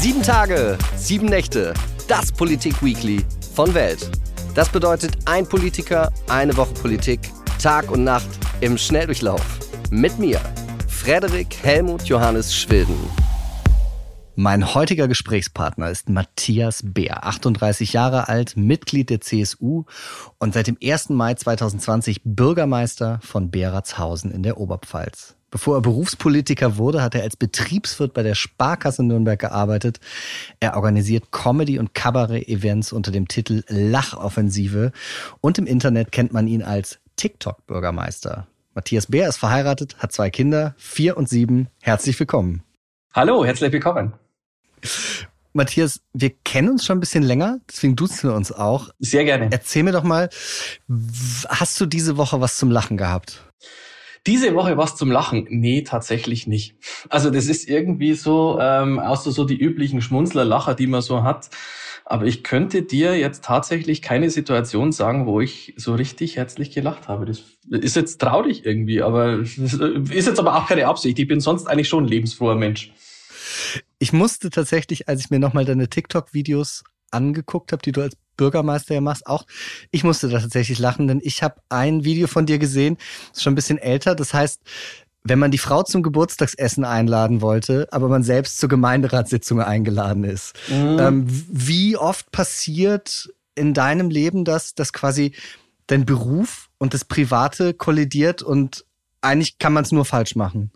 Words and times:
Sieben 0.00 0.22
Tage, 0.22 0.78
sieben 0.94 1.26
Nächte, 1.26 1.74
das 2.06 2.30
Politik-Weekly 2.30 3.24
von 3.52 3.74
Welt. 3.74 4.08
Das 4.54 4.68
bedeutet 4.68 5.18
ein 5.24 5.44
Politiker, 5.44 6.12
eine 6.28 6.56
Woche 6.56 6.72
Politik, 6.74 7.18
Tag 7.60 7.90
und 7.90 8.04
Nacht 8.04 8.28
im 8.60 8.78
Schnelldurchlauf. 8.78 9.58
Mit 9.90 10.16
mir, 10.20 10.40
Frederik 10.86 11.48
Helmut 11.64 12.04
Johannes 12.04 12.54
Schwilden. 12.54 12.94
Mein 14.36 14.72
heutiger 14.72 15.08
Gesprächspartner 15.08 15.90
ist 15.90 16.08
Matthias 16.08 16.80
Beer, 16.84 17.26
38 17.26 17.92
Jahre 17.92 18.28
alt, 18.28 18.56
Mitglied 18.56 19.10
der 19.10 19.20
CSU 19.20 19.82
und 20.38 20.54
seit 20.54 20.68
dem 20.68 20.78
1. 20.80 21.08
Mai 21.08 21.34
2020 21.34 22.20
Bürgermeister 22.22 23.18
von 23.24 23.50
Beratshausen 23.50 24.30
in 24.30 24.44
der 24.44 24.58
Oberpfalz. 24.58 25.37
Bevor 25.50 25.78
er 25.78 25.80
Berufspolitiker 25.80 26.76
wurde, 26.76 27.02
hat 27.02 27.14
er 27.14 27.22
als 27.22 27.36
Betriebswirt 27.36 28.12
bei 28.12 28.22
der 28.22 28.34
Sparkasse 28.34 29.02
Nürnberg 29.02 29.38
gearbeitet. 29.38 29.98
Er 30.60 30.76
organisiert 30.76 31.32
Comedy- 31.32 31.78
und 31.78 31.94
Kabarett-Events 31.94 32.92
unter 32.92 33.12
dem 33.12 33.28
Titel 33.28 33.62
Lachoffensive 33.68 34.92
und 35.40 35.58
im 35.58 35.66
Internet 35.66 36.12
kennt 36.12 36.34
man 36.34 36.46
ihn 36.48 36.62
als 36.62 36.98
TikTok-Bürgermeister. 37.16 38.46
Matthias 38.74 39.06
Bär 39.06 39.28
ist 39.28 39.38
verheiratet, 39.38 39.96
hat 39.98 40.12
zwei 40.12 40.28
Kinder, 40.28 40.74
vier 40.76 41.16
und 41.16 41.30
sieben. 41.30 41.68
Herzlich 41.80 42.18
willkommen. 42.20 42.62
Hallo, 43.14 43.44
herzlich 43.44 43.72
willkommen. 43.72 44.12
Matthias, 45.54 46.02
wir 46.12 46.30
kennen 46.44 46.68
uns 46.68 46.84
schon 46.84 46.98
ein 46.98 47.00
bisschen 47.00 47.24
länger, 47.24 47.58
deswegen 47.68 47.96
duzen 47.96 48.28
wir 48.28 48.36
uns 48.36 48.52
auch. 48.52 48.90
Sehr 48.98 49.24
gerne. 49.24 49.48
Erzähl 49.50 49.82
mir 49.82 49.92
doch 49.92 50.04
mal, 50.04 50.28
hast 51.48 51.80
du 51.80 51.86
diese 51.86 52.18
Woche 52.18 52.42
was 52.42 52.58
zum 52.58 52.70
Lachen 52.70 52.98
gehabt? 52.98 53.42
Diese 54.26 54.54
Woche 54.54 54.76
was 54.76 54.96
zum 54.96 55.10
Lachen? 55.10 55.46
Nee, 55.48 55.82
tatsächlich 55.82 56.46
nicht. 56.46 56.76
Also 57.08 57.30
das 57.30 57.46
ist 57.46 57.68
irgendwie 57.68 58.14
so, 58.14 58.58
ähm, 58.60 58.98
außer 58.98 59.32
so 59.32 59.44
die 59.44 59.58
üblichen 59.58 60.00
Schmunzler-Lacher, 60.00 60.74
die 60.74 60.86
man 60.86 61.02
so 61.02 61.22
hat. 61.22 61.50
Aber 62.04 62.24
ich 62.24 62.42
könnte 62.42 62.82
dir 62.82 63.18
jetzt 63.18 63.44
tatsächlich 63.44 64.00
keine 64.00 64.30
Situation 64.30 64.92
sagen, 64.92 65.26
wo 65.26 65.42
ich 65.42 65.74
so 65.76 65.94
richtig 65.94 66.36
herzlich 66.36 66.70
gelacht 66.70 67.06
habe. 67.06 67.26
Das 67.26 67.42
ist 67.68 67.96
jetzt 67.96 68.18
traurig 68.18 68.64
irgendwie, 68.64 69.02
aber 69.02 69.38
ist 69.40 70.26
jetzt 70.26 70.38
aber 70.38 70.56
auch 70.56 70.66
keine 70.68 70.86
Absicht. 70.86 71.18
Ich 71.18 71.28
bin 71.28 71.40
sonst 71.40 71.66
eigentlich 71.66 71.88
schon 71.88 72.04
ein 72.04 72.08
lebensfroher 72.08 72.54
Mensch. 72.54 72.92
Ich 73.98 74.14
musste 74.14 74.48
tatsächlich, 74.48 75.06
als 75.08 75.20
ich 75.20 75.30
mir 75.30 75.38
nochmal 75.38 75.66
deine 75.66 75.88
TikTok-Videos 75.88 76.84
angeguckt 77.10 77.72
habe, 77.72 77.82
die 77.82 77.92
du 77.92 78.02
als 78.02 78.16
Bürgermeister 78.38 78.94
ja 78.94 79.02
machst, 79.02 79.26
auch 79.26 79.44
ich 79.90 80.04
musste 80.04 80.30
da 80.30 80.40
tatsächlich 80.40 80.78
lachen, 80.78 81.06
denn 81.06 81.20
ich 81.22 81.42
habe 81.42 81.56
ein 81.68 82.04
Video 82.04 82.26
von 82.26 82.46
dir 82.46 82.58
gesehen, 82.58 82.96
ist 83.34 83.42
schon 83.42 83.52
ein 83.52 83.56
bisschen 83.56 83.76
älter. 83.76 84.14
Das 84.14 84.32
heißt, 84.32 84.62
wenn 85.24 85.38
man 85.38 85.50
die 85.50 85.58
Frau 85.58 85.82
zum 85.82 86.02
Geburtstagsessen 86.02 86.84
einladen 86.84 87.42
wollte, 87.42 87.88
aber 87.90 88.08
man 88.08 88.22
selbst 88.22 88.58
zur 88.58 88.70
Gemeinderatssitzung 88.70 89.60
eingeladen 89.60 90.24
ist. 90.24 90.54
Mhm. 90.68 90.96
Ähm, 90.98 91.24
wie 91.26 91.98
oft 91.98 92.30
passiert 92.32 93.28
in 93.54 93.74
deinem 93.74 94.08
Leben 94.08 94.46
das, 94.46 94.74
dass 94.74 94.94
quasi 94.94 95.32
dein 95.86 96.06
Beruf 96.06 96.70
und 96.78 96.94
das 96.94 97.04
Private 97.04 97.74
kollidiert 97.74 98.42
und 98.42 98.84
eigentlich 99.20 99.58
kann 99.58 99.72
man 99.72 99.84
es 99.84 99.92
nur 99.92 100.04
falsch 100.04 100.36
machen? 100.36 100.70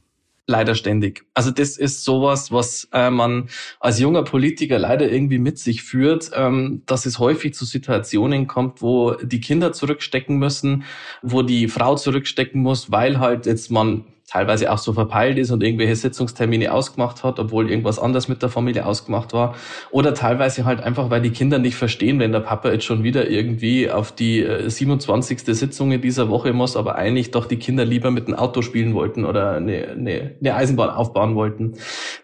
Leider 0.46 0.74
ständig. 0.74 1.24
Also 1.34 1.50
das 1.50 1.76
ist 1.76 2.04
sowas, 2.04 2.50
was 2.50 2.88
äh, 2.92 3.10
man 3.10 3.48
als 3.80 4.00
junger 4.00 4.24
Politiker 4.24 4.78
leider 4.78 5.10
irgendwie 5.10 5.38
mit 5.38 5.58
sich 5.58 5.82
führt, 5.82 6.30
ähm, 6.34 6.82
dass 6.86 7.06
es 7.06 7.18
häufig 7.18 7.54
zu 7.54 7.64
Situationen 7.64 8.46
kommt, 8.46 8.82
wo 8.82 9.12
die 9.14 9.40
Kinder 9.40 9.72
zurückstecken 9.72 10.36
müssen, 10.38 10.84
wo 11.22 11.42
die 11.42 11.68
Frau 11.68 11.96
zurückstecken 11.96 12.60
muss, 12.60 12.90
weil 12.90 13.20
halt 13.20 13.46
jetzt 13.46 13.70
man 13.70 14.04
teilweise 14.32 14.72
auch 14.72 14.78
so 14.78 14.94
verpeilt 14.94 15.36
ist 15.36 15.50
und 15.50 15.62
irgendwelche 15.62 15.94
Sitzungstermine 15.94 16.72
ausgemacht 16.72 17.22
hat, 17.22 17.38
obwohl 17.38 17.70
irgendwas 17.70 17.98
anders 17.98 18.28
mit 18.28 18.40
der 18.40 18.48
Familie 18.48 18.86
ausgemacht 18.86 19.34
war. 19.34 19.54
Oder 19.90 20.14
teilweise 20.14 20.64
halt 20.64 20.80
einfach, 20.80 21.10
weil 21.10 21.20
die 21.20 21.32
Kinder 21.32 21.58
nicht 21.58 21.76
verstehen, 21.76 22.18
wenn 22.18 22.32
der 22.32 22.40
Papa 22.40 22.70
jetzt 22.70 22.84
schon 22.84 23.02
wieder 23.02 23.28
irgendwie 23.28 23.90
auf 23.90 24.10
die 24.10 24.46
27. 24.66 25.46
Äh, 25.46 25.54
Sitzung 25.54 25.92
in 25.92 26.00
dieser 26.00 26.30
Woche 26.30 26.54
muss, 26.54 26.78
aber 26.78 26.94
eigentlich 26.94 27.30
doch 27.30 27.44
die 27.44 27.58
Kinder 27.58 27.84
lieber 27.84 28.10
mit 28.10 28.26
dem 28.26 28.34
Auto 28.34 28.62
spielen 28.62 28.94
wollten 28.94 29.26
oder 29.26 29.52
eine, 29.52 29.88
eine, 29.88 30.36
eine 30.40 30.54
Eisenbahn 30.54 30.88
aufbauen 30.88 31.34
wollten. 31.34 31.74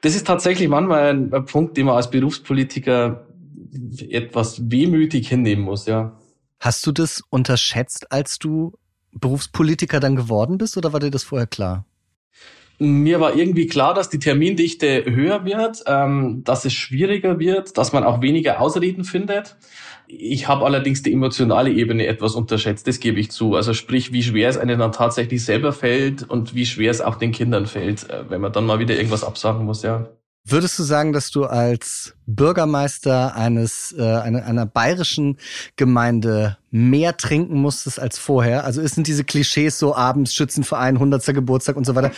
Das 0.01 0.17
ist 0.17 0.27
tatsächlich 0.27 0.69
manchmal 0.69 1.11
ein, 1.11 1.35
ein 1.35 1.45
Punkt, 1.45 1.77
den 1.77 1.87
man 1.87 1.97
als 1.97 2.09
Berufspolitiker 2.09 3.27
etwas 4.09 4.71
wehmütig 4.71 5.29
hinnehmen 5.29 5.63
muss, 5.63 5.85
ja. 5.85 6.17
Hast 6.59 6.87
du 6.87 6.93
das 6.93 7.23
unterschätzt, 7.29 8.11
als 8.11 8.39
du 8.39 8.73
Berufspolitiker 9.13 10.01
dann 10.01 10.17
geworden 10.17 10.57
bist 10.57 10.79
oder 10.79 10.95
war 10.95 11.01
dir 11.01 11.11
das 11.11 11.25
vorher 11.25 11.47
klar? 11.47 11.85
Mir 12.81 13.19
war 13.19 13.35
irgendwie 13.35 13.67
klar, 13.67 13.93
dass 13.93 14.09
die 14.09 14.21
Termindichte 14.21 15.05
höher 15.05 15.45
wird, 15.45 15.83
ähm, 15.87 16.43
dass 16.45 16.65
es 16.65 16.73
schwieriger 16.73 17.41
wird, 17.41 17.77
dass 17.77 17.93
man 17.93 18.05
auch 18.05 18.23
weniger 18.23 18.61
Ausreden 18.61 19.03
findet. 19.03 19.57
Ich 20.07 20.47
habe 20.47 20.65
allerdings 20.65 21.03
die 21.03 21.13
emotionale 21.13 21.71
Ebene 21.71 22.07
etwas 22.07 22.37
unterschätzt, 22.37 22.87
das 22.87 23.01
gebe 23.01 23.19
ich 23.19 23.33
zu. 23.33 23.57
Also 23.57 23.75
sprich, 23.75 24.13
wie 24.13 24.23
schwer 24.23 24.49
es 24.49 24.57
einem 24.57 24.79
dann 24.79 24.93
tatsächlich 24.93 25.45
selber 25.45 25.73
fällt 25.73 26.31
und 26.31 26.55
wie 26.55 26.67
schwer 26.67 26.93
es 26.93 27.01
auch 27.01 27.17
den 27.17 27.33
Kindern 27.33 27.67
fällt, 27.67 28.09
äh, 28.11 28.31
wenn 28.31 28.41
man 28.41 28.53
dann 28.53 28.65
mal 28.65 28.79
wieder 28.79 28.95
irgendwas 28.95 29.25
absagen 29.25 29.65
muss, 29.65 29.83
ja. 29.83 30.09
Würdest 30.51 30.79
du 30.79 30.83
sagen, 30.83 31.13
dass 31.13 31.31
du 31.31 31.45
als 31.45 32.15
Bürgermeister 32.27 33.35
eines 33.37 33.95
äh, 33.99 34.03
einer, 34.03 34.47
einer 34.47 34.65
bayerischen 34.65 35.37
Gemeinde 35.77 36.57
mehr 36.71 37.19
trinken 37.19 37.61
musstest 37.61 38.01
als 38.01 38.19
vorher? 38.19 38.65
Also 38.65 38.87
sind 38.87 39.07
diese 39.07 39.25
Klischees 39.25 39.79
so 39.79 39.95
abends 39.95 40.35
Schützenverein, 40.35 40.95
100. 40.97 41.23
Geburtstag 41.35 41.77
und 41.77 41.85
so 41.85 41.95
weiter. 41.95 42.13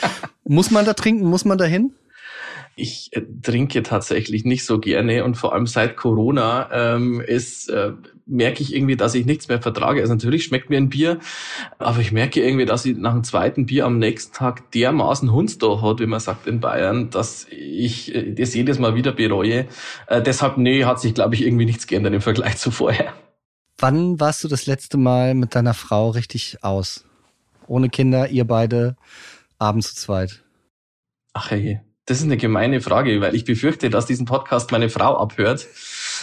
Muss 0.45 0.71
man 0.71 0.85
da 0.85 0.95
trinken? 0.95 1.27
Muss 1.27 1.45
man 1.45 1.59
da 1.59 1.65
hin? 1.65 1.93
Ich 2.81 3.11
äh, 3.13 3.23
trinke 3.43 3.83
tatsächlich 3.83 4.45
nicht 4.45 4.65
so 4.65 4.79
gerne 4.79 5.25
und 5.25 5.37
vor 5.37 5.53
allem 5.53 5.67
seit 5.67 5.97
Corona 5.97 6.69
ähm, 6.73 7.21
ist 7.21 7.69
äh, 7.69 7.93
merke 8.31 8.63
ich 8.63 8.75
irgendwie, 8.75 8.97
dass 8.97 9.15
ich 9.15 9.27
nichts 9.27 9.49
mehr 9.49 9.61
vertrage. 9.61 10.01
Also 10.01 10.15
natürlich 10.15 10.45
schmeckt 10.45 10.71
mir 10.71 10.79
ein 10.79 10.89
Bier, 10.89 11.19
aber 11.79 11.99
ich 11.99 12.13
merke 12.13 12.43
irgendwie, 12.43 12.65
dass 12.65 12.87
ich 12.87 12.97
nach 12.97 13.13
dem 13.13 13.25
zweiten 13.25 13.67
Bier 13.67 13.87
am 13.87 13.99
nächsten 13.99 14.33
Tag 14.33 14.71
dermaßen 14.71 15.33
Hundsdorf 15.33 15.83
hat, 15.83 16.01
wie 16.01 16.07
man 16.07 16.21
sagt 16.21 16.47
in 16.47 16.61
Bayern, 16.61 17.11
dass 17.11 17.47
ich 17.51 18.15
äh, 18.15 18.33
das 18.33 18.55
jedes 18.55 18.79
Mal 18.79 18.95
wieder 18.95 19.13
bereue. 19.13 19.67
Äh, 20.07 20.23
deshalb, 20.23 20.57
nee, 20.57 20.85
hat 20.85 21.01
sich, 21.01 21.15
glaube 21.15 21.35
ich, 21.35 21.45
irgendwie 21.45 21.67
nichts 21.67 21.87
geändert 21.87 22.15
im 22.15 22.21
Vergleich 22.21 22.57
zu 22.57 22.71
vorher. 22.71 23.13
Wann 23.79 24.21
warst 24.21 24.45
du 24.45 24.49
das 24.49 24.67
letzte 24.67 24.97
Mal 24.97 25.35
mit 25.35 25.55
deiner 25.55 25.75
Frau 25.75 26.11
richtig 26.11 26.59
aus? 26.63 27.05
Ohne 27.67 27.89
Kinder, 27.89 28.29
ihr 28.29 28.45
beide, 28.45 28.97
abends 29.59 29.95
zu 29.95 30.03
zweit? 30.03 30.45
Ach 31.33 31.51
hey, 31.51 31.81
das 32.11 32.19
ist 32.19 32.25
eine 32.25 32.37
gemeine 32.37 32.81
Frage, 32.81 33.21
weil 33.21 33.37
ich 33.37 33.45
befürchte, 33.45 33.89
dass 33.89 34.05
diesen 34.05 34.27
Podcast 34.27 34.73
meine 34.73 34.89
Frau 34.89 35.17
abhört. 35.17 35.69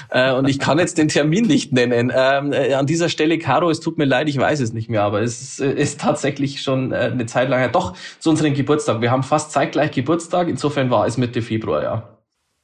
Äh, 0.09 0.33
und 0.33 0.49
ich 0.49 0.59
kann 0.59 0.79
jetzt 0.79 0.97
den 0.97 1.07
Termin 1.07 1.45
nicht 1.47 1.71
nennen. 1.71 2.11
Ähm, 2.13 2.51
äh, 2.51 2.73
an 2.73 2.85
dieser 2.85 3.07
Stelle, 3.07 3.39
Caro, 3.39 3.69
es 3.69 3.79
tut 3.79 3.97
mir 3.97 4.05
leid, 4.05 4.27
ich 4.27 4.37
weiß 4.37 4.59
es 4.59 4.73
nicht 4.73 4.89
mehr, 4.89 5.03
aber 5.03 5.21
es 5.21 5.41
ist, 5.41 5.61
äh, 5.61 5.71
ist 5.71 6.01
tatsächlich 6.01 6.61
schon 6.61 6.91
äh, 6.91 7.11
eine 7.13 7.25
Zeit 7.25 7.47
lang 7.49 7.59
her. 7.59 7.69
Doch, 7.69 7.95
zu 8.19 8.29
unserem 8.29 8.53
Geburtstag. 8.53 8.99
Wir 8.99 9.11
haben 9.11 9.23
fast 9.23 9.51
zeitgleich 9.51 9.91
Geburtstag, 9.91 10.49
insofern 10.49 10.89
war 10.91 11.07
es 11.07 11.17
Mitte 11.17 11.41
Februar, 11.41 11.81
ja. 11.81 12.16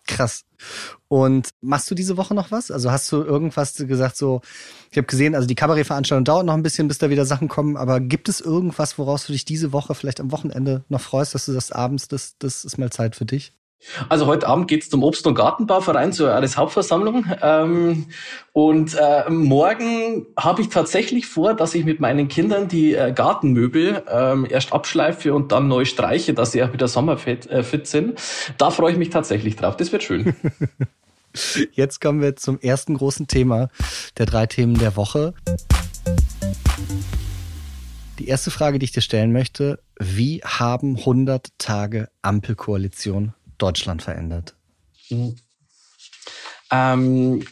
Krass. 0.06 0.44
Und 1.08 1.50
machst 1.62 1.90
du 1.90 1.96
diese 1.96 2.18
Woche 2.18 2.34
noch 2.34 2.52
was? 2.52 2.72
Also 2.72 2.92
hast 2.92 3.12
du 3.12 3.24
irgendwas 3.24 3.76
gesagt, 3.76 4.18
so, 4.18 4.42
ich 4.92 4.98
habe 4.98 5.08
gesehen, 5.08 5.34
also 5.34 5.48
die 5.48 5.56
Kabarettveranstaltung 5.56 6.26
dauert 6.26 6.46
noch 6.46 6.54
ein 6.54 6.64
bisschen, 6.64 6.88
bis 6.88 6.98
da 6.98 7.10
wieder 7.10 7.26
Sachen 7.26 7.48
kommen, 7.48 7.78
aber 7.78 8.00
gibt 8.02 8.28
es 8.28 8.42
irgendwas, 8.42 8.98
woraus 8.98 9.26
du 9.26 9.32
dich 9.32 9.46
diese 9.46 9.72
Woche, 9.72 9.96
vielleicht 9.96 10.20
am 10.20 10.32
Wochenende 10.32 10.84
noch 10.90 11.02
freust, 11.02 11.36
dass 11.36 11.46
du 11.46 11.54
das 11.54 11.72
abends, 11.72 12.10
das, 12.10 12.38
das 12.38 12.66
ist 12.66 12.78
mal 12.78 12.92
Zeit 12.92 13.16
für 13.16 13.26
dich? 13.26 13.54
Also 14.10 14.28
heute 14.28 14.48
Abend 14.48 14.68
geht's 14.68 14.90
zum 14.90 15.04
Obst- 15.04 15.28
und 15.28 15.36
Gartenbauverein 15.36 16.14
zur 16.14 16.30
Jahreshauptversammlung. 16.30 17.26
Ähm, 17.42 18.08
und 18.52 18.96
äh, 18.96 19.30
morgen 19.30 20.26
habe 20.38 20.62
ich 20.62 20.70
tatsächlich 20.70 21.26
vor, 21.26 21.54
dass 21.54 21.76
ich 21.76 21.86
mit 21.86 22.00
meinen 22.00 22.28
Kindern 22.28 22.68
die 22.68 22.96
äh, 22.96 23.12
Gartenmöbel 23.12 24.04
ähm, 24.10 24.48
erst 24.50 24.74
abschleife 24.74 25.34
und 25.34 25.52
dann 25.52 25.68
neu 25.68 25.86
streiche, 25.86 26.34
dass 26.34 26.52
sie 26.52 26.64
auch 26.64 26.74
wieder 26.74 26.88
sommerfit 26.88 27.50
äh, 27.50 27.64
fit 27.64 27.88
sind. 27.88 28.20
Da 28.58 28.72
freue 28.72 28.94
ich 28.94 28.98
mich 28.98 29.10
tatsächlich 29.10 29.56
drauf. 29.56 29.78
Das 29.78 29.92
wird 29.92 30.04
schön. 30.04 30.36
Jetzt 31.72 32.00
kommen 32.00 32.22
wir 32.22 32.36
zum 32.36 32.60
ersten 32.60 32.96
großen 32.96 33.28
Thema 33.28 33.70
der 34.18 34.28
drei 34.28 34.46
Themen 34.46 34.78
der 34.78 34.96
Woche. 34.96 35.34
Die 38.20 38.28
erste 38.28 38.52
Frage, 38.52 38.78
die 38.78 38.86
ich 38.86 38.92
dir 38.92 39.02
stellen 39.02 39.34
möchte, 39.34 39.80
wie 40.00 40.42
haben 40.44 40.98
100 40.98 41.48
Tage 41.58 42.10
Ampelkoalition 42.22 43.34
Deutschland 43.58 44.02
verändert? 44.02 44.56
Mhm. 45.10 45.36
Ähm, 46.72 47.46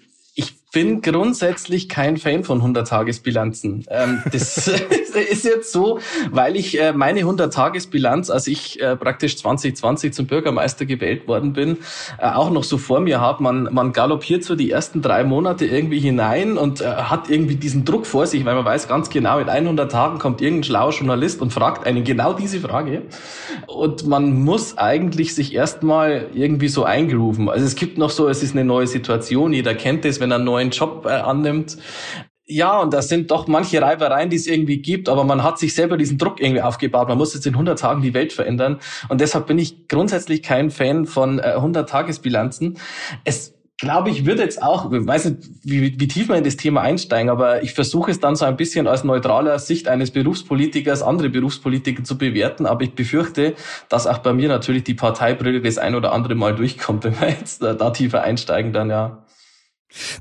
bin 0.72 1.02
grundsätzlich 1.02 1.90
kein 1.90 2.18
Fan 2.18 2.44
von 2.44 2.62
100-Tagesbilanzen. 2.62 3.86
Ähm, 3.90 4.24
das 4.32 4.68
ist 5.30 5.44
jetzt 5.44 5.72
so, 5.72 6.00
weil 6.32 6.56
ich 6.56 6.80
äh, 6.80 6.94
meine 6.94 7.22
100-Tages-Bilanz, 7.22 8.30
als 8.30 8.48
ich 8.48 8.82
äh, 8.82 8.96
praktisch 8.96 9.38
2020 9.38 10.14
zum 10.14 10.28
Bürgermeister 10.28 10.86
gewählt 10.86 11.28
worden 11.28 11.54
bin, 11.54 11.78
äh, 12.20 12.28
auch 12.28 12.50
noch 12.52 12.64
so 12.64 12.78
vor 12.78 13.02
mir 13.02 13.20
habe. 13.20 13.44
Man, 13.44 13.70
man 13.72 13.92
galoppiert 13.92 14.44
so 14.44 14.56
die 14.56 14.72
ersten 14.72 15.02
drei 15.02 15.24
Monate 15.24 15.66
irgendwie 15.66 16.00
hinein 16.00 16.58
und 16.58 16.82
hat 16.82 17.30
irgendwie 17.30 17.56
diesen 17.56 17.86
Druck 17.86 18.06
vor 18.06 18.26
sich, 18.26 18.46
weil 18.46 18.56
man 18.56 18.66
weiß 18.66 18.88
ganz 18.88 19.10
genau, 19.10 19.40
in 19.40 19.50
100 19.50 19.92
Tagen 19.92 20.20
kommt 20.20 20.42
irgendein 20.42 20.64
schlauer 20.64 20.92
Journalist 20.92 21.42
und 21.42 21.52
fragt 21.52 21.86
einen 21.86 22.04
genau 22.04 22.34
diese 22.34 22.60
Frage. 22.60 23.04
Und 23.68 24.08
man 24.08 24.44
muss 24.44 24.78
eigentlich 24.78 25.36
sich 25.36 25.54
erstmal 25.54 26.28
irgendwie 26.34 26.70
so 26.70 26.84
eingerufen. 26.84 27.50
Also 27.50 27.66
es 27.66 27.76
gibt 27.76 27.98
noch 27.98 28.10
so, 28.10 28.30
es 28.30 28.42
ist 28.44 28.54
eine 28.54 28.64
neue 28.64 28.88
Situation. 28.88 29.54
Jeder 29.54 29.74
kennt 29.76 30.06
es, 30.06 30.20
wenn 30.20 30.32
er 30.32 30.36
einen 30.36 30.46
neuen 30.62 30.72
Job 30.72 31.06
äh, 31.06 31.10
annimmt. 31.10 31.78
Ja, 32.46 32.80
und 32.80 32.94
das 32.94 33.08
sind 33.08 33.32
doch 33.32 33.48
manche 33.48 33.82
Reibereien, 33.82 34.30
die 34.30 34.36
es 34.36 34.46
irgendwie 34.46 34.82
gibt, 34.82 35.08
aber 35.08 35.24
man 35.24 35.42
hat 35.42 35.58
sich 35.58 35.74
selber 35.74 35.96
diesen 35.96 36.18
Druck 36.18 36.42
irgendwie 36.42 36.62
aufgebaut. 36.62 37.08
Man 37.08 37.18
muss 37.18 37.34
jetzt 37.34 37.48
in 37.48 37.54
100 37.54 37.80
Tagen 37.80 38.02
die 38.02 38.14
Welt 38.14 38.34
verändern. 38.34 38.80
Und 39.08 39.22
deshalb 39.22 39.48
bin 39.48 39.58
ich 39.58 39.88
grundsätzlich 39.88 40.44
kein 40.44 40.70
Fan 40.70 41.06
von 41.06 41.40
äh, 41.40 41.56
100-Tagesbilanzen. 41.56 42.78
Es 43.24 43.54
glaube 43.78 44.12
ich, 44.12 44.26
würde 44.28 44.44
jetzt 44.44 44.62
auch, 44.62 44.92
ich 44.92 45.08
weiß 45.08 45.26
nicht, 45.26 45.50
wie, 45.64 46.00
wie 46.00 46.08
tief 46.08 46.28
man 46.28 46.38
in 46.38 46.44
das 46.44 46.56
Thema 46.56 46.82
einsteigen, 46.82 47.32
aber 47.32 47.64
ich 47.64 47.74
versuche 47.74 48.12
es 48.12 48.20
dann 48.20 48.36
so 48.36 48.46
ein 48.46 48.56
bisschen 48.56 48.88
aus 48.88 49.04
neutraler 49.04 49.58
Sicht 49.58 49.88
eines 49.88 50.12
Berufspolitikers, 50.12 51.02
andere 51.02 51.30
Berufspolitiker 51.30 52.04
zu 52.04 52.16
bewerten. 52.18 52.68
Aber 52.68 52.84
ich 52.84 52.94
befürchte, 52.94 53.56
dass 53.90 54.06
auch 54.06 54.20
bei 54.20 54.34
mir 54.34 54.50
natürlich 54.50 54.84
die 54.84 54.94
Parteibrille 54.94 55.62
das 55.62 55.80
ein 55.80 55.96
oder 55.96 56.12
andere 56.12 56.36
Mal 56.36 56.54
durchkommt, 56.54 57.04
wenn 57.06 57.20
wir 57.20 57.30
jetzt 57.30 57.64
da, 57.64 57.74
da 57.74 57.90
tiefer 57.90 58.22
einsteigen, 58.22 58.72
dann 58.72 58.90
ja. 58.90 59.21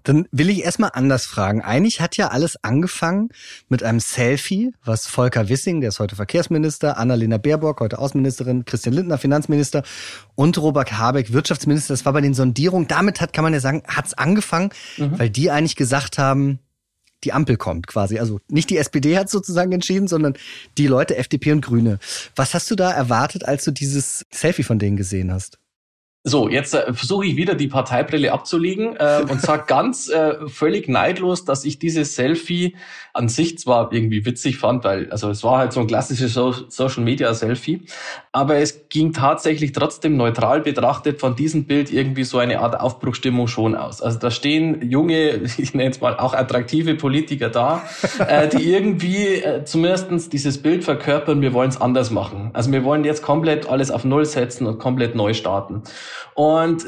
Dann 0.04 0.26
will 0.32 0.50
ich 0.50 0.64
erstmal 0.64 0.90
anders 0.94 1.26
fragen. 1.26 1.62
Eigentlich 1.62 2.00
hat 2.00 2.16
ja 2.16 2.28
alles 2.28 2.62
angefangen 2.62 3.30
mit 3.68 3.82
einem 3.82 4.00
Selfie, 4.00 4.72
was 4.84 5.06
Volker 5.06 5.48
Wissing, 5.48 5.80
der 5.80 5.88
ist 5.88 6.00
heute 6.00 6.16
Verkehrsminister, 6.16 6.96
Annalena 6.96 7.38
Baerbock, 7.38 7.80
heute 7.80 7.98
Außenministerin, 7.98 8.64
Christian 8.64 8.94
Lindner, 8.94 9.18
Finanzminister 9.18 9.82
und 10.34 10.58
Robert 10.58 10.92
Habeck, 10.92 11.32
Wirtschaftsminister, 11.32 11.92
das 11.92 12.04
war 12.04 12.12
bei 12.12 12.20
den 12.20 12.34
Sondierungen. 12.34 12.88
Damit 12.88 13.20
hat, 13.20 13.32
kann 13.32 13.44
man 13.44 13.52
ja 13.52 13.60
sagen, 13.60 13.82
hat's 13.86 14.14
angefangen, 14.14 14.70
mhm. 14.96 15.18
weil 15.18 15.30
die 15.30 15.50
eigentlich 15.50 15.76
gesagt 15.76 16.18
haben, 16.18 16.58
die 17.24 17.32
Ampel 17.32 17.56
kommt 17.56 17.86
quasi. 17.86 18.18
Also 18.18 18.40
nicht 18.48 18.70
die 18.70 18.78
SPD 18.78 19.18
hat 19.18 19.28
sozusagen 19.28 19.72
entschieden, 19.72 20.08
sondern 20.08 20.34
die 20.78 20.86
Leute, 20.86 21.16
FDP 21.16 21.52
und 21.52 21.60
Grüne. 21.60 21.98
Was 22.34 22.54
hast 22.54 22.70
du 22.70 22.76
da 22.76 22.90
erwartet, 22.90 23.44
als 23.44 23.64
du 23.64 23.70
dieses 23.70 24.24
Selfie 24.30 24.62
von 24.62 24.78
denen 24.78 24.96
gesehen 24.96 25.32
hast? 25.32 25.59
So, 26.22 26.50
jetzt 26.50 26.74
äh, 26.74 26.92
versuche 26.92 27.24
ich 27.24 27.36
wieder 27.36 27.54
die 27.54 27.68
Parteibrille 27.68 28.30
abzulegen 28.30 28.94
äh, 28.96 29.22
und 29.26 29.40
sage 29.40 29.64
ganz 29.66 30.10
äh, 30.10 30.46
völlig 30.48 30.86
neidlos, 30.86 31.46
dass 31.46 31.64
ich 31.64 31.78
dieses 31.78 32.14
Selfie 32.14 32.76
an 33.14 33.30
sich 33.30 33.58
zwar 33.58 33.90
irgendwie 33.90 34.26
witzig 34.26 34.58
fand, 34.58 34.84
weil 34.84 35.10
also 35.10 35.30
es 35.30 35.42
war 35.42 35.56
halt 35.56 35.72
so 35.72 35.80
ein 35.80 35.86
klassisches 35.86 36.34
so 36.34 36.52
Social 36.68 37.02
Media 37.04 37.32
Selfie, 37.32 37.86
aber 38.32 38.56
es 38.56 38.90
ging 38.90 39.14
tatsächlich 39.14 39.72
trotzdem 39.72 40.18
neutral 40.18 40.60
betrachtet 40.60 41.20
von 41.20 41.36
diesem 41.36 41.64
Bild 41.64 41.90
irgendwie 41.90 42.24
so 42.24 42.36
eine 42.36 42.60
Art 42.60 42.78
Aufbruchstimmung 42.78 43.48
schon 43.48 43.74
aus. 43.74 44.02
Also 44.02 44.18
da 44.18 44.30
stehen 44.30 44.90
junge, 44.90 45.40
ich 45.56 45.72
nenne 45.72 45.90
es 45.90 46.02
mal 46.02 46.18
auch 46.18 46.34
attraktive 46.34 46.96
Politiker 46.96 47.48
da, 47.48 47.82
äh, 48.18 48.46
die 48.46 48.70
irgendwie 48.70 49.36
äh, 49.36 49.64
zumindestens 49.64 50.28
dieses 50.28 50.58
Bild 50.58 50.84
verkörpern, 50.84 51.40
wir 51.40 51.54
wollen 51.54 51.70
es 51.70 51.80
anders 51.80 52.10
machen. 52.10 52.50
Also 52.52 52.70
wir 52.72 52.84
wollen 52.84 53.04
jetzt 53.04 53.22
komplett 53.22 53.70
alles 53.70 53.90
auf 53.90 54.04
Null 54.04 54.26
setzen 54.26 54.66
und 54.66 54.78
komplett 54.78 55.14
neu 55.14 55.32
starten. 55.32 55.82
Und 56.34 56.86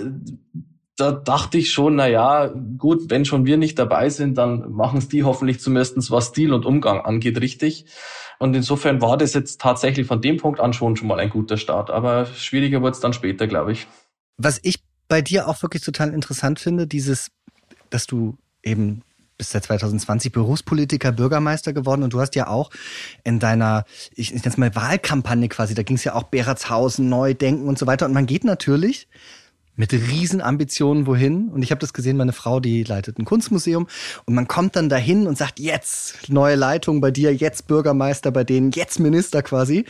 da 0.96 1.12
dachte 1.12 1.58
ich 1.58 1.72
schon, 1.72 1.96
na 1.96 2.06
ja, 2.06 2.52
gut, 2.78 3.10
wenn 3.10 3.24
schon 3.24 3.46
wir 3.46 3.56
nicht 3.56 3.78
dabei 3.78 4.10
sind, 4.10 4.36
dann 4.36 4.72
machen 4.72 4.98
es 4.98 5.08
die 5.08 5.24
hoffentlich 5.24 5.60
zumindest 5.60 6.10
was 6.10 6.26
Stil 6.26 6.52
und 6.52 6.66
Umgang 6.66 7.00
angeht 7.00 7.40
richtig. 7.40 7.86
Und 8.38 8.54
insofern 8.54 9.00
war 9.00 9.16
das 9.16 9.34
jetzt 9.34 9.60
tatsächlich 9.60 10.06
von 10.06 10.20
dem 10.20 10.36
Punkt 10.36 10.60
an 10.60 10.72
schon 10.72 10.96
schon 10.96 11.08
mal 11.08 11.18
ein 11.18 11.30
guter 11.30 11.56
Start. 11.56 11.90
Aber 11.90 12.26
schwieriger 12.26 12.82
wird 12.82 12.94
es 12.94 13.00
dann 13.00 13.12
später, 13.12 13.46
glaube 13.46 13.72
ich. 13.72 13.86
Was 14.36 14.60
ich 14.62 14.82
bei 15.08 15.22
dir 15.22 15.48
auch 15.48 15.62
wirklich 15.62 15.82
total 15.82 16.12
interessant 16.12 16.58
finde, 16.58 16.86
dieses, 16.86 17.30
dass 17.90 18.06
du 18.06 18.36
eben 18.62 19.02
bist 19.42 19.50
seit 19.50 19.64
2020 19.64 20.30
Berufspolitiker, 20.30 21.10
Bürgermeister 21.10 21.72
geworden 21.72 22.04
und 22.04 22.12
du 22.12 22.20
hast 22.20 22.36
ja 22.36 22.46
auch 22.46 22.70
in 23.24 23.40
deiner, 23.40 23.84
ich 24.14 24.30
nenne 24.30 24.44
es 24.46 24.56
mal 24.56 24.72
Wahlkampagne 24.76 25.48
quasi, 25.48 25.74
da 25.74 25.82
ging 25.82 25.96
es 25.96 26.04
ja 26.04 26.14
auch 26.14 26.24
Beratshausen, 26.24 27.08
Neudenken 27.08 27.66
und 27.66 27.76
so 27.76 27.88
weiter. 27.88 28.06
Und 28.06 28.12
man 28.12 28.26
geht 28.26 28.44
natürlich 28.44 29.08
mit 29.74 29.92
Riesenambitionen 29.92 31.08
wohin. 31.08 31.48
Und 31.48 31.62
ich 31.64 31.72
habe 31.72 31.80
das 31.80 31.92
gesehen, 31.92 32.18
meine 32.18 32.32
Frau, 32.32 32.60
die 32.60 32.84
leitet 32.84 33.18
ein 33.18 33.24
Kunstmuseum. 33.24 33.88
Und 34.26 34.34
man 34.34 34.46
kommt 34.46 34.76
dann 34.76 34.88
dahin 34.88 35.26
und 35.26 35.36
sagt, 35.36 35.58
jetzt 35.58 36.28
neue 36.28 36.54
Leitung 36.54 37.00
bei 37.00 37.10
dir, 37.10 37.34
jetzt 37.34 37.66
Bürgermeister 37.66 38.30
bei 38.30 38.44
denen, 38.44 38.70
jetzt 38.70 39.00
Minister 39.00 39.42
quasi. 39.42 39.86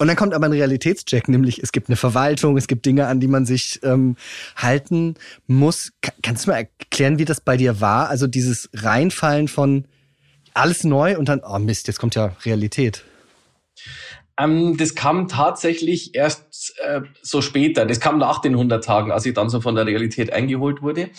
Und 0.00 0.06
dann 0.06 0.16
kommt 0.16 0.32
aber 0.32 0.46
ein 0.46 0.52
Realitätscheck, 0.52 1.28
nämlich 1.28 1.62
es 1.62 1.72
gibt 1.72 1.90
eine 1.90 1.96
Verwaltung, 1.96 2.56
es 2.56 2.68
gibt 2.68 2.86
Dinge, 2.86 3.06
an 3.06 3.20
die 3.20 3.28
man 3.28 3.44
sich 3.44 3.80
ähm, 3.82 4.16
halten 4.56 5.14
muss. 5.46 5.92
kannst 6.22 6.46
du 6.46 6.52
mal 6.52 6.56
erklären, 6.56 7.18
wie 7.18 7.26
das 7.26 7.42
bei 7.42 7.58
dir 7.58 7.82
war? 7.82 8.08
Also 8.08 8.26
dieses 8.26 8.70
Reinfallen 8.72 9.46
von 9.46 9.84
alles 10.54 10.84
neu 10.84 11.18
und 11.18 11.28
dann, 11.28 11.42
oh 11.46 11.58
Mist, 11.58 11.86
jetzt 11.86 11.98
kommt 11.98 12.14
ja 12.14 12.34
Realität. 12.46 13.04
Ähm, 14.40 14.76
das 14.76 14.94
kam 14.94 15.28
tatsächlich 15.28 16.14
erst 16.14 16.74
äh, 16.82 17.02
so 17.22 17.40
später. 17.40 17.84
Das 17.86 18.00
kam 18.00 18.18
nach 18.18 18.40
den 18.40 18.52
100 18.52 18.82
Tagen, 18.84 19.12
als 19.12 19.26
ich 19.26 19.34
dann 19.34 19.48
so 19.48 19.60
von 19.60 19.74
der 19.74 19.86
Realität 19.86 20.32
eingeholt 20.32 20.82
wurde. 20.82 21.10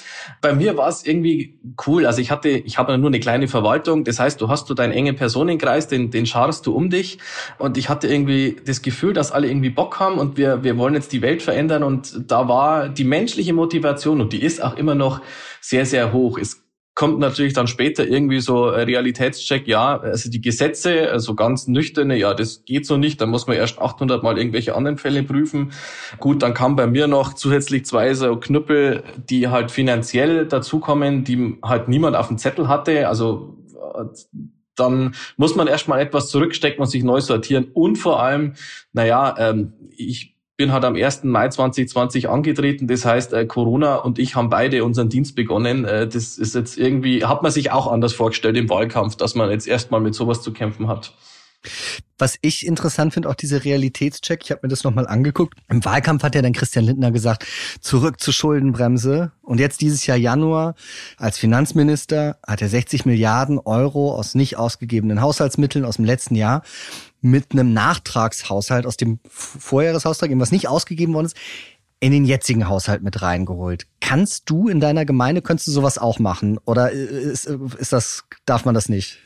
Bei 0.42 0.54
mir 0.54 0.78
war 0.78 0.88
es 0.88 1.06
irgendwie 1.06 1.60
cool. 1.86 2.06
Also 2.06 2.22
ich 2.22 2.32
hatte, 2.32 2.50
ich 2.50 2.78
habe 2.78 2.98
nur 2.98 3.10
eine 3.10 3.20
kleine 3.20 3.48
Verwaltung. 3.48 4.04
Das 4.04 4.20
heißt, 4.20 4.40
du 4.42 4.50
hast 4.50 4.70
du 4.70 4.74
deinen 4.74 4.92
engen 4.92 5.16
Personenkreis, 5.16 5.88
den, 5.88 6.12
den 6.12 6.26
scharst 6.26 6.66
du 6.66 6.74
um 6.74 6.90
dich. 6.90 7.20
Und 7.58 7.78
ich 7.78 7.90
hatte 7.90 8.08
irgendwie 8.08 8.58
das 8.66 8.82
Gefühl, 8.82 9.14
dass 9.14 9.32
alle 9.32 9.48
irgendwie 9.48 9.70
Bock 9.70 10.00
haben 10.00 10.18
und 10.18 10.38
wir, 10.38 10.64
wir 10.64 10.78
wollen 10.78 10.94
jetzt 10.94 11.12
die 11.12 11.22
Welt 11.22 11.42
verändern. 11.42 11.84
Und 11.84 12.32
da 12.32 12.48
war 12.48 12.90
die 12.90 13.04
menschliche 13.04 13.54
Motivation 13.54 14.22
und 14.22 14.34
die 14.34 14.42
ist 14.42 14.64
auch 14.64 14.78
immer 14.78 14.96
noch 14.96 15.22
sehr, 15.60 15.86
sehr 15.86 16.14
hoch. 16.14 16.38
Es 16.38 16.64
kommt 17.02 17.18
natürlich 17.18 17.54
dann 17.54 17.66
später 17.66 18.08
irgendwie 18.08 18.42
so 18.42 18.66
Realitätscheck, 18.66 19.68
ja, 19.68 20.00
also 20.00 20.30
die 20.30 20.40
Gesetze, 20.40 21.10
also 21.12 21.34
ganz 21.34 21.66
nüchterne, 21.66 22.16
ja, 22.16 22.36
das 22.36 22.64
geht 22.64 22.86
so 22.86 22.96
nicht, 22.96 23.20
da 23.20 23.26
muss 23.26 23.48
man 23.48 23.58
erst 23.58 23.80
800 23.80 24.22
Mal 24.22 24.38
irgendwelche 24.38 24.76
anderen 24.76 25.00
Fälle 25.00 25.24
prüfen. 25.24 25.72
Gut, 26.20 26.44
dann 26.44 26.54
kam 26.54 26.76
bei 26.76 26.86
mir 26.86 27.08
noch 27.08 27.34
zusätzlich 27.34 27.86
zwei 27.86 28.14
so 28.14 28.36
Knüppel, 28.36 29.02
die 29.18 29.48
halt 29.48 29.72
finanziell 29.72 30.46
dazukommen, 30.46 31.24
die 31.24 31.58
halt 31.64 31.88
niemand 31.88 32.16
auf 32.16 32.28
dem 32.28 32.38
Zettel 32.38 32.68
hatte, 32.68 33.08
also 33.08 33.58
dann 34.76 35.16
muss 35.38 35.56
man 35.56 35.66
erstmal 35.66 36.02
etwas 36.02 36.30
zurückstecken 36.30 36.82
und 36.82 36.88
sich 36.88 37.04
neu 37.04 37.20
sortieren 37.20 37.70
und 37.74 37.96
vor 37.96 38.22
allem, 38.22 38.54
naja, 38.94 39.34
ähm, 39.40 39.74
ich 39.90 40.31
bin 40.62 40.72
halt 40.72 40.86
am 40.86 40.96
1. 40.96 41.24
Mai 41.24 41.50
2020 41.50 42.30
angetreten. 42.30 42.86
Das 42.86 43.04
heißt, 43.04 43.34
äh, 43.34 43.48
Corona 43.48 43.96
und 43.96 44.20
ich 44.20 44.36
haben 44.36 44.52
beide 44.52 44.84
unseren 44.84 45.10
Dienst 45.10 45.36
begonnen. 45.36 45.86
Äh, 45.86 46.08
das 46.08 46.38
ist 46.38 46.54
jetzt 46.54 46.78
irgendwie, 46.78 47.26
hat 47.26 47.42
man 47.42 47.52
sich 47.52 47.72
auch 47.72 47.92
anders 47.92 48.14
vorgestellt 48.14 48.56
im 48.58 48.70
Wahlkampf, 48.70 49.16
dass 49.16 49.34
man 49.34 49.50
jetzt 49.50 49.68
erstmal 49.68 50.02
mit 50.02 50.14
sowas 50.14 50.44
zu 50.44 50.54
kämpfen 50.54 50.88
hat. 50.88 51.14
Was 52.20 52.38
ich 52.42 52.68
interessant 52.68 53.16
finde, 53.16 53.28
auch 53.30 53.34
diese 53.34 53.66
Realitätscheck, 53.66 54.42
ich 54.44 54.52
habe 54.52 54.62
mir 54.64 54.70
das 54.70 54.84
nochmal 54.84 55.08
angeguckt. 55.08 55.58
Im 55.68 55.84
Wahlkampf 55.84 56.22
hat 56.22 56.36
ja 56.36 56.44
dann 56.44 56.54
Christian 56.54 56.86
Lindner 56.86 57.12
gesagt, 57.12 57.48
zurück 57.82 58.20
zur 58.20 58.34
Schuldenbremse. 58.34 59.32
Und 59.42 59.60
jetzt 59.60 59.82
dieses 59.82 60.06
Jahr 60.06 60.18
Januar 60.18 60.76
als 61.18 61.40
Finanzminister 61.40 62.38
hat 62.46 62.62
er 62.62 62.70
60 62.70 63.08
Milliarden 63.08 63.58
Euro 63.58 64.14
aus 64.14 64.36
nicht 64.36 64.58
ausgegebenen 64.58 65.22
Haushaltsmitteln 65.22 65.86
aus 65.86 65.96
dem 65.96 66.06
letzten 66.06 66.36
Jahr 66.36 66.62
mit 67.22 67.52
einem 67.52 67.74
Nachtragshaushalt 67.74 68.86
aus 68.86 68.98
dem 68.98 69.20
Vorjahreshaushalt, 69.28 70.32
was 70.40 70.52
nicht 70.52 70.68
ausgegeben 70.68 71.14
worden 71.14 71.28
ist, 71.28 71.38
in 72.00 72.12
den 72.12 72.26
jetzigen 72.26 72.68
Haushalt 72.68 73.04
mit 73.04 73.22
reingeholt. 73.22 73.86
Kannst 74.00 74.50
du 74.50 74.68
in 74.68 74.80
deiner 74.80 75.06
Gemeinde, 75.06 75.42
könntest 75.42 75.68
du 75.68 75.72
sowas 75.72 76.00
auch 76.00 76.20
machen? 76.20 76.60
Oder 76.66 76.92
ist, 76.92 77.46
ist 77.46 77.94
das, 77.94 78.24
darf 78.46 78.66
man 78.66 78.74
das 78.74 78.90
nicht? 78.90 79.20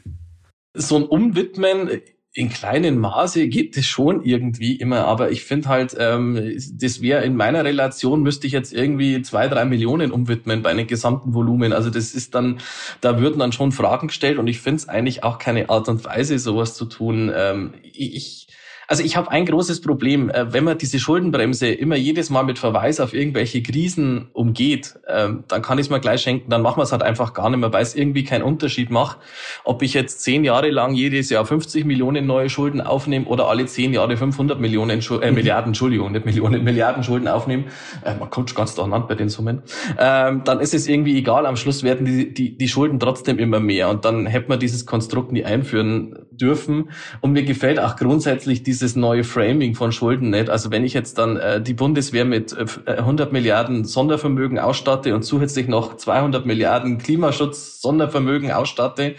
So 0.74 0.98
ein 0.98 1.04
Umwidmen 1.04 1.90
in 2.36 2.50
kleinen 2.50 3.00
Maße 3.00 3.48
geht 3.48 3.78
es 3.78 3.86
schon 3.86 4.22
irgendwie 4.26 4.76
immer, 4.76 5.06
aber 5.06 5.32
ich 5.32 5.46
finde 5.46 5.70
halt, 5.70 5.96
ähm, 5.98 6.58
das 6.74 7.02
wäre 7.02 7.24
in 7.24 7.38
meiner 7.38 7.64
Relation, 7.64 8.24
müsste 8.24 8.46
ich 8.46 8.52
jetzt 8.52 8.74
irgendwie 8.74 9.22
zwei, 9.22 9.48
drei 9.48 9.64
Millionen 9.64 10.12
umwidmen 10.12 10.62
bei 10.62 10.70
einem 10.70 10.86
gesamten 10.86 11.34
Volumen. 11.34 11.72
Also 11.72 11.90
das 11.90 12.14
ist 12.14 12.36
dann, 12.36 12.60
da 13.00 13.22
würden 13.22 13.40
dann 13.40 13.54
schon 13.54 13.72
Fragen 13.72 14.08
gestellt 14.08 14.38
und 14.38 14.48
ich 14.48 14.60
finde 14.60 14.80
es 14.80 14.90
eigentlich 14.90 15.24
auch 15.24 15.40
keine 15.40 15.70
Art 15.70 15.88
und 15.88 16.04
Weise, 16.04 16.38
sowas 16.38 16.76
zu 16.76 16.84
tun. 16.84 17.32
Ähm, 17.34 17.74
ich, 17.94 18.48
Also 18.88 19.04
ich 19.04 19.18
habe 19.18 19.32
ein 19.32 19.46
großes 19.46 19.82
Problem, 19.82 20.30
äh, 20.30 20.54
wenn 20.54 20.64
man 20.64 20.78
diese 20.78 21.00
Schuldenbremse 21.00 21.68
immer 21.68 21.96
jedes 21.96 22.30
Mal 22.30 22.44
mit 22.44 22.60
Verweis 22.60 23.00
auf 23.00 23.14
irgendwelche 23.14 23.62
Krisen 23.64 24.30
umgeht, 24.34 25.00
ähm, 25.08 25.44
dann 25.48 25.62
kann 25.62 25.78
ich 25.78 25.86
es 25.86 25.90
mir 25.90 26.00
gleich 26.00 26.22
schenken, 26.22 26.50
dann 26.50 26.62
machen 26.62 26.78
wir 26.78 26.84
es 26.84 26.92
halt 26.92 27.04
einfach 27.04 27.34
gar 27.34 27.50
nicht 27.50 27.60
mehr, 27.60 27.74
weil 27.74 27.84
es 27.84 27.96
irgendwie 27.96 28.24
keinen 28.24 28.44
Unterschied 28.44 28.90
macht, 28.92 29.18
ob 29.64 29.82
ich 29.82 29.94
jetzt 29.94 30.22
zehn 30.22 30.44
Jahre 30.44 30.70
lang 30.70 30.94
jedes 30.94 31.30
Jahr 31.30 31.46
50 31.46 31.86
Millionen 31.86 32.26
neue 32.26 32.50
Schulden 32.50 32.82
aufnehme 32.82 33.26
oder 33.26 33.48
alle 33.48 33.66
zehn 33.66 33.94
Jahre 33.94 34.18
500 34.18 34.60
Millionen 34.60 35.00
äh, 35.00 35.30
mhm. 35.30 35.36
Milliarden, 35.36 35.70
Entschuldigung, 35.70 36.12
nicht 36.12 36.26
Millionen, 36.26 36.64
Milliarden 36.64 37.04
Schulden 37.04 37.28
aufnehme. 37.28 37.66
Äh, 38.04 38.16
man 38.16 38.30
kommt 38.30 38.54
ganz 38.56 38.76
durcheinander 38.76 39.08
bei 39.08 39.16
den 39.16 39.30
Summen. 39.30 39.64
Ähm, 39.98 40.42
dann 40.46 40.60
ist 40.60 40.74
es 40.74 40.88
irgendwie 40.88 41.18
egal. 41.18 41.46
Am 41.46 41.56
Schluss 41.56 41.84
werden 41.84 42.06
die, 42.06 42.34
die, 42.34 42.58
die 42.58 42.68
Schulden 42.68 43.00
trotzdem 43.00 43.40
immer 43.40 43.60
mehr 43.60 43.90
und 43.90 44.06
dann 44.06 44.26
hätte 44.26 44.50
man 44.50 44.60
dieses 44.60 44.86
Konstrukt 44.86 45.32
nie 45.32 45.44
einführen 45.44 46.16
dürfen. 46.32 46.90
Und 47.22 47.32
mir 47.32 47.44
gefällt 47.44 47.80
auch 47.80 47.96
grundsätzlich 47.96 48.64
die 48.64 48.74
dieses 48.76 48.98
neue 48.98 49.24
Framing 49.24 49.74
von 49.74 49.94
Schulden 49.94 50.32
nicht. 50.32 50.50
Also 50.50 50.70
wenn 50.70 50.84
ich 50.84 50.94
jetzt 50.94 51.18
dann 51.18 51.38
äh, 51.38 51.62
die 51.62 51.74
Bundeswehr 51.74 52.26
mit 52.26 52.54
äh, 52.86 52.92
100 52.92 53.32
Milliarden 53.32 53.86
Sondervermögen 53.86 54.60
ausstatte 54.60 55.16
und 55.16 55.24
zusätzlich 55.24 55.70
noch 55.70 55.96
200 55.96 56.46
Milliarden 56.46 56.98
Klimaschutz 56.98 57.82
Sondervermögen 57.82 58.52
ausstatte, 58.52 59.16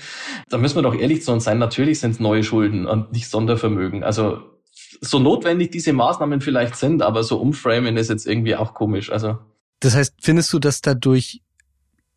dann 0.50 0.60
müssen 0.60 0.76
wir 0.76 0.82
doch 0.82 0.94
ehrlich 0.94 1.24
zu 1.24 1.32
uns 1.32 1.44
sein, 1.44 1.58
natürlich 1.58 2.00
sind 2.00 2.10
es 2.10 2.20
neue 2.20 2.44
Schulden 2.44 2.86
und 2.86 3.12
nicht 3.12 3.30
Sondervermögen. 3.30 4.04
Also 4.04 4.40
so 5.00 5.18
notwendig 5.18 5.70
diese 5.70 5.94
Maßnahmen 5.94 6.42
vielleicht 6.42 6.76
sind, 6.76 7.00
aber 7.00 7.22
so 7.22 7.38
umframen 7.38 7.96
ist 7.96 8.10
jetzt 8.10 8.26
irgendwie 8.26 8.56
auch 8.56 8.74
komisch. 8.74 9.10
Also 9.10 9.38
das 9.80 9.94
heißt, 9.94 10.16
findest 10.20 10.52
du, 10.52 10.58
dass 10.58 10.82
dadurch 10.82 11.40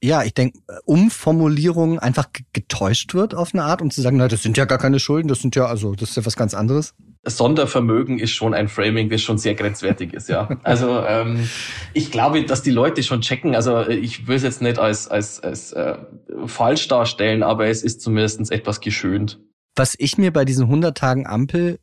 ja, 0.02 0.24
ich 0.24 0.34
denke, 0.34 0.60
Umformulierung 0.86 2.00
einfach 2.00 2.28
getäuscht 2.54 3.14
wird 3.14 3.36
auf 3.36 3.54
eine 3.54 3.64
Art, 3.64 3.82
um 3.82 3.92
zu 3.92 4.02
sagen, 4.02 4.18
na, 4.18 4.28
das 4.28 4.44
sind 4.44 4.58
ja 4.58 4.66
gar 4.66 4.78
keine 4.78 5.00
Schulden, 5.00 5.28
das 5.28 5.42
sind 5.42 5.56
ja, 5.56 5.66
also, 5.66 5.94
das 5.94 6.12
ist 6.12 6.16
ja 6.16 6.26
was 6.26 6.38
ganz 6.38 6.54
anderes. 6.54 6.94
Sondervermögen 7.26 8.18
ist 8.18 8.32
schon 8.32 8.54
ein 8.54 8.70
Framing, 8.70 9.10
das 9.10 9.22
schon 9.22 9.38
sehr 9.38 9.56
grenzwertig 9.56 10.14
ist, 10.14 10.30
ja. 10.30 10.58
Also 10.64 11.04
ähm, 11.06 11.50
ich 11.94 12.12
glaube, 12.12 12.44
dass 12.46 12.62
die 12.62 12.72
Leute 12.72 13.04
schon 13.04 13.20
checken, 13.20 13.56
also 13.56 13.88
ich 13.88 14.28
will 14.28 14.38
es 14.38 14.44
jetzt 14.44 14.62
nicht 14.62 14.80
als, 14.80 15.10
als, 15.10 15.42
als 15.42 15.74
äh, 15.74 15.98
falsch 16.46 16.88
darstellen, 16.88 17.44
aber 17.44 17.68
es 17.68 17.84
ist 17.84 18.02
zumindest 18.02 18.52
etwas 18.52 18.80
geschönt. 18.80 19.40
Was 19.76 19.96
ich 19.98 20.18
mir 20.18 20.32
bei 20.32 20.46
diesen 20.46 20.66
100 20.66 20.98
Tagen 20.98 21.28
Ampel 21.28 21.80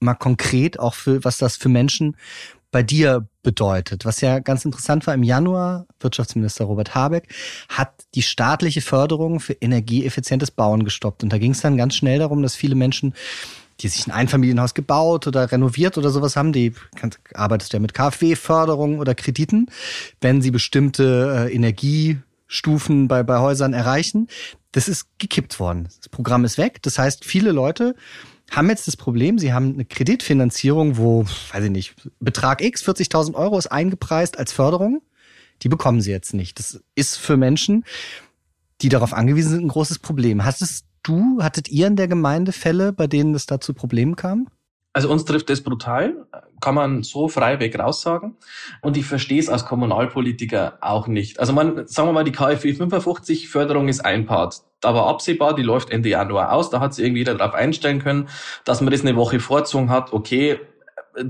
mal 0.00 0.14
konkret 0.14 0.80
auch 0.80 0.94
für, 0.94 1.22
was 1.24 1.38
das 1.38 1.56
für 1.56 1.68
Menschen 1.68 2.16
bei 2.70 2.82
dir 2.82 3.28
bedeutet. 3.42 4.04
Was 4.04 4.20
ja 4.20 4.38
ganz 4.38 4.64
interessant 4.64 5.06
war, 5.06 5.14
im 5.14 5.22
Januar, 5.22 5.86
Wirtschaftsminister 5.98 6.64
Robert 6.64 6.94
Habeck 6.94 7.28
hat 7.68 7.92
die 8.14 8.22
staatliche 8.22 8.80
Förderung 8.80 9.40
für 9.40 9.54
energieeffizientes 9.54 10.50
Bauen 10.50 10.84
gestoppt. 10.84 11.22
Und 11.22 11.32
da 11.32 11.38
ging 11.38 11.52
es 11.52 11.60
dann 11.60 11.76
ganz 11.76 11.94
schnell 11.94 12.18
darum, 12.18 12.42
dass 12.42 12.54
viele 12.54 12.74
Menschen 12.74 13.14
die 13.80 13.88
sich 13.88 14.06
ein 14.06 14.12
Einfamilienhaus 14.12 14.74
gebaut 14.74 15.26
oder 15.26 15.50
renoviert 15.50 15.96
oder 15.98 16.10
sowas 16.10 16.36
haben, 16.36 16.52
die 16.52 16.74
arbeitest 17.34 17.72
ja 17.72 17.78
mit 17.78 17.94
KfW-Förderung 17.94 18.98
oder 18.98 19.14
Krediten, 19.14 19.68
wenn 20.20 20.42
sie 20.42 20.50
bestimmte 20.50 21.48
äh, 21.48 21.54
Energiestufen 21.54 23.08
bei, 23.08 23.22
bei 23.22 23.38
Häusern 23.38 23.72
erreichen. 23.72 24.28
Das 24.72 24.88
ist 24.88 25.06
gekippt 25.18 25.58
worden. 25.58 25.88
Das 25.98 26.08
Programm 26.08 26.44
ist 26.44 26.58
weg. 26.58 26.80
Das 26.82 26.98
heißt, 26.98 27.24
viele 27.24 27.52
Leute 27.52 27.94
haben 28.50 28.68
jetzt 28.68 28.86
das 28.86 28.96
Problem, 28.96 29.38
sie 29.38 29.52
haben 29.52 29.74
eine 29.74 29.84
Kreditfinanzierung, 29.84 30.96
wo, 30.96 31.24
weiß 31.52 31.64
ich 31.64 31.70
nicht, 31.70 31.94
Betrag 32.18 32.62
X, 32.62 32.86
40.000 32.86 33.34
Euro 33.34 33.56
ist 33.56 33.68
eingepreist 33.68 34.38
als 34.38 34.52
Förderung. 34.52 35.02
Die 35.62 35.68
bekommen 35.68 36.00
sie 36.00 36.10
jetzt 36.10 36.34
nicht. 36.34 36.58
Das 36.58 36.82
ist 36.94 37.16
für 37.16 37.36
Menschen, 37.36 37.84
die 38.80 38.88
darauf 38.88 39.12
angewiesen 39.12 39.50
sind, 39.50 39.64
ein 39.64 39.68
großes 39.68 39.98
Problem. 39.98 40.44
Hast 40.44 40.62
es 40.62 40.84
du, 41.02 41.38
hattet 41.42 41.68
ihr 41.68 41.86
in 41.86 41.96
der 41.96 42.08
Gemeinde 42.08 42.52
Fälle, 42.52 42.92
bei 42.92 43.06
denen 43.06 43.34
es 43.34 43.46
da 43.46 43.60
zu 43.60 43.74
Problemen 43.74 44.16
kam? 44.16 44.48
Also 44.92 45.08
uns 45.10 45.24
trifft 45.24 45.50
das 45.50 45.60
brutal, 45.60 46.26
kann 46.60 46.74
man 46.74 47.04
so 47.04 47.28
frei 47.28 47.60
weg 47.60 47.78
raussagen. 47.78 48.36
Und 48.82 48.96
ich 48.96 49.06
verstehe 49.06 49.38
es 49.38 49.48
als 49.48 49.64
Kommunalpolitiker 49.64 50.78
auch 50.80 51.06
nicht. 51.06 51.38
Also 51.38 51.52
man, 51.52 51.86
sagen 51.86 52.08
wir 52.08 52.12
mal, 52.12 52.24
die 52.24 52.32
KfW 52.32 52.74
55 52.74 53.48
Förderung 53.48 53.88
ist 53.88 54.04
ein 54.04 54.26
Part. 54.26 54.62
Da 54.80 54.94
war 54.94 55.06
absehbar, 55.06 55.54
die 55.54 55.62
läuft 55.62 55.90
Ende 55.90 56.08
Januar 56.08 56.52
aus. 56.52 56.70
Da 56.70 56.80
hat 56.80 56.94
sich 56.94 57.04
irgendwie 57.04 57.24
darauf 57.24 57.54
einstellen 57.54 58.00
können, 58.00 58.28
dass 58.64 58.80
man 58.80 58.90
das 58.90 59.02
eine 59.02 59.16
Woche 59.16 59.40
vorzogen 59.40 59.90
hat. 59.90 60.12
Okay, 60.12 60.58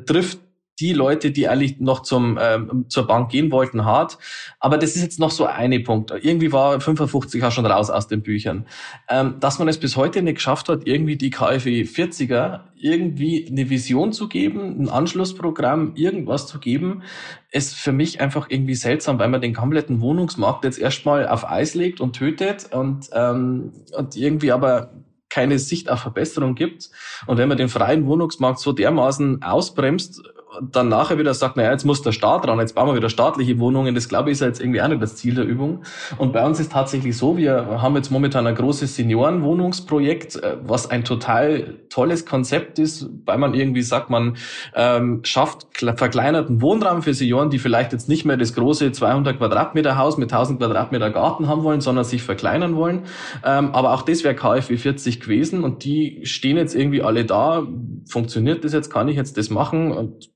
trifft 0.06 0.38
die 0.80 0.92
Leute, 0.92 1.30
die 1.30 1.48
eigentlich 1.48 1.78
noch 1.78 2.00
zum 2.00 2.38
ähm, 2.40 2.86
zur 2.88 3.06
Bank 3.06 3.30
gehen 3.30 3.52
wollten, 3.52 3.84
hart. 3.84 4.18
Aber 4.58 4.78
das 4.78 4.96
ist 4.96 5.02
jetzt 5.02 5.18
noch 5.18 5.30
so 5.30 5.46
eine 5.46 5.80
Punkt. 5.80 6.12
Irgendwie 6.22 6.52
war 6.52 6.80
55 6.80 7.44
auch 7.44 7.52
schon 7.52 7.66
raus 7.66 7.90
aus 7.90 8.08
den 8.08 8.22
Büchern. 8.22 8.66
Ähm, 9.08 9.36
dass 9.40 9.58
man 9.58 9.68
es 9.68 9.78
bis 9.78 9.96
heute 9.96 10.22
nicht 10.22 10.36
geschafft 10.36 10.68
hat, 10.68 10.86
irgendwie 10.86 11.16
die 11.16 11.30
KfW 11.30 11.82
40er 11.82 12.60
irgendwie 12.76 13.46
eine 13.48 13.68
Vision 13.68 14.12
zu 14.12 14.28
geben, 14.28 14.80
ein 14.80 14.88
Anschlussprogramm, 14.88 15.92
irgendwas 15.96 16.46
zu 16.46 16.58
geben, 16.58 17.02
ist 17.50 17.74
für 17.74 17.92
mich 17.92 18.20
einfach 18.20 18.46
irgendwie 18.48 18.74
seltsam, 18.74 19.18
weil 19.18 19.28
man 19.28 19.42
den 19.42 19.54
kompletten 19.54 20.00
Wohnungsmarkt 20.00 20.64
jetzt 20.64 20.78
erstmal 20.78 21.28
auf 21.28 21.48
Eis 21.48 21.74
legt 21.74 22.00
und 22.00 22.16
tötet 22.16 22.72
und, 22.72 23.10
ähm, 23.12 23.72
und 23.96 24.16
irgendwie 24.16 24.52
aber 24.52 24.92
keine 25.28 25.58
Sicht 25.58 25.88
auf 25.90 26.00
Verbesserung 26.00 26.54
gibt. 26.54 26.90
Und 27.26 27.38
wenn 27.38 27.48
man 27.48 27.56
den 27.56 27.68
freien 27.68 28.06
Wohnungsmarkt 28.06 28.58
so 28.58 28.72
dermaßen 28.72 29.42
ausbremst 29.42 30.22
dann 30.60 30.88
nachher 30.88 31.18
wieder 31.18 31.34
sagt, 31.34 31.56
naja, 31.56 31.70
jetzt 31.72 31.84
muss 31.84 32.02
der 32.02 32.12
Staat 32.12 32.46
ran, 32.46 32.58
jetzt 32.58 32.74
bauen 32.74 32.88
wir 32.88 32.96
wieder 32.96 33.08
staatliche 33.08 33.58
Wohnungen, 33.58 33.94
das 33.94 34.08
glaube 34.08 34.30
ich 34.30 34.40
ist 34.40 34.40
jetzt 34.40 34.60
irgendwie 34.60 34.82
auch 34.82 34.88
nicht 34.88 35.02
das 35.02 35.16
Ziel 35.16 35.34
der 35.34 35.44
Übung. 35.44 35.82
Und 36.18 36.32
bei 36.32 36.44
uns 36.44 36.60
ist 36.60 36.72
tatsächlich 36.72 37.16
so, 37.16 37.36
wir 37.36 37.80
haben 37.80 37.96
jetzt 37.96 38.10
momentan 38.10 38.46
ein 38.46 38.54
großes 38.54 38.96
Seniorenwohnungsprojekt, 38.96 40.36
äh, 40.36 40.56
was 40.62 40.90
ein 40.90 41.04
total 41.04 41.78
tolles 41.88 42.26
Konzept 42.26 42.78
ist, 42.78 43.08
weil 43.24 43.38
man 43.38 43.54
irgendwie 43.54 43.82
sagt, 43.82 44.10
man 44.10 44.36
ähm, 44.74 45.20
schafft 45.24 45.66
verkleinerten 45.96 46.62
Wohnraum 46.62 47.02
für 47.02 47.14
Senioren, 47.14 47.50
die 47.50 47.58
vielleicht 47.58 47.92
jetzt 47.92 48.08
nicht 48.08 48.24
mehr 48.24 48.36
das 48.36 48.54
große 48.54 48.92
200 48.92 49.38
Quadratmeter 49.38 49.96
Haus 49.96 50.16
mit 50.18 50.32
1000 50.32 50.58
Quadratmeter 50.58 51.10
Garten 51.10 51.48
haben 51.48 51.62
wollen, 51.62 51.80
sondern 51.80 52.04
sich 52.04 52.22
verkleinern 52.22 52.76
wollen. 52.76 53.02
Ähm, 53.44 53.74
aber 53.74 53.92
auch 53.92 54.02
das 54.02 54.24
wäre 54.24 54.34
KfW 54.34 54.76
40 54.76 55.20
gewesen 55.20 55.64
und 55.64 55.84
die 55.84 56.20
stehen 56.24 56.56
jetzt 56.56 56.74
irgendwie 56.74 57.02
alle 57.02 57.24
da. 57.24 57.66
Funktioniert 58.08 58.64
das 58.64 58.72
jetzt? 58.72 58.90
Kann 58.90 59.08
ich 59.08 59.16
jetzt 59.16 59.36
das 59.36 59.50
machen? 59.50 59.92
Und 59.92 60.30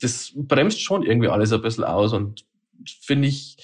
das 0.00 0.32
bremst 0.34 0.80
schon 0.82 1.02
irgendwie 1.02 1.28
alles 1.28 1.52
ein 1.52 1.62
bisschen 1.62 1.84
aus 1.84 2.12
und 2.12 2.44
finde 3.02 3.28
ich, 3.28 3.56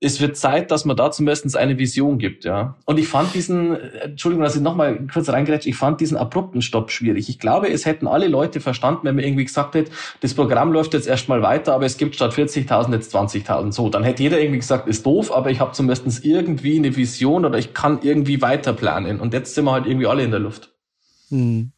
es 0.00 0.20
wird 0.20 0.36
Zeit, 0.36 0.70
dass 0.70 0.84
man 0.84 0.96
da 0.96 1.10
zumindest 1.10 1.56
eine 1.56 1.76
Vision 1.76 2.18
gibt, 2.18 2.44
ja. 2.44 2.76
Und 2.84 2.98
ich 2.98 3.08
fand 3.08 3.34
diesen, 3.34 3.74
Entschuldigung, 3.74 4.44
dass 4.44 4.54
ich 4.54 4.62
nochmal 4.62 5.06
kurz 5.12 5.28
reingerätscht, 5.28 5.66
ich 5.66 5.74
fand 5.74 6.00
diesen 6.00 6.16
abrupten 6.16 6.62
Stopp 6.62 6.92
schwierig. 6.92 7.28
Ich 7.28 7.40
glaube, 7.40 7.68
es 7.68 7.84
hätten 7.84 8.06
alle 8.06 8.28
Leute 8.28 8.60
verstanden, 8.60 9.00
wenn 9.02 9.16
man 9.16 9.24
irgendwie 9.24 9.44
gesagt 9.44 9.74
hätte, 9.74 9.90
das 10.20 10.34
Programm 10.34 10.72
läuft 10.72 10.94
jetzt 10.94 11.08
erstmal 11.08 11.42
weiter, 11.42 11.74
aber 11.74 11.84
es 11.84 11.96
gibt 11.96 12.14
statt 12.14 12.32
40.000 12.32 12.92
jetzt 12.92 13.14
20.000. 13.14 13.72
So, 13.72 13.88
dann 13.88 14.04
hätte 14.04 14.22
jeder 14.22 14.38
irgendwie 14.40 14.60
gesagt, 14.60 14.86
ist 14.86 15.04
doof, 15.04 15.32
aber 15.32 15.50
ich 15.50 15.58
habe 15.58 15.72
zumindest 15.72 16.24
irgendwie 16.24 16.78
eine 16.78 16.94
Vision 16.94 17.44
oder 17.44 17.58
ich 17.58 17.74
kann 17.74 17.98
irgendwie 18.02 18.40
weiter 18.40 18.72
planen. 18.74 19.18
Und 19.18 19.34
jetzt 19.34 19.56
sind 19.56 19.64
wir 19.64 19.72
halt 19.72 19.86
irgendwie 19.86 20.06
alle 20.06 20.22
in 20.22 20.30
der 20.30 20.40
Luft. 20.40 20.72
Hm. 21.30 21.72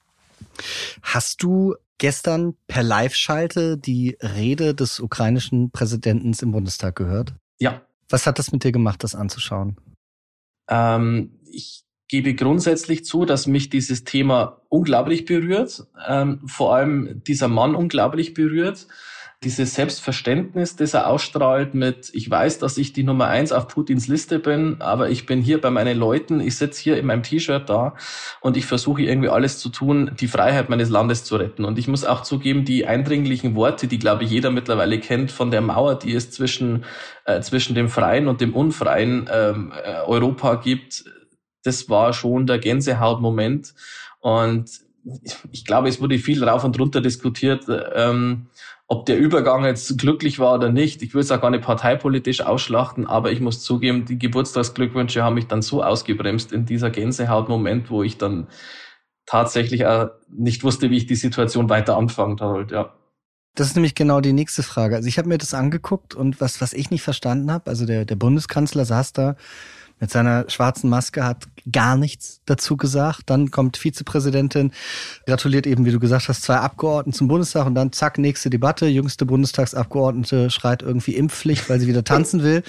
Hast 1.02 1.42
du 1.42 1.75
gestern 2.00 2.54
per 2.66 2.83
Live-Schalte 2.83 3.78
die 3.78 4.16
Rede 4.21 4.75
des 4.75 4.99
ukrainischen 4.99 5.71
Präsidenten 5.71 6.33
im 6.42 6.50
Bundestag 6.50 6.97
gehört? 6.97 7.35
Ja. 7.61 7.83
Was 8.09 8.26
hat 8.26 8.40
das 8.40 8.50
mit 8.50 8.64
dir 8.64 8.73
gemacht, 8.73 9.04
das 9.04 9.14
anzuschauen? 9.14 9.76
Ähm, 10.69 11.38
ich 11.52 11.85
gebe 12.09 12.35
grundsätzlich 12.35 13.04
zu, 13.04 13.25
dass 13.25 13.47
mich 13.47 13.71
dieses 13.71 14.02
Thema 14.02 14.62
unglaublich 14.69 15.26
berührt, 15.26 15.87
ähm, 16.09 16.40
vor 16.47 16.75
allem 16.75 17.23
dieser 17.23 17.49
Mann 17.49 17.76
unglaublich 17.76 18.35
berührt 18.35 18.88
dieses 19.42 19.75
Selbstverständnis, 19.75 20.76
das 20.76 20.92
er 20.92 21.09
ausstrahlt 21.09 21.73
mit, 21.73 22.11
ich 22.12 22.30
weiß, 22.30 22.59
dass 22.59 22.76
ich 22.76 22.92
die 22.92 23.04
Nummer 23.04 23.28
eins 23.28 23.52
auf 23.52 23.68
Putins 23.68 24.06
Liste 24.06 24.38
bin, 24.38 24.82
aber 24.82 25.09
ich 25.09 25.25
bin 25.25 25.40
hier 25.40 25.59
bei 25.59 25.70
meinen 25.70 25.97
Leuten, 25.97 26.40
ich 26.40 26.56
sitze 26.56 26.82
hier 26.82 26.99
in 26.99 27.06
meinem 27.06 27.23
T-Shirt 27.23 27.68
da 27.70 27.94
und 28.42 28.59
ich 28.59 28.66
versuche 28.66 29.00
irgendwie 29.00 29.30
alles 29.30 29.59
zu 29.59 29.70
tun, 29.70 30.11
die 30.20 30.28
Freiheit 30.28 30.68
meines 30.68 30.90
Landes 30.90 31.25
zu 31.25 31.37
retten. 31.37 31.64
Und 31.64 31.78
ich 31.78 31.88
muss 31.88 32.04
auch 32.04 32.23
zugeben, 32.23 32.66
die 32.66 32.87
eindringlichen 32.87 33.54
Worte, 33.54 33.87
die, 33.87 33.99
glaube 33.99 34.25
ich, 34.25 34.30
jeder 34.30 34.50
mittlerweile 34.50 35.00
kennt 35.00 35.32
von 35.32 35.50
der 35.50 35.62
Mauer, 35.62 35.99
die 35.99 36.14
es 36.14 36.30
zwischen, 36.30 36.85
äh, 37.25 37.40
zwischen 37.40 37.75
dem 37.75 37.88
freien 37.88 38.28
und 38.28 38.42
dem 38.42 38.54
unfreien 38.54 39.26
ähm, 39.32 39.73
äh, 39.73 40.02
Europa 40.02 40.56
gibt, 40.56 41.04
das 41.62 41.88
war 41.88 42.12
schon 42.12 42.47
der 42.47 42.59
Gänsehautmoment. 42.59 43.75
Und 44.20 44.70
ich 45.50 45.64
glaube, 45.64 45.88
es 45.88 46.00
wurde 46.00 46.18
viel 46.18 46.44
rauf 46.44 46.62
und 46.64 46.78
runter 46.78 47.00
diskutiert, 47.00 47.64
ähm, 47.94 48.49
ob 48.92 49.06
der 49.06 49.18
Übergang 49.18 49.64
jetzt 49.64 49.97
glücklich 49.99 50.40
war 50.40 50.52
oder 50.52 50.68
nicht, 50.68 51.00
ich 51.00 51.14
will 51.14 51.20
es 51.20 51.30
auch 51.30 51.40
gar 51.40 51.50
nicht 51.50 51.62
parteipolitisch 51.62 52.40
ausschlachten, 52.40 53.06
aber 53.06 53.30
ich 53.30 53.40
muss 53.40 53.62
zugeben, 53.62 54.04
die 54.04 54.18
Geburtstagsglückwünsche 54.18 55.23
haben 55.23 55.37
mich 55.37 55.47
dann 55.47 55.62
so 55.62 55.85
ausgebremst 55.85 56.52
in 56.52 56.66
dieser 56.66 56.90
Gänsehautmoment, 56.90 57.88
wo 57.88 58.02
ich 58.02 58.18
dann 58.18 58.49
tatsächlich 59.26 59.87
auch 59.87 60.09
nicht 60.28 60.64
wusste, 60.64 60.90
wie 60.90 60.97
ich 60.97 61.06
die 61.06 61.14
Situation 61.14 61.68
weiter 61.68 61.97
anfangen 61.97 62.37
soll, 62.37 62.66
ja. 62.73 62.92
Das 63.54 63.68
ist 63.68 63.76
nämlich 63.76 63.94
genau 63.94 64.20
die 64.20 64.32
nächste 64.32 64.64
Frage. 64.64 64.97
Also 64.97 65.06
ich 65.06 65.18
habe 65.18 65.28
mir 65.28 65.38
das 65.38 65.54
angeguckt 65.54 66.16
und 66.16 66.40
was, 66.40 66.61
was 66.61 66.73
ich 66.73 66.90
nicht 66.90 67.02
verstanden 67.02 67.52
habe, 67.52 67.70
also 67.70 67.87
der, 67.87 68.04
der 68.04 68.16
Bundeskanzler 68.16 68.85
saß 68.85 69.12
da 69.12 69.37
mit 70.00 70.11
seiner 70.11 70.49
schwarzen 70.49 70.88
Maske 70.88 71.25
hat 71.25 71.47
gar 71.71 71.97
nichts 71.97 72.40
dazu 72.47 72.78
gesagt. 72.78 73.25
Dann 73.26 73.50
kommt 73.50 73.76
Vizepräsidentin, 73.76 74.73
gratuliert 75.26 75.66
eben, 75.66 75.85
wie 75.85 75.92
du 75.92 76.00
gesagt 76.00 76.28
hast, 76.28 76.42
zwei 76.42 76.57
Abgeordneten 76.57 77.16
zum 77.16 77.28
Bundestag 77.28 77.66
und 77.66 77.75
dann 77.75 77.92
zack, 77.92 78.16
nächste 78.16 78.49
Debatte. 78.49 78.87
Jüngste 78.87 79.26
Bundestagsabgeordnete 79.26 80.50
schreit 80.50 80.83
irgendwie 80.83 81.14
Impfpflicht, 81.14 81.69
weil 81.69 81.78
sie 81.78 81.87
wieder 81.87 82.02
tanzen 82.02 82.42
will. 82.42 82.62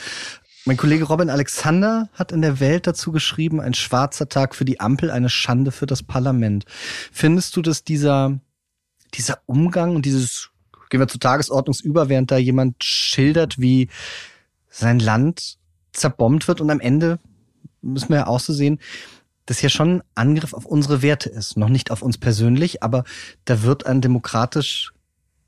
Mein 0.65 0.77
Kollege 0.77 1.05
Robin 1.05 1.29
Alexander 1.29 2.09
hat 2.13 2.31
in 2.33 2.41
der 2.41 2.59
Welt 2.59 2.85
dazu 2.85 3.11
geschrieben, 3.11 3.61
ein 3.61 3.73
schwarzer 3.73 4.29
Tag 4.29 4.53
für 4.53 4.65
die 4.65 4.79
Ampel, 4.79 5.09
eine 5.09 5.29
Schande 5.29 5.71
für 5.71 5.87
das 5.87 6.03
Parlament. 6.03 6.65
Findest 7.11 7.55
du, 7.55 7.61
dass 7.61 7.83
dieser, 7.83 8.39
dieser 9.13 9.39
Umgang 9.47 9.95
und 9.95 10.05
dieses, 10.05 10.51
gehen 10.89 10.99
wir 10.99 11.07
zur 11.07 11.21
Tagesordnungsüber, 11.21 12.09
während 12.09 12.29
da 12.29 12.37
jemand 12.37 12.83
schildert, 12.83 13.57
wie 13.57 13.87
sein 14.69 14.99
Land 14.99 15.57
zerbombt 15.91 16.47
wird 16.47 16.61
und 16.61 16.69
am 16.69 16.79
Ende 16.79 17.19
müssen 17.81 18.09
wir 18.09 18.17
ja 18.17 18.27
auch 18.27 18.39
so 18.39 18.53
sehen, 18.53 18.79
dass 19.45 19.59
hier 19.59 19.69
schon 19.69 19.97
ein 19.97 20.03
Angriff 20.15 20.53
auf 20.53 20.65
unsere 20.65 21.01
Werte 21.01 21.29
ist. 21.29 21.57
Noch 21.57 21.69
nicht 21.69 21.91
auf 21.91 22.01
uns 22.01 22.17
persönlich, 22.17 22.83
aber 22.83 23.03
da 23.45 23.63
wird 23.63 23.85
ein 23.85 24.01
demokratisch 24.01 24.93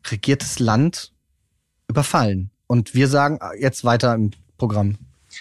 regiertes 0.10 0.60
Land 0.60 1.14
überfallen. 1.88 2.50
Und 2.68 2.96
wir 2.96 3.08
sagen 3.08 3.40
jetzt 3.60 3.86
weiter 3.86 4.14
im 4.16 4.32
Programm. 4.58 4.98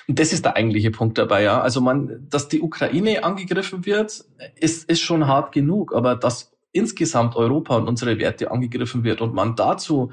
Und 0.06 0.18
das 0.18 0.32
ist 0.32 0.44
der 0.44 0.56
eigentliche 0.56 0.90
Punkt 0.90 1.18
dabei, 1.18 1.42
ja. 1.42 1.60
Also 1.60 1.80
man, 1.80 2.26
dass 2.28 2.48
die 2.48 2.60
Ukraine 2.60 3.24
angegriffen 3.24 3.84
wird, 3.84 4.24
ist, 4.56 4.88
ist 4.88 5.00
schon 5.00 5.26
hart 5.26 5.52
genug, 5.52 5.94
aber 5.94 6.16
dass 6.16 6.52
insgesamt 6.72 7.36
Europa 7.36 7.76
und 7.76 7.86
unsere 7.86 8.18
Werte 8.18 8.50
angegriffen 8.50 9.04
wird 9.04 9.20
und 9.20 9.34
man 9.34 9.56
dazu 9.56 10.12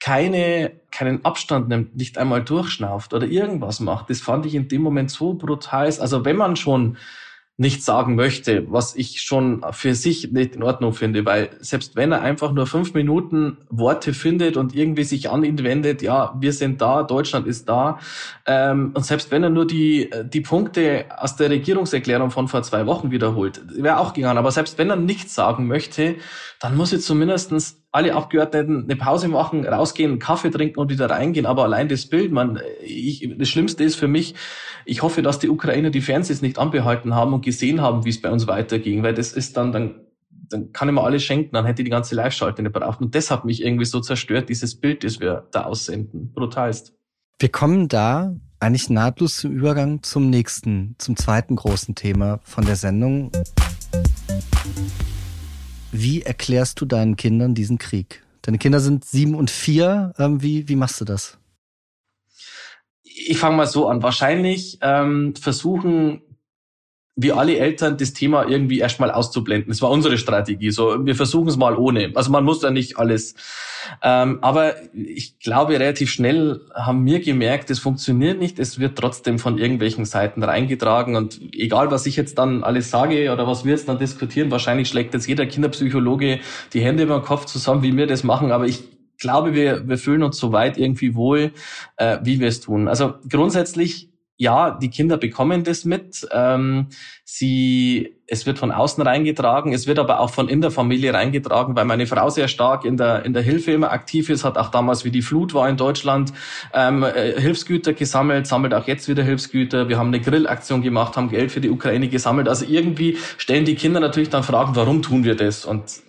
keine, 0.00 0.72
keinen 0.90 1.24
Abstand 1.24 1.68
nimmt, 1.68 1.96
nicht 1.96 2.18
einmal 2.18 2.42
durchschnauft 2.42 3.14
oder 3.14 3.26
irgendwas 3.26 3.80
macht, 3.80 4.10
das 4.10 4.20
fand 4.20 4.46
ich 4.46 4.54
in 4.54 4.68
dem 4.68 4.82
Moment 4.82 5.10
so 5.10 5.34
brutal. 5.34 5.86
Also 5.86 6.24
wenn 6.24 6.36
man 6.36 6.56
schon 6.56 6.96
nicht 7.58 7.82
sagen 7.82 8.16
möchte, 8.16 8.70
was 8.70 8.94
ich 8.96 9.22
schon 9.22 9.64
für 9.70 9.94
sich 9.94 10.30
nicht 10.30 10.56
in 10.56 10.62
Ordnung 10.62 10.92
finde, 10.92 11.24
weil 11.24 11.48
selbst 11.60 11.96
wenn 11.96 12.12
er 12.12 12.20
einfach 12.20 12.52
nur 12.52 12.66
fünf 12.66 12.92
Minuten 12.92 13.56
Worte 13.70 14.12
findet 14.12 14.58
und 14.58 14.74
irgendwie 14.74 15.04
sich 15.04 15.30
an 15.30 15.42
ihn 15.42 15.62
wendet, 15.64 16.02
ja, 16.02 16.34
wir 16.38 16.52
sind 16.52 16.82
da, 16.82 17.02
Deutschland 17.02 17.46
ist 17.46 17.66
da, 17.66 17.98
ähm, 18.44 18.90
und 18.94 19.06
selbst 19.06 19.30
wenn 19.30 19.42
er 19.42 19.48
nur 19.48 19.66
die, 19.66 20.10
die 20.24 20.42
Punkte 20.42 21.06
aus 21.16 21.36
der 21.36 21.48
Regierungserklärung 21.48 22.30
von 22.30 22.46
vor 22.48 22.62
zwei 22.62 22.84
Wochen 22.84 23.10
wiederholt, 23.10 23.62
wäre 23.74 24.00
auch 24.00 24.12
gegangen, 24.12 24.38
aber 24.38 24.50
selbst 24.50 24.76
wenn 24.76 24.90
er 24.90 24.96
nichts 24.96 25.34
sagen 25.34 25.66
möchte, 25.66 26.16
dann 26.60 26.76
muss 26.76 26.92
er 26.92 27.00
zumindestens 27.00 27.85
alle 27.96 28.14
Abgeordneten 28.14 28.84
eine 28.84 28.96
Pause 28.96 29.26
machen, 29.28 29.66
rausgehen, 29.66 30.18
Kaffee 30.18 30.50
trinken 30.50 30.78
und 30.78 30.90
wieder 30.90 31.08
reingehen. 31.08 31.46
Aber 31.46 31.64
allein 31.64 31.88
das 31.88 32.04
Bild, 32.04 32.30
man, 32.30 32.60
ich, 32.84 33.26
das 33.38 33.48
Schlimmste 33.48 33.84
ist 33.84 33.96
für 33.96 34.06
mich, 34.06 34.34
ich 34.84 35.02
hoffe, 35.02 35.22
dass 35.22 35.38
die 35.38 35.48
Ukrainer 35.48 35.88
die 35.88 36.02
Fernsehs 36.02 36.42
nicht 36.42 36.58
anbehalten 36.58 37.14
haben 37.14 37.32
und 37.32 37.42
gesehen 37.42 37.80
haben, 37.80 38.04
wie 38.04 38.10
es 38.10 38.20
bei 38.20 38.30
uns 38.30 38.46
weiterging, 38.46 39.02
weil 39.02 39.14
das 39.14 39.32
ist 39.32 39.56
dann, 39.56 39.72
dann, 39.72 39.94
dann 40.28 40.72
kann 40.72 40.88
ich 40.88 40.94
mir 40.94 41.02
alles 41.02 41.24
schenken, 41.24 41.54
dann 41.54 41.64
hätte 41.64 41.80
ich 41.80 41.86
die 41.86 41.90
ganze 41.90 42.14
Live-Schalte 42.14 42.62
nicht 42.62 42.74
braucht. 42.74 43.00
Und 43.00 43.14
das 43.14 43.30
hat 43.30 43.46
mich 43.46 43.64
irgendwie 43.64 43.86
so 43.86 44.00
zerstört, 44.00 44.50
dieses 44.50 44.78
Bild, 44.78 45.02
das 45.02 45.18
wir 45.18 45.46
da 45.50 45.62
aussenden. 45.62 46.34
Brutalst. 46.34 46.92
Wir 47.38 47.48
kommen 47.48 47.88
da 47.88 48.36
eigentlich 48.60 48.90
nahtlos 48.90 49.38
zum 49.38 49.52
Übergang 49.52 50.02
zum 50.02 50.28
nächsten, 50.28 50.96
zum 50.98 51.16
zweiten 51.16 51.56
großen 51.56 51.94
Thema 51.94 52.40
von 52.42 52.66
der 52.66 52.76
Sendung. 52.76 53.32
Wie 55.98 56.22
erklärst 56.22 56.80
du 56.80 56.84
deinen 56.84 57.16
Kindern 57.16 57.54
diesen 57.54 57.78
Krieg? 57.78 58.22
Deine 58.42 58.58
Kinder 58.58 58.80
sind 58.80 59.04
sieben 59.04 59.34
und 59.34 59.50
vier. 59.50 60.12
Ähm, 60.18 60.42
wie, 60.42 60.68
wie 60.68 60.76
machst 60.76 61.00
du 61.00 61.06
das? 61.06 61.38
Ich 63.02 63.38
fange 63.38 63.56
mal 63.56 63.66
so 63.66 63.88
an. 63.88 64.02
Wahrscheinlich 64.02 64.78
ähm, 64.82 65.34
versuchen 65.34 66.20
wie 67.18 67.32
alle 67.32 67.56
Eltern 67.56 67.96
das 67.96 68.12
Thema 68.12 68.46
irgendwie 68.46 68.78
erstmal 68.78 69.10
auszublenden. 69.10 69.70
Das 69.70 69.80
war 69.80 69.90
unsere 69.90 70.18
Strategie. 70.18 70.70
So, 70.70 71.06
wir 71.06 71.14
versuchen 71.14 71.48
es 71.48 71.56
mal 71.56 71.74
ohne. 71.74 72.12
Also 72.14 72.30
man 72.30 72.44
muss 72.44 72.60
ja 72.60 72.70
nicht 72.70 72.98
alles. 72.98 73.34
Ähm, 74.02 74.38
aber 74.42 74.74
ich 74.92 75.38
glaube, 75.38 75.72
relativ 75.80 76.10
schnell 76.10 76.60
haben 76.74 77.06
wir 77.06 77.20
gemerkt, 77.20 77.70
es 77.70 77.78
funktioniert 77.78 78.38
nicht. 78.38 78.58
Es 78.58 78.78
wird 78.78 78.98
trotzdem 78.98 79.38
von 79.38 79.56
irgendwelchen 79.56 80.04
Seiten 80.04 80.42
reingetragen. 80.42 81.16
Und 81.16 81.40
egal, 81.54 81.90
was 81.90 82.04
ich 82.04 82.16
jetzt 82.16 82.36
dann 82.36 82.62
alles 82.62 82.90
sage 82.90 83.32
oder 83.32 83.46
was 83.46 83.64
wir 83.64 83.72
jetzt 83.72 83.88
dann 83.88 83.98
diskutieren, 83.98 84.50
wahrscheinlich 84.50 84.88
schlägt 84.88 85.14
jetzt 85.14 85.26
jeder 85.26 85.46
Kinderpsychologe 85.46 86.40
die 86.74 86.80
Hände 86.80 87.04
über 87.04 87.18
den 87.18 87.24
Kopf 87.24 87.46
zusammen, 87.46 87.82
wie 87.82 87.96
wir 87.96 88.06
das 88.06 88.24
machen. 88.24 88.52
Aber 88.52 88.66
ich 88.66 88.84
glaube, 89.18 89.54
wir, 89.54 89.88
wir 89.88 89.96
fühlen 89.96 90.22
uns 90.22 90.36
so 90.36 90.52
weit 90.52 90.76
irgendwie 90.76 91.14
wohl, 91.14 91.52
äh, 91.96 92.18
wie 92.22 92.40
wir 92.40 92.48
es 92.48 92.60
tun. 92.60 92.88
Also 92.88 93.14
grundsätzlich 93.30 94.10
ja, 94.38 94.70
die 94.70 94.90
Kinder 94.90 95.16
bekommen 95.16 95.64
das 95.64 95.84
mit. 95.84 96.26
Ähm, 96.30 96.88
sie, 97.24 98.16
es 98.26 98.44
wird 98.44 98.58
von 98.58 98.70
außen 98.70 99.02
reingetragen, 99.02 99.72
es 99.72 99.86
wird 99.86 99.98
aber 99.98 100.20
auch 100.20 100.30
von 100.30 100.48
in 100.48 100.60
der 100.60 100.70
Familie 100.70 101.14
reingetragen, 101.14 101.74
weil 101.74 101.86
meine 101.86 102.06
Frau 102.06 102.28
sehr 102.28 102.48
stark 102.48 102.84
in 102.84 102.98
der 102.98 103.24
in 103.24 103.32
der 103.32 103.42
Hilfe 103.42 103.72
immer 103.72 103.92
aktiv 103.92 104.28
ist, 104.28 104.44
hat 104.44 104.58
auch 104.58 104.70
damals, 104.70 105.04
wie 105.04 105.10
die 105.10 105.22
Flut 105.22 105.54
war 105.54 105.68
in 105.68 105.78
Deutschland, 105.78 106.34
ähm, 106.74 107.02
äh, 107.02 107.40
Hilfsgüter 107.40 107.94
gesammelt, 107.94 108.46
sammelt 108.46 108.74
auch 108.74 108.86
jetzt 108.86 109.08
wieder 109.08 109.22
Hilfsgüter. 109.22 109.88
Wir 109.88 109.98
haben 109.98 110.08
eine 110.08 110.20
Grillaktion 110.20 110.82
gemacht, 110.82 111.16
haben 111.16 111.30
Geld 111.30 111.50
für 111.50 111.60
die 111.62 111.70
Ukraine 111.70 112.08
gesammelt. 112.08 112.48
Also 112.48 112.66
irgendwie 112.68 113.16
stellen 113.38 113.64
die 113.64 113.74
Kinder 113.74 114.00
natürlich 114.00 114.28
dann 114.28 114.42
Fragen, 114.42 114.76
warum 114.76 115.00
tun 115.00 115.24
wir 115.24 115.34
das? 115.34 115.64
Und 115.64 116.02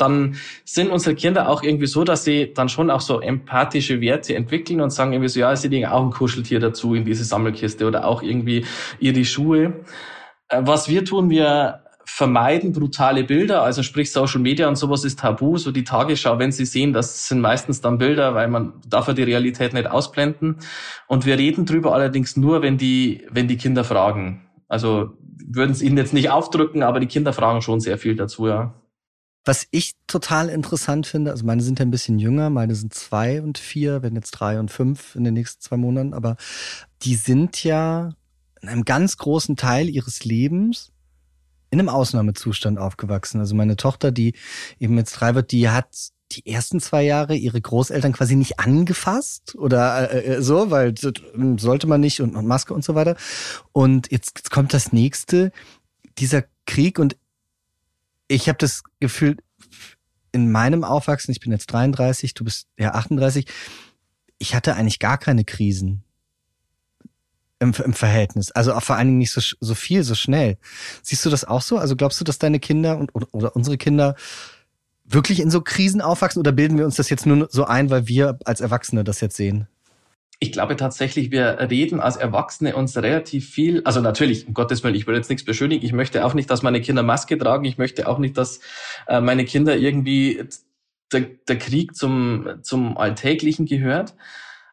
dann 0.00 0.36
sind 0.64 0.90
unsere 0.90 1.14
Kinder 1.14 1.48
auch 1.48 1.62
irgendwie 1.62 1.86
so, 1.86 2.04
dass 2.04 2.24
sie 2.24 2.52
dann 2.52 2.68
schon 2.68 2.90
auch 2.90 3.00
so 3.00 3.20
empathische 3.20 4.00
Werte 4.00 4.34
entwickeln 4.34 4.80
und 4.80 4.90
sagen 4.90 5.12
irgendwie 5.12 5.28
so, 5.28 5.40
ja, 5.40 5.54
sie 5.56 5.68
legen 5.68 5.86
auch 5.86 6.02
ein 6.02 6.10
Kuscheltier 6.10 6.60
dazu 6.60 6.94
in 6.94 7.04
diese 7.04 7.24
Sammelkiste 7.24 7.86
oder 7.86 8.06
auch 8.06 8.22
irgendwie 8.22 8.64
ihre 8.98 9.24
Schuhe. 9.24 9.84
Äh, 10.48 10.62
was 10.64 10.88
wir 10.88 11.04
tun, 11.04 11.30
wir 11.30 11.82
vermeiden 12.08 12.72
brutale 12.72 13.24
Bilder, 13.24 13.62
also 13.62 13.82
sprich 13.82 14.12
Social 14.12 14.40
Media 14.40 14.68
und 14.68 14.76
sowas 14.76 15.04
ist 15.04 15.18
tabu, 15.18 15.58
so 15.58 15.72
die 15.72 15.82
Tagesschau, 15.82 16.38
wenn 16.38 16.52
sie 16.52 16.64
sehen, 16.64 16.92
das 16.92 17.28
sind 17.28 17.40
meistens 17.40 17.80
dann 17.80 17.98
Bilder, 17.98 18.34
weil 18.34 18.48
man 18.48 18.74
darf 18.88 19.08
ja 19.08 19.12
die 19.12 19.24
Realität 19.24 19.74
nicht 19.74 19.90
ausblenden. 19.90 20.56
Und 21.08 21.26
wir 21.26 21.36
reden 21.36 21.66
drüber 21.66 21.92
allerdings 21.92 22.36
nur, 22.36 22.62
wenn 22.62 22.78
die, 22.78 23.26
wenn 23.30 23.48
die 23.48 23.56
Kinder 23.56 23.82
fragen. 23.82 24.46
Also 24.68 25.14
würden 25.46 25.72
es 25.72 25.82
ihnen 25.82 25.96
jetzt 25.96 26.14
nicht 26.14 26.30
aufdrücken, 26.30 26.82
aber 26.82 27.00
die 27.00 27.06
Kinder 27.06 27.32
fragen 27.32 27.60
schon 27.60 27.80
sehr 27.80 27.98
viel 27.98 28.14
dazu, 28.14 28.46
ja. 28.46 28.74
Was 29.46 29.68
ich 29.70 29.92
total 30.08 30.48
interessant 30.48 31.06
finde, 31.06 31.30
also 31.30 31.46
meine 31.46 31.62
sind 31.62 31.78
ja 31.78 31.84
ein 31.84 31.92
bisschen 31.92 32.18
jünger, 32.18 32.50
meine 32.50 32.74
sind 32.74 32.92
zwei 32.92 33.40
und 33.40 33.58
vier, 33.58 34.02
werden 34.02 34.16
jetzt 34.16 34.32
drei 34.32 34.58
und 34.58 34.72
fünf 34.72 35.14
in 35.14 35.22
den 35.22 35.34
nächsten 35.34 35.62
zwei 35.62 35.76
Monaten, 35.76 36.14
aber 36.14 36.36
die 37.02 37.14
sind 37.14 37.62
ja 37.62 38.10
in 38.60 38.68
einem 38.68 38.84
ganz 38.84 39.16
großen 39.16 39.56
Teil 39.56 39.88
ihres 39.88 40.24
Lebens 40.24 40.90
in 41.70 41.78
einem 41.78 41.88
Ausnahmezustand 41.88 42.78
aufgewachsen. 42.78 43.38
Also 43.38 43.54
meine 43.54 43.76
Tochter, 43.76 44.10
die 44.10 44.34
eben 44.80 44.98
jetzt 44.98 45.12
drei 45.12 45.36
wird, 45.36 45.52
die 45.52 45.68
hat 45.68 46.10
die 46.32 46.44
ersten 46.46 46.80
zwei 46.80 47.04
Jahre 47.04 47.36
ihre 47.36 47.60
Großeltern 47.60 48.12
quasi 48.12 48.34
nicht 48.34 48.58
angefasst 48.58 49.54
oder 49.56 50.12
äh, 50.12 50.34
äh 50.34 50.42
so, 50.42 50.72
weil 50.72 50.94
sollte 50.98 51.86
man 51.86 52.00
nicht 52.00 52.20
und, 52.20 52.34
und 52.34 52.46
Maske 52.46 52.74
und 52.74 52.84
so 52.84 52.96
weiter. 52.96 53.16
Und 53.72 54.10
jetzt, 54.10 54.38
jetzt 54.38 54.50
kommt 54.50 54.74
das 54.74 54.92
nächste, 54.92 55.52
dieser 56.18 56.42
Krieg 56.66 56.98
und 56.98 57.16
ich 58.28 58.48
habe 58.48 58.58
das 58.58 58.82
Gefühl, 59.00 59.36
in 60.32 60.50
meinem 60.50 60.84
Aufwachsen, 60.84 61.32
ich 61.32 61.40
bin 61.40 61.52
jetzt 61.52 61.66
33, 61.66 62.34
du 62.34 62.44
bist 62.44 62.68
ja 62.78 62.92
38, 62.92 63.46
ich 64.38 64.54
hatte 64.54 64.74
eigentlich 64.74 64.98
gar 64.98 65.18
keine 65.18 65.44
Krisen 65.44 66.04
im, 67.58 67.72
im 67.72 67.94
Verhältnis. 67.94 68.50
Also 68.52 68.74
auch 68.74 68.82
vor 68.82 68.96
allen 68.96 69.08
Dingen 69.08 69.18
nicht 69.18 69.32
so, 69.32 69.40
so 69.60 69.74
viel, 69.74 70.02
so 70.02 70.14
schnell. 70.14 70.58
Siehst 71.02 71.24
du 71.24 71.30
das 71.30 71.44
auch 71.44 71.62
so? 71.62 71.78
Also 71.78 71.96
glaubst 71.96 72.20
du, 72.20 72.24
dass 72.24 72.38
deine 72.38 72.60
Kinder 72.60 72.98
und, 72.98 73.14
oder, 73.14 73.28
oder 73.32 73.56
unsere 73.56 73.78
Kinder 73.78 74.14
wirklich 75.04 75.40
in 75.40 75.50
so 75.50 75.62
Krisen 75.62 76.02
aufwachsen 76.02 76.40
oder 76.40 76.52
bilden 76.52 76.78
wir 76.78 76.84
uns 76.84 76.96
das 76.96 77.08
jetzt 77.08 77.26
nur 77.26 77.48
so 77.50 77.64
ein, 77.64 77.90
weil 77.90 78.08
wir 78.08 78.38
als 78.44 78.60
Erwachsene 78.60 79.04
das 79.04 79.20
jetzt 79.20 79.36
sehen? 79.36 79.68
Ich 80.38 80.52
glaube 80.52 80.76
tatsächlich, 80.76 81.30
wir 81.30 81.58
reden 81.70 82.00
als 82.00 82.16
Erwachsene 82.16 82.76
uns 82.76 82.96
relativ 82.96 83.48
viel, 83.48 83.82
also 83.84 84.00
natürlich, 84.00 84.46
um 84.46 84.54
Gottes 84.54 84.84
Willen, 84.84 84.94
ich 84.94 85.06
will 85.06 85.14
jetzt 85.14 85.30
nichts 85.30 85.44
beschönigen, 85.44 85.84
ich 85.84 85.92
möchte 85.92 86.24
auch 86.24 86.34
nicht, 86.34 86.50
dass 86.50 86.62
meine 86.62 86.80
Kinder 86.80 87.02
Maske 87.02 87.38
tragen, 87.38 87.64
ich 87.64 87.78
möchte 87.78 88.06
auch 88.06 88.18
nicht, 88.18 88.36
dass 88.36 88.60
äh, 89.08 89.20
meine 89.20 89.44
Kinder 89.44 89.76
irgendwie 89.76 90.44
der, 91.12 91.22
der 91.48 91.58
Krieg 91.58 91.94
zum, 91.94 92.58
zum 92.62 92.98
Alltäglichen 92.98 93.66
gehört. 93.66 94.14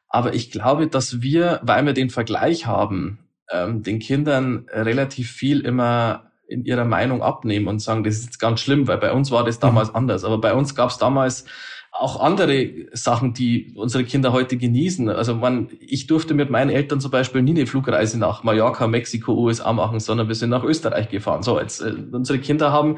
Aber 0.09 0.33
ich 0.33 0.51
glaube, 0.51 0.87
dass 0.87 1.21
wir, 1.21 1.59
weil 1.63 1.85
wir 1.85 1.93
den 1.93 2.09
Vergleich 2.09 2.65
haben, 2.65 3.19
ähm, 3.51 3.83
den 3.83 3.99
Kindern 3.99 4.67
relativ 4.71 5.31
viel 5.31 5.61
immer 5.61 6.31
in 6.47 6.65
ihrer 6.65 6.85
Meinung 6.85 7.23
abnehmen 7.23 7.67
und 7.67 7.79
sagen, 7.79 8.03
das 8.03 8.15
ist 8.15 8.25
jetzt 8.25 8.39
ganz 8.39 8.59
schlimm, 8.59 8.87
weil 8.87 8.97
bei 8.97 9.11
uns 9.11 9.31
war 9.31 9.43
das 9.43 9.59
damals 9.59 9.89
mhm. 9.89 9.95
anders. 9.95 10.23
Aber 10.23 10.39
bei 10.39 10.53
uns 10.53 10.75
gab 10.75 10.89
es 10.89 10.97
damals 10.97 11.45
auch 11.93 12.19
andere 12.19 12.87
Sachen, 12.93 13.33
die 13.33 13.71
unsere 13.75 14.03
Kinder 14.03 14.33
heute 14.33 14.57
genießen. 14.57 15.09
Also 15.09 15.35
man, 15.35 15.69
ich 15.79 16.07
durfte 16.07 16.33
mit 16.33 16.49
meinen 16.49 16.71
Eltern 16.71 16.99
zum 16.99 17.11
Beispiel 17.11 17.43
nie 17.43 17.51
eine 17.51 17.67
Flugreise 17.67 18.17
nach 18.17 18.43
Mallorca, 18.43 18.87
Mexiko, 18.87 19.33
USA 19.33 19.71
machen, 19.73 19.99
sondern 19.99 20.27
wir 20.27 20.35
sind 20.35 20.49
nach 20.49 20.63
Österreich 20.63 21.09
gefahren. 21.09 21.43
So, 21.43 21.59
jetzt, 21.59 21.81
äh, 21.81 21.93
unsere 22.11 22.39
Kinder 22.39 22.71
haben 22.71 22.97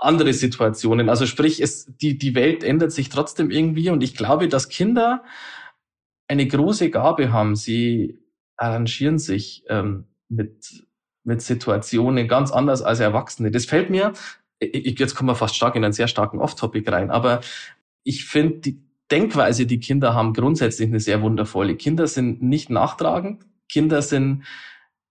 andere 0.00 0.32
Situationen. 0.32 1.08
Also 1.08 1.26
sprich, 1.26 1.60
es, 1.60 1.92
die, 2.00 2.16
die 2.16 2.34
Welt 2.36 2.62
ändert 2.62 2.92
sich 2.92 3.08
trotzdem 3.08 3.50
irgendwie 3.50 3.90
und 3.90 4.02
ich 4.02 4.14
glaube, 4.14 4.48
dass 4.48 4.68
Kinder 4.68 5.24
eine 6.28 6.46
große 6.46 6.90
Gabe 6.90 7.32
haben. 7.32 7.56
Sie 7.56 8.20
arrangieren 8.56 9.18
sich 9.18 9.64
ähm, 9.68 10.06
mit, 10.28 10.84
mit 11.24 11.42
Situationen 11.42 12.28
ganz 12.28 12.52
anders 12.52 12.82
als 12.82 13.00
Erwachsene. 13.00 13.50
Das 13.50 13.64
fällt 13.64 13.90
mir, 13.90 14.12
ich, 14.60 14.98
jetzt 14.98 15.16
kommen 15.16 15.28
wir 15.28 15.34
fast 15.34 15.56
stark 15.56 15.74
in 15.74 15.84
einen 15.84 15.92
sehr 15.92 16.08
starken 16.08 16.38
Off-Topic 16.38 16.88
rein, 16.88 17.10
aber 17.10 17.40
ich 18.04 18.24
finde 18.24 18.58
die 18.58 18.82
Denkweise, 19.10 19.66
die 19.66 19.80
Kinder 19.80 20.14
haben, 20.14 20.32
grundsätzlich 20.32 20.88
eine 20.88 21.00
sehr 21.00 21.22
wundervolle. 21.22 21.76
Kinder 21.76 22.06
sind 22.06 22.42
nicht 22.42 22.70
nachtragend, 22.70 23.44
Kinder 23.68 24.02
sind 24.02 24.44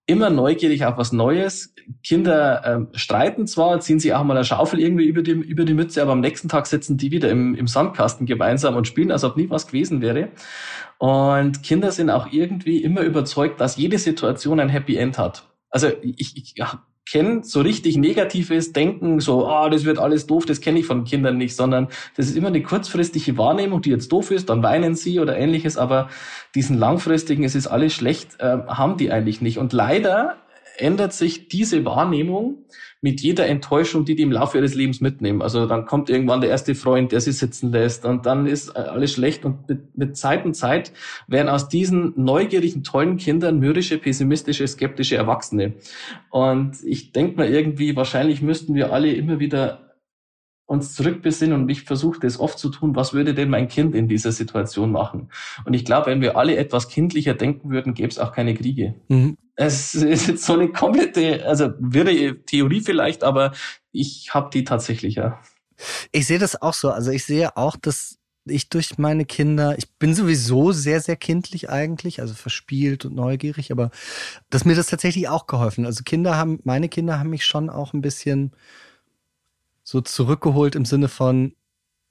immer 0.06 0.30
neugierig 0.30 0.86
auf 0.86 0.98
was 0.98 1.12
Neues. 1.12 1.74
Kinder 2.04 2.64
ähm, 2.66 2.88
streiten 2.94 3.48
zwar, 3.48 3.80
ziehen 3.80 4.00
sie 4.00 4.14
auch 4.14 4.24
mal 4.24 4.36
eine 4.36 4.46
Schaufel 4.46 4.80
irgendwie 4.80 5.06
über 5.06 5.22
die, 5.22 5.32
über 5.32 5.66
die 5.66 5.74
Mütze, 5.74 6.02
aber 6.02 6.12
am 6.12 6.20
nächsten 6.20 6.50
Tag 6.50 6.68
sitzen 6.68 6.98
die 6.98 7.12
wieder 7.12 7.30
im, 7.30 7.56
im 7.56 7.68
Sandkasten 7.68 8.26
gemeinsam 8.26 8.76
und 8.76 8.88
spielen, 8.88 9.12
als 9.12 9.24
ob 9.24 9.38
nie 9.38 9.50
was 9.50 9.68
gewesen 9.68 10.02
wäre. 10.02 10.30
Und 10.98 11.64
Kinder 11.64 11.92
sind 11.92 12.10
auch 12.10 12.32
irgendwie 12.32 12.84
immer 12.84 13.02
überzeugt, 13.02 13.62
dass 13.62 13.78
jede 13.78 13.98
Situation 13.98 14.60
ein 14.60 14.70
Happy 14.70 14.96
End 14.96 15.18
hat. 15.18 15.48
Also 15.70 15.88
ich, 16.02 16.36
ich 16.36 16.56
kenne 17.10 17.44
so 17.44 17.62
richtig 17.62 17.98
negatives 17.98 18.74
Denken, 18.74 19.20
so, 19.20 19.48
ah, 19.48 19.70
das 19.70 19.86
wird 19.86 20.00
alles 20.00 20.28
doof, 20.28 20.46
das 20.46 20.62
kenne 20.62 20.80
ich 20.80 20.86
von 20.86 21.04
Kindern 21.04 21.38
nicht, 21.38 21.56
sondern 21.56 21.88
das 22.16 22.28
ist 22.28 22.38
immer 22.38 22.48
eine 22.48 22.62
kurzfristige 22.62 23.38
Wahrnehmung, 23.38 23.82
die 23.82 23.90
jetzt 23.90 24.12
doof 24.12 24.32
ist, 24.32 24.50
dann 24.50 24.64
weinen 24.64 24.96
sie 24.96 25.20
oder 25.20 25.38
ähnliches, 25.38 25.78
aber 25.78 26.10
diesen 26.56 26.78
langfristigen, 26.78 27.44
es 27.44 27.56
ist 27.56 27.68
alles 27.68 27.94
schlecht, 27.94 28.40
äh, 28.40 28.60
haben 28.68 28.98
die 28.98 29.12
eigentlich 29.12 29.42
nicht. 29.42 29.58
Und 29.58 29.74
leider 29.74 30.38
ändert 30.78 31.14
sich 31.14 31.48
diese 31.48 31.86
Wahrnehmung 31.86 32.66
mit 33.02 33.20
jeder 33.22 33.48
Enttäuschung, 33.48 34.06
die 34.06 34.16
die 34.16 34.22
im 34.22 34.32
Laufe 34.32 34.60
ihres 34.60 34.76
Lebens 34.76 35.02
mitnehmen. 35.02 35.42
Also 35.42 35.66
dann 35.66 35.86
kommt 35.86 36.10
irgendwann 36.10 36.42
der 36.42 36.52
erste 36.52 36.76
Freund, 36.76 37.12
der 37.12 37.20
sie 37.20 37.32
sitzen 37.32 37.72
lässt 37.72 38.06
und 38.06 38.28
dann 38.28 38.46
ist 38.46 38.70
äh, 38.70 38.80
alles 38.80 39.14
schlecht 39.14 39.44
und 39.44 39.68
mit, 39.68 39.98
mit 39.98 40.18
Zeit 40.18 40.46
und 40.46 40.54
Zeit 40.54 40.92
werden 41.28 41.50
aus 41.50 41.68
diesen 41.68 42.14
neugierigen, 42.16 42.84
tollen 42.84 43.18
Kindern 43.18 43.60
mürrische, 43.60 43.98
pessimistische, 43.98 44.68
skeptische 44.68 45.16
Erwachsene. 45.16 45.74
Und 46.30 46.78
ich 46.84 47.12
denke 47.12 47.38
mal 47.38 47.50
irgendwie, 47.50 47.96
wahrscheinlich 47.96 48.44
müssten 48.44 48.76
wir 48.76 48.94
alle 48.94 49.12
immer 49.12 49.40
wieder 49.40 49.91
uns 50.72 50.96
zurückbesinnen 50.96 51.62
und 51.62 51.70
ich 51.70 51.84
versuche 51.84 52.22
das 52.22 52.40
oft 52.40 52.58
zu 52.58 52.70
tun, 52.70 52.96
was 52.96 53.14
würde 53.14 53.34
denn 53.34 53.50
mein 53.50 53.68
Kind 53.68 53.94
in 53.94 54.08
dieser 54.08 54.32
Situation 54.32 54.90
machen? 54.90 55.30
Und 55.66 55.74
ich 55.74 55.84
glaube, 55.84 56.08
wenn 56.08 56.22
wir 56.22 56.38
alle 56.38 56.56
etwas 56.56 56.88
kindlicher 56.88 57.34
denken 57.34 57.72
würden, 57.72 57.94
gäbe 57.94 58.08
es 58.08 58.18
auch 58.18 58.32
keine 58.32 58.56
Kriege. 58.56 58.96
Mhm. 59.10 59.38
Es 59.56 59.94
ist 59.94 60.28
jetzt 60.28 60.46
so 60.46 60.54
eine 60.54 60.70
komplette, 60.70 61.46
also 61.46 61.74
wirre 61.80 62.38
Theorie 62.46 62.80
vielleicht, 62.80 63.26
aber 63.26 63.52
ich 63.92 64.34
habe 64.34 64.50
die 64.54 64.64
tatsächlich, 64.64 65.16
ja. 65.16 65.40
Ich 66.14 66.26
sehe 66.26 66.40
das 66.40 66.62
auch 66.62 66.74
so. 66.74 66.90
Also 66.90 67.12
ich 67.12 67.26
sehe 67.26 67.58
auch, 67.58 67.76
dass 67.76 68.18
ich 68.46 68.70
durch 68.70 68.98
meine 68.98 69.26
Kinder, 69.26 69.78
ich 69.78 69.92
bin 70.00 70.16
sowieso 70.16 70.72
sehr, 70.72 71.02
sehr 71.02 71.18
kindlich 71.18 71.70
eigentlich, 71.70 72.22
also 72.22 72.34
verspielt 72.34 73.04
und 73.04 73.14
neugierig, 73.14 73.74
aber 73.74 73.92
dass 74.50 74.64
mir 74.64 74.76
das 74.76 74.88
tatsächlich 74.88 75.28
auch 75.28 75.48
geholfen. 75.48 75.86
Also 75.86 76.04
Kinder 76.04 76.38
haben, 76.38 76.60
meine 76.64 76.88
Kinder 76.88 77.20
haben 77.20 77.30
mich 77.30 77.44
schon 77.46 77.70
auch 77.70 77.94
ein 77.94 78.02
bisschen 78.02 78.54
so 79.84 80.02
zurückgeholt 80.02 80.76
im 80.76 80.86
Sinne 80.86 81.08
von, 81.08 81.54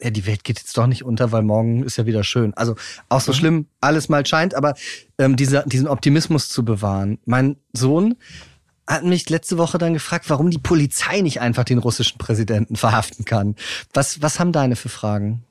ja, 0.01 0.11
die 0.11 0.27
Welt 0.27 0.45
geht 0.45 0.59
jetzt 0.59 0.77
doch 0.77 0.87
nicht 0.87 1.05
unter, 1.05 1.33
weil 1.33 1.43
morgen 1.43 1.83
ist 1.83 1.97
ja 1.97 2.07
wieder 2.07 2.25
schön. 2.25 2.55
Also 2.55 2.75
auch 3.09 3.21
so 3.21 3.33
mhm. 3.33 3.37
schlimm 3.37 3.67
alles 3.81 4.09
mal 4.09 4.25
scheint, 4.25 4.55
aber 4.55 4.75
ähm, 5.19 5.37
dieser, 5.37 5.63
diesen 5.65 5.89
Optimismus 5.89 6.49
zu 6.49 6.65
bewahren. 6.65 7.19
Mein 7.27 7.57
Sohn 7.73 8.17
hat 8.87 9.05
mich 9.05 9.29
letzte 9.31 9.59
Woche 9.59 9.79
dann 9.79 9.95
gefragt, 9.95 10.29
warum 10.29 10.51
die 10.51 10.59
Polizei 10.59 11.21
nicht 11.21 11.41
einfach 11.41 11.65
den 11.65 11.79
russischen 11.79 12.19
Präsidenten 12.19 12.77
verhaften 12.77 13.25
kann. 13.25 13.57
Was, 13.95 14.21
was 14.21 14.41
haben 14.41 14.53
deine 14.53 14.75
für 14.75 14.89
Fragen? 14.89 15.45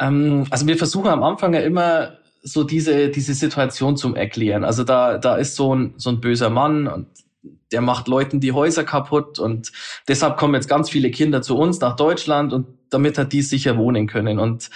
Ähm, 0.00 0.46
also 0.50 0.66
wir 0.66 0.76
versuchen 0.76 1.08
am 1.08 1.22
Anfang 1.22 1.54
ja 1.54 1.60
immer 1.60 2.18
so 2.42 2.64
diese, 2.64 3.10
diese 3.10 3.34
Situation 3.34 3.96
zum 3.96 4.16
Erklären. 4.16 4.64
Also 4.64 4.82
da, 4.82 5.18
da 5.18 5.36
ist 5.36 5.56
so 5.56 5.74
ein, 5.74 5.94
so 5.96 6.10
ein 6.10 6.20
böser 6.20 6.50
Mann 6.50 6.86
und 6.86 7.06
der 7.42 7.80
macht 7.80 8.08
Leuten 8.08 8.40
die 8.40 8.52
Häuser 8.52 8.84
kaputt 8.84 9.38
und 9.38 9.72
deshalb 10.08 10.36
kommen 10.36 10.54
jetzt 10.54 10.68
ganz 10.68 10.90
viele 10.90 11.10
Kinder 11.10 11.42
zu 11.42 11.56
uns 11.56 11.80
nach 11.80 11.96
Deutschland 11.96 12.52
und 12.52 12.66
damit 12.90 13.18
hat 13.18 13.32
die 13.32 13.42
sicher 13.42 13.78
wohnen 13.78 14.06
können. 14.06 14.38
Und 14.38 14.70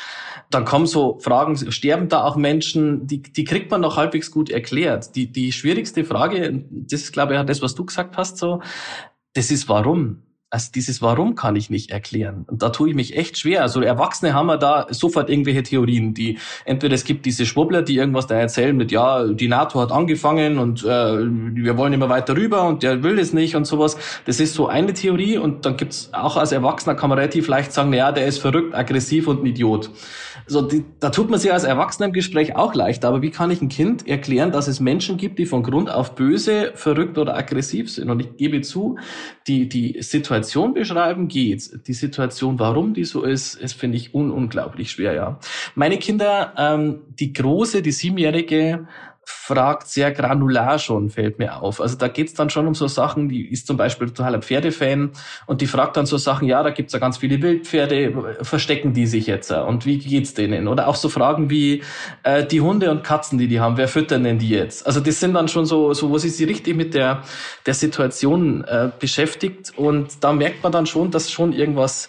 dann 0.50 0.64
kommen 0.64 0.86
so 0.86 1.18
Fragen, 1.18 1.56
sterben 1.72 2.08
da 2.08 2.22
auch 2.24 2.36
Menschen, 2.36 3.06
die, 3.06 3.22
die 3.22 3.44
kriegt 3.44 3.70
man 3.70 3.80
noch 3.80 3.96
halbwegs 3.96 4.30
gut 4.30 4.50
erklärt. 4.50 5.16
Die, 5.16 5.30
die 5.30 5.52
schwierigste 5.52 6.04
Frage, 6.04 6.64
das 6.70 7.02
ist 7.02 7.12
glaube 7.12 7.34
ich 7.34 7.42
das, 7.42 7.60
was 7.60 7.74
du 7.74 7.84
gesagt 7.84 8.16
hast, 8.16 8.38
so, 8.38 8.62
das 9.32 9.50
ist 9.50 9.68
warum. 9.68 10.22
Also 10.54 10.70
dieses 10.72 11.02
Warum 11.02 11.34
kann 11.34 11.56
ich 11.56 11.68
nicht 11.68 11.90
erklären. 11.90 12.44
Und 12.46 12.62
da 12.62 12.70
tue 12.70 12.90
ich 12.90 12.94
mich 12.94 13.16
echt 13.16 13.36
schwer. 13.36 13.62
Also 13.62 13.80
Erwachsene 13.80 14.34
haben 14.34 14.46
wir 14.46 14.56
da 14.56 14.86
sofort 14.88 15.28
irgendwelche 15.28 15.64
Theorien, 15.64 16.14
die 16.14 16.38
entweder 16.64 16.94
es 16.94 17.02
gibt 17.02 17.26
diese 17.26 17.44
Schwubbler, 17.44 17.82
die 17.82 17.96
irgendwas 17.96 18.28
da 18.28 18.36
erzählen 18.36 18.76
mit, 18.76 18.92
ja, 18.92 19.26
die 19.26 19.48
NATO 19.48 19.80
hat 19.80 19.90
angefangen 19.90 20.58
und 20.58 20.84
äh, 20.84 20.86
wir 20.86 21.76
wollen 21.76 21.92
immer 21.92 22.08
weiter 22.08 22.36
rüber 22.36 22.68
und 22.68 22.84
der 22.84 23.02
will 23.02 23.16
das 23.16 23.32
nicht 23.32 23.56
und 23.56 23.64
sowas. 23.64 23.96
Das 24.26 24.38
ist 24.38 24.54
so 24.54 24.68
eine 24.68 24.94
Theorie 24.94 25.38
und 25.38 25.66
dann 25.66 25.76
gibt's 25.76 26.10
auch 26.12 26.36
als 26.36 26.52
Erwachsener 26.52 26.94
kann 26.94 27.10
man 27.10 27.18
relativ 27.18 27.48
leicht 27.48 27.72
sagen, 27.72 27.90
naja, 27.90 28.12
der 28.12 28.26
ist 28.26 28.38
verrückt, 28.38 28.76
aggressiv 28.76 29.26
und 29.26 29.42
ein 29.42 29.46
Idiot. 29.46 29.90
So, 30.46 30.60
die, 30.60 30.84
da 31.00 31.08
tut 31.08 31.30
man 31.30 31.40
sich 31.40 31.52
als 31.52 31.64
Erwachsener 31.64 32.06
im 32.06 32.12
Gespräch 32.12 32.54
auch 32.54 32.74
leicht. 32.74 33.04
Aber 33.06 33.22
wie 33.22 33.30
kann 33.30 33.50
ich 33.50 33.62
ein 33.62 33.70
Kind 33.70 34.06
erklären, 34.06 34.52
dass 34.52 34.68
es 34.68 34.78
Menschen 34.78 35.16
gibt, 35.16 35.38
die 35.38 35.46
von 35.46 35.62
Grund 35.62 35.90
auf 35.90 36.14
böse, 36.14 36.72
verrückt 36.74 37.16
oder 37.16 37.34
aggressiv 37.34 37.90
sind? 37.90 38.10
Und 38.10 38.20
ich 38.20 38.36
gebe 38.36 38.60
zu, 38.60 38.98
die, 39.46 39.68
die 39.68 40.02
Situation 40.02 40.43
beschreiben 40.74 41.28
geht. 41.28 41.86
Die 41.86 41.92
Situation, 41.92 42.58
warum 42.58 42.94
die 42.94 43.04
so 43.04 43.22
ist, 43.22 43.54
ist, 43.54 43.74
finde 43.74 43.96
ich, 43.96 44.14
un 44.14 44.30
unglaublich 44.30 44.90
schwer, 44.90 45.14
ja. 45.14 45.38
Meine 45.74 45.98
Kinder, 45.98 46.54
ähm, 46.56 47.00
die 47.18 47.32
große, 47.32 47.82
die 47.82 47.92
siebenjährige, 47.92 48.86
fragt 49.26 49.88
sehr 49.88 50.12
granular 50.12 50.78
schon, 50.78 51.10
fällt 51.10 51.38
mir 51.38 51.60
auf. 51.62 51.80
Also 51.80 51.96
da 51.96 52.08
geht's 52.08 52.34
dann 52.34 52.50
schon 52.50 52.66
um 52.66 52.74
so 52.74 52.88
Sachen, 52.88 53.28
die 53.28 53.46
ist 53.46 53.66
zum 53.66 53.76
Beispiel 53.76 54.08
totaler 54.08 54.40
Pferdefan 54.40 55.10
und 55.46 55.60
die 55.60 55.66
fragt 55.66 55.96
dann 55.96 56.06
so 56.06 56.16
Sachen, 56.16 56.48
ja, 56.48 56.62
da 56.62 56.70
gibt's 56.70 56.92
ja 56.92 56.98
ganz 56.98 57.18
viele 57.18 57.40
Wildpferde, 57.42 58.38
verstecken 58.42 58.92
die 58.92 59.06
sich 59.06 59.26
jetzt 59.26 59.50
und 59.50 59.86
wie 59.86 59.98
geht's 59.98 60.34
denen? 60.34 60.68
Oder 60.68 60.88
auch 60.88 60.96
so 60.96 61.08
Fragen 61.08 61.50
wie 61.50 61.82
äh, 62.22 62.44
die 62.44 62.60
Hunde 62.60 62.90
und 62.90 63.04
Katzen, 63.04 63.38
die 63.38 63.48
die 63.48 63.60
haben, 63.60 63.76
wer 63.76 63.88
füttern 63.88 64.24
denn 64.24 64.38
die 64.38 64.50
jetzt? 64.50 64.86
Also 64.86 65.00
das 65.00 65.20
sind 65.20 65.34
dann 65.34 65.48
schon 65.48 65.66
so, 65.66 65.92
so 65.92 66.10
wo 66.10 66.18
sie 66.18 66.28
sich 66.28 66.48
richtig 66.48 66.76
mit 66.76 66.94
der, 66.94 67.22
der 67.66 67.74
Situation 67.74 68.64
äh, 68.64 68.90
beschäftigt 68.98 69.72
und 69.76 70.22
da 70.24 70.32
merkt 70.32 70.62
man 70.62 70.72
dann 70.72 70.86
schon, 70.86 71.10
dass 71.10 71.30
schon 71.30 71.52
irgendwas 71.52 72.08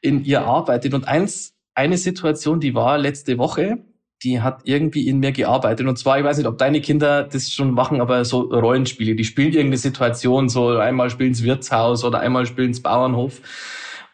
in 0.00 0.24
ihr 0.24 0.42
arbeitet. 0.42 0.94
Und 0.94 1.06
eins, 1.06 1.54
eine 1.74 1.98
Situation, 1.98 2.60
die 2.60 2.74
war 2.74 2.98
letzte 2.98 3.38
Woche, 3.38 3.78
die 4.22 4.40
hat 4.40 4.60
irgendwie 4.64 5.08
in 5.08 5.18
mir 5.18 5.32
gearbeitet. 5.32 5.86
Und 5.86 5.98
zwar, 5.98 6.18
ich 6.18 6.24
weiß 6.24 6.36
nicht, 6.36 6.46
ob 6.46 6.58
deine 6.58 6.80
Kinder 6.80 7.24
das 7.24 7.52
schon 7.52 7.72
machen, 7.72 8.00
aber 8.00 8.24
so 8.24 8.40
Rollenspiele. 8.40 9.14
Die 9.14 9.24
spielen 9.24 9.52
irgendeine 9.52 9.78
Situation, 9.78 10.48
so 10.48 10.76
einmal 10.76 11.10
spielen 11.10 11.34
sie 11.34 11.44
Wirtshaus 11.44 12.04
oder 12.04 12.20
einmal 12.20 12.46
spielen 12.46 12.74
sie 12.74 12.82
Bauernhof. 12.82 13.40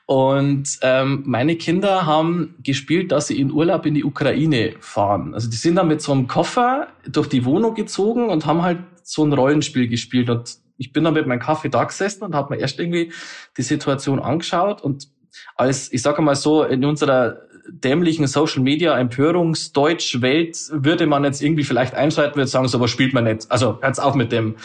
Und 0.07 0.79
ähm, 0.83 1.25
meine 1.27 1.57
Kinder 1.57 2.07
haben 2.07 2.55
gespielt, 2.63 3.11
dass 3.11 3.27
sie 3.27 3.41
in 3.41 3.51
Urlaub 3.51 3.87
in 3.87 3.95
die 3.95 4.05
Ukraine 4.05 4.75
fahren. 4.79 5.35
Also 5.35 5.51
die 5.51 5.57
sind 5.57 5.75
dann 5.75 5.89
mit 5.89 6.01
so 6.01 6.13
einem 6.13 6.29
Koffer 6.29 6.87
durch 7.09 7.29
die 7.29 7.45
Wohnung 7.45 7.75
gezogen 7.75 8.29
und 8.29 8.47
haben 8.47 8.63
halt 8.63 8.79
so 9.03 9.25
ein 9.25 9.33
Rollenspiel 9.33 9.89
gespielt. 9.89 10.31
Und 10.31 10.59
ich 10.79 10.93
bin 10.93 11.03
dann 11.03 11.15
mit 11.15 11.27
meinem 11.27 11.41
Kaffee 11.41 11.71
da 11.71 11.83
gesessen 11.83 12.23
und 12.23 12.37
habe 12.37 12.55
mir 12.55 12.61
erst 12.61 12.79
irgendwie 12.79 13.13
die 13.57 13.63
Situation 13.63 14.21
angeschaut 14.21 14.81
und 14.83 15.09
als, 15.55 15.93
ich 15.93 16.03
sage 16.03 16.23
mal 16.23 16.35
so, 16.35 16.65
in 16.65 16.85
unserer 16.85 17.43
dämlichen 17.69 18.27
Social 18.27 18.63
Media 18.63 18.99
Empörungsdeutsch 18.99 20.21
Welt 20.21 20.59
würde 20.71 21.07
man 21.07 21.25
jetzt 21.25 21.43
irgendwie 21.43 21.65
vielleicht 21.65 21.95
einschalten, 21.95 22.37
würde 22.37 22.49
sagen, 22.49 22.69
so 22.69 22.81
was 22.81 22.91
spielt 22.91 23.15
man 23.15 23.25
nicht. 23.25 23.51
Also 23.51 23.79
hört's 23.81 23.99
auf 23.99 24.15
mit 24.15 24.33
dem. 24.33 24.57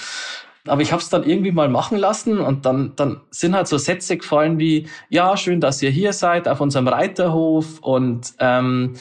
Aber 0.68 0.82
ich 0.82 0.92
habe 0.92 1.02
es 1.02 1.10
dann 1.10 1.24
irgendwie 1.24 1.52
mal 1.52 1.70
machen 1.70 1.98
lassen 1.98 2.40
und 2.40 2.66
dann, 2.66 2.94
dann 2.96 3.22
sind 3.32 3.56
halt 3.56 3.68
so 3.68 3.78
Sätze 3.78 4.18
gefallen 4.18 4.60
wie, 4.60 4.88
ja, 5.10 5.36
schön, 5.36 5.60
dass 5.60 5.82
ihr 5.82 5.90
hier 5.90 6.14
seid 6.14 6.48
auf 6.48 6.62
unserem 6.62 6.88
Reiterhof 6.88 7.80
und 7.80 8.34
ähm, 8.40 8.94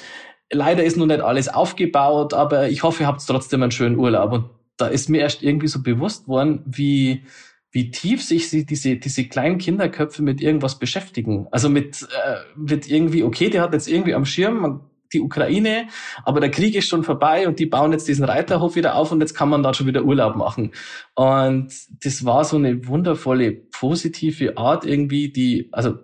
leider 0.51 0.85
ist 0.85 0.97
noch 0.97 1.07
nicht 1.07 1.21
alles 1.21 1.49
aufgebaut, 1.49 2.33
aber 2.33 2.69
ich 2.69 2.83
hoffe, 2.83 3.03
ihr 3.03 3.07
habt 3.07 3.27
trotzdem 3.27 3.63
einen 3.63 3.73
schönen 3.73 3.97
Urlaub. 3.97 4.33
Und 4.33 4.45
da 4.79 4.87
ist 4.87 5.11
mir 5.11 5.21
erst 5.21 5.43
irgendwie 5.43 5.69
so 5.69 5.83
bewusst 5.83 6.29
worden, 6.29 6.63
wie, 6.65 7.25
wie 7.73 7.91
tief 7.91 8.23
sich 8.23 8.49
sie, 8.49 8.67
diese, 8.67 8.97
diese 8.97 9.25
kleinen 9.27 9.59
Kinderköpfe 9.59 10.23
mit 10.23 10.41
irgendwas 10.41 10.79
beschäftigen. 10.79 11.47
Also 11.51 11.69
mit, 11.69 12.03
äh, 12.03 12.37
mit 12.57 12.91
irgendwie, 12.91 13.23
okay, 13.23 13.49
der 13.49 13.63
hat 13.63 13.73
jetzt 13.73 13.89
irgendwie 13.89 14.15
am 14.15 14.25
Schirm 14.25 14.81
die 15.13 15.21
Ukraine, 15.21 15.89
aber 16.25 16.41
der 16.41 16.51
Krieg 16.51 16.75
ist 16.75 16.89
schon 16.89 17.03
vorbei 17.03 17.49
und 17.49 17.59
die 17.59 17.67
bauen 17.67 17.93
jetzt 17.93 18.09
diesen 18.09 18.25
Reiterhof 18.25 18.77
wieder 18.77 18.95
auf 18.95 19.11
und 19.13 19.21
jetzt 19.21 19.35
kann 19.35 19.49
man 19.49 19.63
da 19.63 19.75
schon 19.75 19.87
wieder 19.87 20.05
Urlaub 20.05 20.37
machen. 20.37 20.73
Und 21.15 21.73
das 22.05 22.25
war 22.25 22.45
so 22.45 22.57
eine 22.57 22.87
wundervolle, 22.87 23.53
positive 23.53 24.57
Art 24.57 24.85
irgendwie, 24.85 25.33
die, 25.33 25.69
also, 25.73 25.99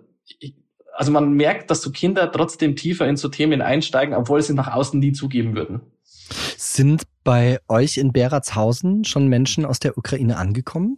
also 0.93 1.11
man 1.11 1.33
merkt, 1.33 1.71
dass 1.71 1.81
so 1.81 1.91
Kinder 1.91 2.31
trotzdem 2.31 2.75
tiefer 2.75 3.07
in 3.07 3.17
so 3.17 3.29
Themen 3.29 3.61
einsteigen, 3.61 4.15
obwohl 4.15 4.41
sie 4.41 4.53
nach 4.53 4.73
außen 4.73 4.99
nie 4.99 5.13
zugeben 5.13 5.55
würden. 5.55 5.81
Sind 6.57 7.03
bei 7.23 7.59
euch 7.69 7.97
in 7.97 8.11
Beratshausen 8.11 9.05
schon 9.05 9.27
Menschen 9.27 9.65
aus 9.65 9.79
der 9.79 9.97
Ukraine 9.97 10.37
angekommen? 10.37 10.97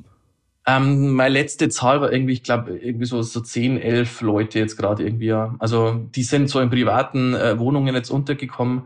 Ähm, 0.69 1.13
meine 1.15 1.34
letzte 1.34 1.69
Zahl 1.69 1.99
war 2.01 2.12
irgendwie, 2.12 2.34
ich 2.34 2.43
glaube, 2.43 2.77
irgendwie 2.77 3.05
so, 3.05 3.21
so 3.21 3.39
10, 3.39 3.82
11 3.82 4.21
Leute 4.21 4.60
jetzt 4.60 4.77
gerade 4.77 5.03
irgendwie. 5.03 5.32
Also 5.32 5.93
die 5.93 6.23
sind 6.23 6.49
so 6.49 6.60
in 6.60 6.69
privaten 6.69 7.34
äh, 7.34 7.58
Wohnungen 7.58 7.95
jetzt 7.95 8.12
untergekommen. 8.12 8.84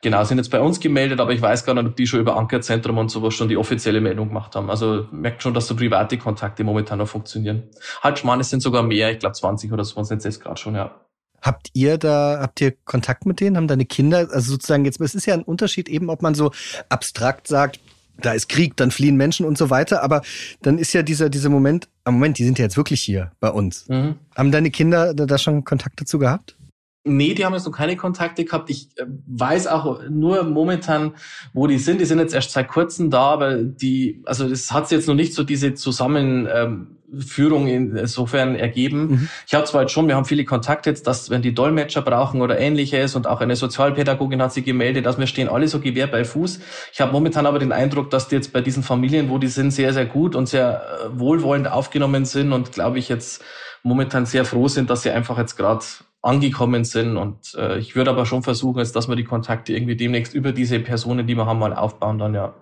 Genau, 0.00 0.22
sind 0.22 0.36
jetzt 0.36 0.50
bei 0.50 0.60
uns 0.60 0.80
gemeldet, 0.80 1.18
aber 1.18 1.32
ich 1.32 1.40
weiß 1.40 1.64
gar 1.64 1.74
nicht, 1.74 1.86
ob 1.86 1.96
die 1.96 2.06
schon 2.06 2.20
über 2.20 2.36
Ankerzentrum 2.36 2.98
und 2.98 3.10
sowas 3.10 3.34
schon 3.34 3.48
die 3.48 3.56
offizielle 3.56 4.00
Meldung 4.00 4.28
gemacht 4.28 4.54
haben. 4.54 4.70
Also 4.70 5.06
merkt 5.10 5.42
schon, 5.42 5.54
dass 5.54 5.66
so 5.66 5.74
private 5.74 6.18
Kontakte 6.18 6.62
momentan 6.62 6.98
noch 6.98 7.08
funktionieren. 7.08 7.64
Halt, 8.02 8.18
Schmarrn, 8.18 8.38
es 8.38 8.50
sind 8.50 8.60
sogar 8.60 8.82
mehr, 8.82 9.10
ich 9.10 9.18
glaube 9.18 9.34
20 9.34 9.72
oder 9.72 9.82
so 9.82 10.02
sind 10.04 10.18
es 10.18 10.24
jetzt 10.24 10.40
gerade 10.40 10.60
schon, 10.60 10.74
ja. 10.74 11.00
Habt 11.40 11.70
ihr 11.72 11.98
da, 11.98 12.38
habt 12.40 12.60
ihr 12.60 12.72
Kontakt 12.84 13.26
mit 13.26 13.40
denen? 13.40 13.56
Haben 13.56 13.68
deine 13.68 13.86
Kinder, 13.86 14.28
also 14.30 14.52
sozusagen 14.52 14.84
jetzt, 14.84 15.00
es 15.00 15.14
ist 15.14 15.26
ja 15.26 15.34
ein 15.34 15.42
Unterschied 15.42 15.88
eben, 15.88 16.10
ob 16.10 16.22
man 16.22 16.34
so 16.34 16.52
abstrakt 16.90 17.48
sagt, 17.48 17.80
da 18.18 18.32
ist 18.32 18.48
Krieg, 18.48 18.76
dann 18.76 18.90
fliehen 18.90 19.16
Menschen 19.16 19.46
und 19.46 19.58
so 19.58 19.70
weiter. 19.70 20.02
Aber 20.02 20.22
dann 20.62 20.78
ist 20.78 20.92
ja 20.92 21.02
dieser, 21.02 21.28
dieser 21.28 21.48
Moment, 21.48 21.88
am 22.04 22.14
ah, 22.14 22.16
Moment, 22.16 22.38
die 22.38 22.44
sind 22.44 22.58
ja 22.58 22.64
jetzt 22.64 22.76
wirklich 22.76 23.02
hier 23.02 23.32
bei 23.40 23.50
uns. 23.50 23.88
Mhm. 23.88 24.16
Haben 24.34 24.52
deine 24.52 24.70
Kinder 24.70 25.14
da 25.14 25.38
schon 25.38 25.64
Kontakt 25.64 26.00
dazu 26.00 26.18
gehabt? 26.18 26.56
Nee, 27.06 27.34
die 27.34 27.44
haben 27.44 27.52
jetzt 27.52 27.66
noch 27.66 27.72
keine 27.72 27.96
Kontakte 27.96 28.46
gehabt. 28.46 28.70
Ich 28.70 28.88
äh, 28.96 29.04
weiß 29.26 29.66
auch 29.66 30.00
nur 30.08 30.42
momentan, 30.44 31.12
wo 31.52 31.66
die 31.66 31.76
sind. 31.76 32.00
Die 32.00 32.06
sind 32.06 32.18
jetzt 32.18 32.32
erst 32.32 32.52
seit 32.52 32.68
kurzem 32.68 33.10
da, 33.10 33.24
aber 33.24 33.56
die, 33.56 34.22
also 34.24 34.48
das 34.48 34.72
hat 34.72 34.90
jetzt 34.90 35.06
noch 35.06 35.14
nicht 35.14 35.34
so 35.34 35.44
diese 35.44 35.74
Zusammenführung 35.74 37.68
insofern 37.68 38.56
ergeben. 38.56 39.06
Mhm. 39.06 39.28
Ich 39.46 39.52
habe 39.52 39.66
zwar 39.66 39.82
jetzt 39.82 39.92
schon, 39.92 40.08
wir 40.08 40.16
haben 40.16 40.24
viele 40.24 40.46
Kontakte 40.46 40.88
jetzt, 40.88 41.06
dass 41.06 41.28
wenn 41.28 41.42
die 41.42 41.52
Dolmetscher 41.52 42.00
brauchen 42.00 42.40
oder 42.40 42.58
ähnliches 42.58 43.14
und 43.16 43.26
auch 43.26 43.42
eine 43.42 43.54
Sozialpädagogin 43.54 44.40
hat 44.40 44.54
sich 44.54 44.64
gemeldet, 44.64 45.04
dass 45.04 45.18
wir 45.18 45.26
stehen 45.26 45.50
alle 45.50 45.68
so 45.68 45.80
Gewehr 45.80 46.06
bei 46.06 46.24
Fuß. 46.24 46.60
Ich 46.90 47.02
habe 47.02 47.12
momentan 47.12 47.44
aber 47.44 47.58
den 47.58 47.72
Eindruck, 47.72 48.08
dass 48.08 48.28
die 48.28 48.36
jetzt 48.36 48.54
bei 48.54 48.62
diesen 48.62 48.82
Familien, 48.82 49.28
wo 49.28 49.36
die 49.36 49.48
sind, 49.48 49.72
sehr, 49.72 49.92
sehr 49.92 50.06
gut 50.06 50.34
und 50.34 50.48
sehr 50.48 50.82
äh, 50.82 51.18
wohlwollend 51.18 51.70
aufgenommen 51.70 52.24
sind 52.24 52.54
und 52.54 52.72
glaube 52.72 52.98
ich 52.98 53.10
jetzt 53.10 53.44
momentan 53.82 54.24
sehr 54.24 54.46
froh 54.46 54.68
sind, 54.68 54.88
dass 54.88 55.02
sie 55.02 55.10
einfach 55.10 55.36
jetzt 55.36 55.56
gerade 55.56 55.84
angekommen 56.24 56.84
sind. 56.84 57.16
Und 57.16 57.54
äh, 57.54 57.78
ich 57.78 57.94
würde 57.94 58.10
aber 58.10 58.26
schon 58.26 58.42
versuchen, 58.42 58.78
jetzt, 58.78 58.96
dass 58.96 59.08
wir 59.08 59.16
die 59.16 59.24
Kontakte 59.24 59.72
irgendwie 59.72 59.96
demnächst 59.96 60.34
über 60.34 60.52
diese 60.52 60.80
Personen, 60.80 61.26
die 61.26 61.36
wir 61.36 61.46
haben, 61.46 61.58
mal 61.58 61.74
aufbauen 61.74 62.18
dann, 62.18 62.34
ja 62.34 62.54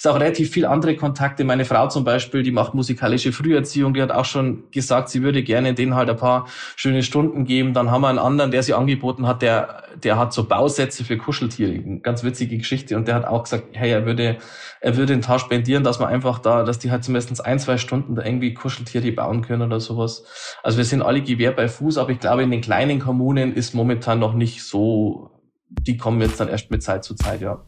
ist 0.00 0.06
auch 0.06 0.18
relativ 0.18 0.50
viel 0.50 0.64
andere 0.64 0.96
Kontakte. 0.96 1.44
Meine 1.44 1.66
Frau 1.66 1.86
zum 1.88 2.04
Beispiel, 2.04 2.42
die 2.42 2.52
macht 2.52 2.72
musikalische 2.72 3.32
Früherziehung, 3.32 3.92
die 3.92 4.00
hat 4.00 4.10
auch 4.10 4.24
schon 4.24 4.62
gesagt, 4.70 5.10
sie 5.10 5.22
würde 5.22 5.42
gerne 5.42 5.74
denen 5.74 5.94
halt 5.94 6.08
ein 6.08 6.16
paar 6.16 6.46
schöne 6.74 7.02
Stunden 7.02 7.44
geben. 7.44 7.74
Dann 7.74 7.90
haben 7.90 8.00
wir 8.00 8.08
einen 8.08 8.18
anderen, 8.18 8.50
der 8.50 8.62
sie 8.62 8.72
angeboten 8.72 9.26
hat, 9.26 9.42
der, 9.42 9.82
der 10.02 10.16
hat 10.16 10.32
so 10.32 10.44
Bausätze 10.44 11.04
für 11.04 11.18
Kuscheltiere. 11.18 11.78
Ganz 12.00 12.24
witzige 12.24 12.56
Geschichte. 12.56 12.96
Und 12.96 13.08
der 13.08 13.14
hat 13.14 13.26
auch 13.26 13.42
gesagt, 13.42 13.64
hey, 13.72 13.90
er 13.90 14.06
würde, 14.06 14.38
er 14.80 14.96
würde 14.96 15.12
den 15.12 15.20
Tag 15.20 15.40
spendieren, 15.40 15.84
dass 15.84 15.98
man 15.98 16.08
einfach 16.08 16.38
da, 16.38 16.62
dass 16.62 16.78
die 16.78 16.90
halt 16.90 17.04
zumindest 17.04 17.44
ein, 17.44 17.58
zwei 17.58 17.76
Stunden 17.76 18.14
da 18.14 18.24
irgendwie 18.24 18.54
Kuscheltiere 18.54 19.12
bauen 19.12 19.42
können 19.42 19.60
oder 19.60 19.80
sowas. 19.80 20.24
Also 20.62 20.78
wir 20.78 20.86
sind 20.86 21.02
alle 21.02 21.20
Gewehr 21.20 21.52
bei 21.52 21.68
Fuß, 21.68 21.98
aber 21.98 22.08
ich 22.08 22.20
glaube, 22.20 22.42
in 22.42 22.50
den 22.50 22.62
kleinen 22.62 23.00
Kommunen 23.00 23.52
ist 23.52 23.74
momentan 23.74 24.18
noch 24.18 24.32
nicht 24.32 24.62
so, 24.62 25.42
die 25.68 25.98
kommen 25.98 26.22
jetzt 26.22 26.40
dann 26.40 26.48
erst 26.48 26.70
mit 26.70 26.82
Zeit 26.82 27.04
zu 27.04 27.14
Zeit, 27.14 27.42
ja. 27.42 27.62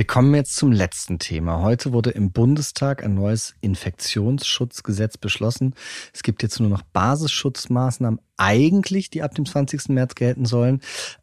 Wir 0.00 0.06
kommen 0.06 0.34
jetzt 0.34 0.56
zum 0.56 0.72
letzten 0.72 1.18
Thema. 1.18 1.60
Heute 1.60 1.92
wurde 1.92 2.08
im 2.08 2.32
Bundestag 2.32 3.04
ein 3.04 3.12
neues 3.12 3.54
Infektionsschutzgesetz 3.60 5.18
beschlossen. 5.18 5.74
Es 6.14 6.22
gibt 6.22 6.42
jetzt 6.42 6.58
nur 6.58 6.70
noch 6.70 6.80
Basisschutzmaßnahmen 6.80 8.18
eigentlich, 8.38 9.10
die 9.10 9.20
ab 9.22 9.34
dem 9.34 9.44
20. 9.44 9.90
März 9.90 10.14
gelten 10.14 10.46
sollen. 10.46 10.80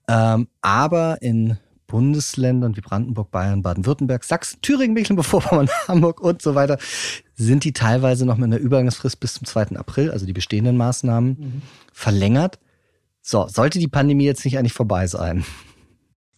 Ähm, 0.07 0.47
aber 0.61 1.23
in 1.23 1.57
Bundesländern 1.87 2.77
wie 2.77 2.81
Brandenburg, 2.81 3.31
Bayern, 3.31 3.63
Baden-Württemberg, 3.63 4.23
Sachsen, 4.23 4.61
Thüringen, 4.61 4.93
Mecklenburg-Vorpommern, 4.93 5.69
Hamburg 5.87 6.21
und 6.21 6.43
so 6.43 6.53
weiter 6.53 6.77
sind 7.33 7.63
die 7.63 7.73
teilweise 7.73 8.27
noch 8.27 8.37
mit 8.37 8.45
einer 8.45 8.57
Übergangsfrist 8.57 9.19
bis 9.19 9.33
zum 9.33 9.47
2. 9.47 9.75
April, 9.77 10.11
also 10.11 10.27
die 10.27 10.33
bestehenden 10.33 10.77
Maßnahmen, 10.77 11.29
mhm. 11.29 11.61
verlängert. 11.91 12.59
So, 13.23 13.47
sollte 13.47 13.79
die 13.79 13.87
Pandemie 13.87 14.25
jetzt 14.25 14.45
nicht 14.45 14.59
eigentlich 14.59 14.73
vorbei 14.73 15.07
sein? 15.07 15.45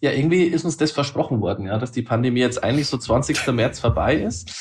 Ja, 0.02 0.12
irgendwie 0.12 0.44
ist 0.44 0.64
uns 0.64 0.78
das 0.78 0.92
versprochen 0.92 1.42
worden, 1.42 1.66
ja, 1.66 1.78
dass 1.78 1.92
die 1.92 2.02
Pandemie 2.02 2.40
jetzt 2.40 2.64
eigentlich 2.64 2.88
so 2.88 2.98
20. 2.98 3.48
März 3.48 3.80
vorbei 3.80 4.16
ist. 4.16 4.52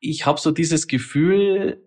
Ich 0.00 0.24
habe 0.26 0.40
so 0.40 0.50
dieses 0.50 0.86
Gefühl, 0.86 1.85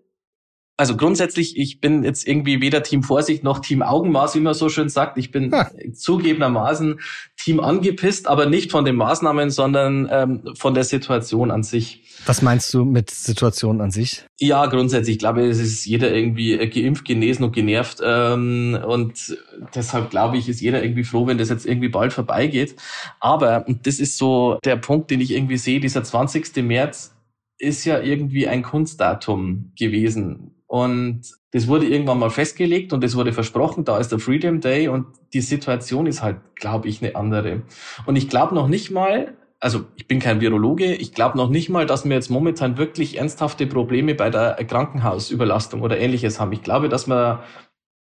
also 0.80 0.96
grundsätzlich, 0.96 1.58
ich 1.58 1.82
bin 1.82 2.04
jetzt 2.04 2.26
irgendwie 2.26 2.62
weder 2.62 2.82
Team 2.82 3.02
Vorsicht 3.02 3.44
noch 3.44 3.58
Team 3.58 3.82
Augenmaß, 3.82 4.34
wie 4.34 4.40
man 4.40 4.54
so 4.54 4.70
schön 4.70 4.88
sagt. 4.88 5.18
Ich 5.18 5.30
bin 5.30 5.52
ha. 5.52 5.70
zugegebenermaßen 5.92 7.00
Team 7.36 7.60
angepisst, 7.60 8.26
aber 8.26 8.46
nicht 8.46 8.70
von 8.70 8.86
den 8.86 8.96
Maßnahmen, 8.96 9.50
sondern 9.50 10.08
ähm, 10.10 10.54
von 10.56 10.72
der 10.72 10.84
Situation 10.84 11.50
an 11.50 11.64
sich. 11.64 12.02
Was 12.24 12.40
meinst 12.40 12.72
du 12.72 12.86
mit 12.86 13.10
Situation 13.10 13.82
an 13.82 13.90
sich? 13.90 14.24
Ja, 14.38 14.64
grundsätzlich. 14.64 15.16
Ich 15.16 15.18
glaube, 15.18 15.46
es 15.46 15.58
ist 15.58 15.84
jeder 15.84 16.14
irgendwie 16.14 16.56
geimpft, 16.70 17.04
genesen 17.04 17.44
und 17.44 17.52
genervt. 17.52 17.98
Ähm, 18.02 18.78
und 18.82 19.36
deshalb 19.74 20.08
glaube 20.08 20.38
ich, 20.38 20.48
ist 20.48 20.62
jeder 20.62 20.82
irgendwie 20.82 21.04
froh, 21.04 21.26
wenn 21.26 21.36
das 21.36 21.50
jetzt 21.50 21.66
irgendwie 21.66 21.90
bald 21.90 22.14
vorbeigeht. 22.14 22.74
Aber, 23.20 23.66
und 23.68 23.86
das 23.86 23.98
ist 23.98 24.16
so 24.16 24.58
der 24.64 24.76
Punkt, 24.76 25.10
den 25.10 25.20
ich 25.20 25.32
irgendwie 25.32 25.58
sehe, 25.58 25.78
dieser 25.78 26.02
20. 26.02 26.56
März 26.64 27.14
ist 27.58 27.84
ja 27.84 28.00
irgendwie 28.00 28.48
ein 28.48 28.62
Kunstdatum 28.62 29.72
gewesen 29.78 30.54
und 30.70 31.22
das 31.50 31.66
wurde 31.66 31.88
irgendwann 31.88 32.20
mal 32.20 32.30
festgelegt 32.30 32.92
und 32.92 33.02
es 33.02 33.16
wurde 33.16 33.32
versprochen, 33.32 33.84
da 33.84 33.98
ist 33.98 34.12
der 34.12 34.20
Freedom 34.20 34.60
Day 34.60 34.86
und 34.86 35.06
die 35.32 35.40
Situation 35.40 36.06
ist 36.06 36.22
halt, 36.22 36.36
glaube 36.54 36.86
ich, 36.86 37.02
eine 37.02 37.16
andere. 37.16 37.62
Und 38.06 38.14
ich 38.14 38.28
glaube 38.28 38.54
noch 38.54 38.68
nicht 38.68 38.92
mal, 38.92 39.34
also 39.58 39.80
ich 39.96 40.06
bin 40.06 40.20
kein 40.20 40.40
Virologe, 40.40 40.94
ich 40.94 41.12
glaube 41.12 41.36
noch 41.36 41.50
nicht 41.50 41.70
mal, 41.70 41.86
dass 41.86 42.04
wir 42.04 42.14
jetzt 42.14 42.30
momentan 42.30 42.78
wirklich 42.78 43.18
ernsthafte 43.18 43.66
Probleme 43.66 44.14
bei 44.14 44.30
der 44.30 44.54
Krankenhausüberlastung 44.64 45.82
oder 45.82 45.98
ähnliches 45.98 46.38
haben. 46.38 46.52
Ich 46.52 46.62
glaube, 46.62 46.88
dass 46.88 47.08
wir 47.08 47.42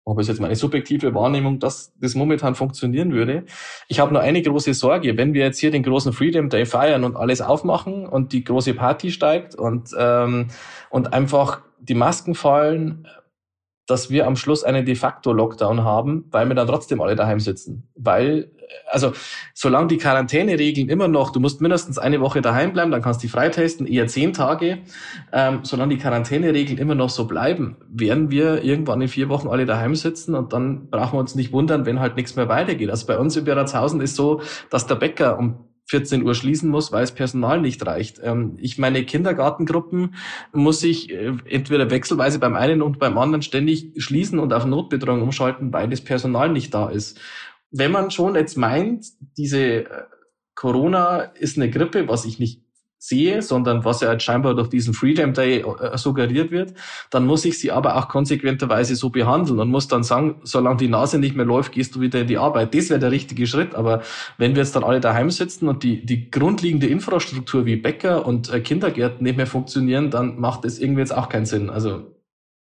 ob 0.03 0.19
es 0.19 0.29
jetzt 0.29 0.39
meine 0.39 0.55
subjektive 0.55 1.13
Wahrnehmung, 1.13 1.59
dass 1.59 1.93
das 1.99 2.15
momentan 2.15 2.55
funktionieren 2.55 3.11
würde. 3.11 3.43
Ich 3.89 3.99
habe 3.99 4.13
nur 4.13 4.21
eine 4.21 4.41
große 4.41 4.73
Sorge, 4.73 5.17
wenn 5.17 5.33
wir 5.33 5.43
jetzt 5.43 5.59
hier 5.59 5.69
den 5.69 5.83
großen 5.83 6.13
Freedom 6.13 6.47
Day 6.47 6.65
feiern 6.65 7.03
und 7.03 7.17
alles 7.17 7.41
aufmachen 7.41 8.07
und 8.07 8.31
die 8.31 8.45
große 8.45 8.73
Party 8.73 9.11
steigt 9.11 9.55
und, 9.55 9.89
ähm, 9.97 10.47
und 10.89 11.11
einfach 11.11 11.61
die 11.87 11.95
Masken 11.95 12.35
fallen, 12.35 13.07
dass 13.87 14.09
wir 14.09 14.27
am 14.27 14.35
Schluss 14.35 14.63
einen 14.63 14.85
de 14.85 14.95
facto 14.95 15.31
Lockdown 15.31 15.83
haben, 15.83 16.25
weil 16.31 16.47
wir 16.47 16.55
dann 16.55 16.67
trotzdem 16.67 16.99
alle 16.99 17.15
daheim 17.15 17.39
sitzen. 17.39 17.89
Weil, 17.95 18.51
also, 18.87 19.13
solange 19.53 19.87
die 19.87 19.97
Quarantäneregeln 19.97 20.89
immer 20.89 21.07
noch, 21.07 21.31
du 21.31 21.39
musst 21.39 21.61
mindestens 21.61 21.97
eine 21.97 22.19
Woche 22.19 22.41
daheim 22.41 22.73
bleiben, 22.73 22.91
dann 22.91 23.01
kannst 23.01 23.23
du 23.23 23.27
die 23.27 23.31
freitesten, 23.31 23.87
eher 23.87 24.07
zehn 24.07 24.33
Tage, 24.33 24.79
ähm, 25.31 25.59
solange 25.63 25.95
die 25.95 26.01
Quarantäneregeln 26.01 26.77
immer 26.77 26.95
noch 26.95 27.09
so 27.09 27.27
bleiben, 27.27 27.77
werden 27.87 28.29
wir 28.29 28.61
irgendwann 28.61 29.01
in 29.01 29.07
vier 29.07 29.29
Wochen 29.29 29.47
alle 29.47 29.65
daheim 29.65 29.95
sitzen 29.95 30.35
und 30.35 30.51
dann 30.51 30.89
brauchen 30.89 31.13
wir 31.13 31.21
uns 31.21 31.35
nicht 31.35 31.53
wundern, 31.53 31.85
wenn 31.85 32.01
halt 32.01 32.17
nichts 32.17 32.35
mehr 32.35 32.49
weitergeht. 32.49 32.89
Also 32.89 33.07
bei 33.07 33.17
uns 33.17 33.37
in 33.37 33.45
Beratshausen 33.45 34.01
ist 34.01 34.17
so, 34.17 34.41
dass 34.69 34.85
der 34.85 34.95
Bäcker 34.95 35.39
um 35.39 35.63
14 35.87 36.23
Uhr 36.23 36.35
schließen 36.35 36.69
muss, 36.69 36.91
weil 36.91 37.01
das 37.01 37.13
Personal 37.13 37.61
nicht 37.61 37.85
reicht. 37.85 38.19
Ähm, 38.21 38.57
ich 38.59 38.77
meine 38.77 39.05
Kindergartengruppen 39.05 40.15
muss 40.53 40.83
ich 40.83 41.11
äh, 41.11 41.33
entweder 41.45 41.89
wechselweise 41.89 42.39
beim 42.39 42.55
einen 42.55 42.81
und 42.81 42.99
beim 42.99 43.17
anderen 43.17 43.41
ständig 43.41 43.91
schließen 43.97 44.39
und 44.39 44.53
auf 44.53 44.65
Notbetreuung 44.65 45.21
umschalten, 45.21 45.71
weil 45.71 45.89
das 45.89 46.01
Personal 46.01 46.49
nicht 46.49 46.73
da 46.73 46.89
ist. 46.89 47.19
Wenn 47.71 47.91
man 47.91 48.11
schon 48.11 48.35
jetzt 48.35 48.57
meint, 48.57 49.05
diese 49.37 49.61
äh, 49.61 49.85
Corona 50.55 51.19
ist 51.19 51.57
eine 51.57 51.69
Grippe, 51.69 52.07
was 52.07 52.25
ich 52.25 52.39
nicht 52.39 52.66
sehe, 53.07 53.41
sondern 53.41 53.85
was 53.85 54.01
ja 54.01 54.19
scheinbar 54.19 54.53
durch 54.55 54.67
diesen 54.69 54.93
Freedom 54.93 55.33
Day 55.33 55.61
äh, 55.61 55.97
suggeriert 55.97 56.51
wird, 56.51 56.73
dann 57.09 57.25
muss 57.25 57.45
ich 57.45 57.57
sie 57.59 57.71
aber 57.71 57.95
auch 57.95 58.09
konsequenterweise 58.09 58.95
so 58.95 59.09
behandeln 59.09 59.59
und 59.59 59.69
muss 59.69 59.87
dann 59.87 60.03
sagen, 60.03 60.35
solange 60.43 60.77
die 60.77 60.89
Nase 60.89 61.17
nicht 61.17 61.35
mehr 61.35 61.45
läuft, 61.45 61.71
gehst 61.71 61.95
du 61.95 62.01
wieder 62.01 62.21
in 62.21 62.27
die 62.27 62.37
Arbeit. 62.37 62.75
Das 62.75 62.89
wäre 62.89 62.99
der 62.99 63.11
richtige 63.11 63.47
Schritt. 63.47 63.75
Aber 63.75 64.01
wenn 64.37 64.55
wir 64.55 64.63
jetzt 64.63 64.75
dann 64.75 64.83
alle 64.83 64.99
daheim 64.99 65.31
sitzen 65.31 65.69
und 65.69 65.83
die, 65.83 66.05
die 66.05 66.29
grundlegende 66.29 66.87
Infrastruktur 66.87 67.65
wie 67.65 67.77
Bäcker 67.77 68.25
und 68.25 68.53
äh, 68.53 68.59
Kindergärten 68.59 69.23
nicht 69.23 69.37
mehr 69.37 69.47
funktionieren, 69.47 70.11
dann 70.11 70.37
macht 70.39 70.65
das 70.65 70.79
irgendwie 70.79 70.99
jetzt 71.01 71.15
auch 71.15 71.29
keinen 71.29 71.45
Sinn. 71.45 71.69
Also 71.69 72.13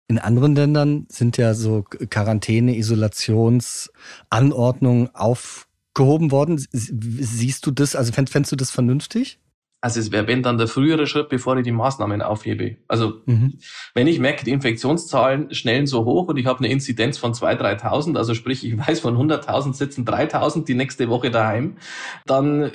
in 0.09 0.19
anderen 0.19 0.55
Ländern 0.55 1.05
sind 1.09 1.35
ja 1.35 1.53
so 1.53 1.83
Quarantäne, 1.83 2.77
Isolationsanordnungen 2.77 5.13
aufgehoben 5.13 6.31
worden. 6.31 6.65
Siehst 6.71 7.65
du 7.65 7.71
das, 7.71 7.97
also 7.97 8.13
fändest 8.13 8.53
du 8.53 8.55
das 8.55 8.71
vernünftig? 8.71 9.41
Also 9.87 10.01
es 10.01 10.11
wäre, 10.11 10.27
wenn 10.27 10.43
dann 10.43 10.57
der 10.57 10.67
frühere 10.67 11.07
Schritt, 11.07 11.29
bevor 11.29 11.55
ich 11.55 11.63
die 11.63 11.71
Maßnahmen 11.71 12.21
aufhebe. 12.21 12.75
Also 12.89 13.21
mhm. 13.25 13.53
wenn 13.93 14.05
ich 14.07 14.19
merke, 14.19 14.43
die 14.43 14.51
Infektionszahlen 14.51 15.53
schnellen 15.53 15.87
so 15.87 16.03
hoch 16.03 16.27
und 16.27 16.35
ich 16.35 16.45
habe 16.45 16.59
eine 16.59 16.67
Inzidenz 16.67 17.17
von 17.17 17.31
2.000, 17.31 17.79
3.000, 17.83 18.17
also 18.17 18.33
sprich, 18.33 18.65
ich 18.65 18.77
weiß, 18.85 18.99
von 18.99 19.15
100.000 19.15 19.75
sitzen 19.75 20.03
3.000 20.03 20.65
die 20.65 20.73
nächste 20.73 21.07
Woche 21.07 21.31
daheim, 21.31 21.77
dann 22.25 22.63
äh, 22.63 22.71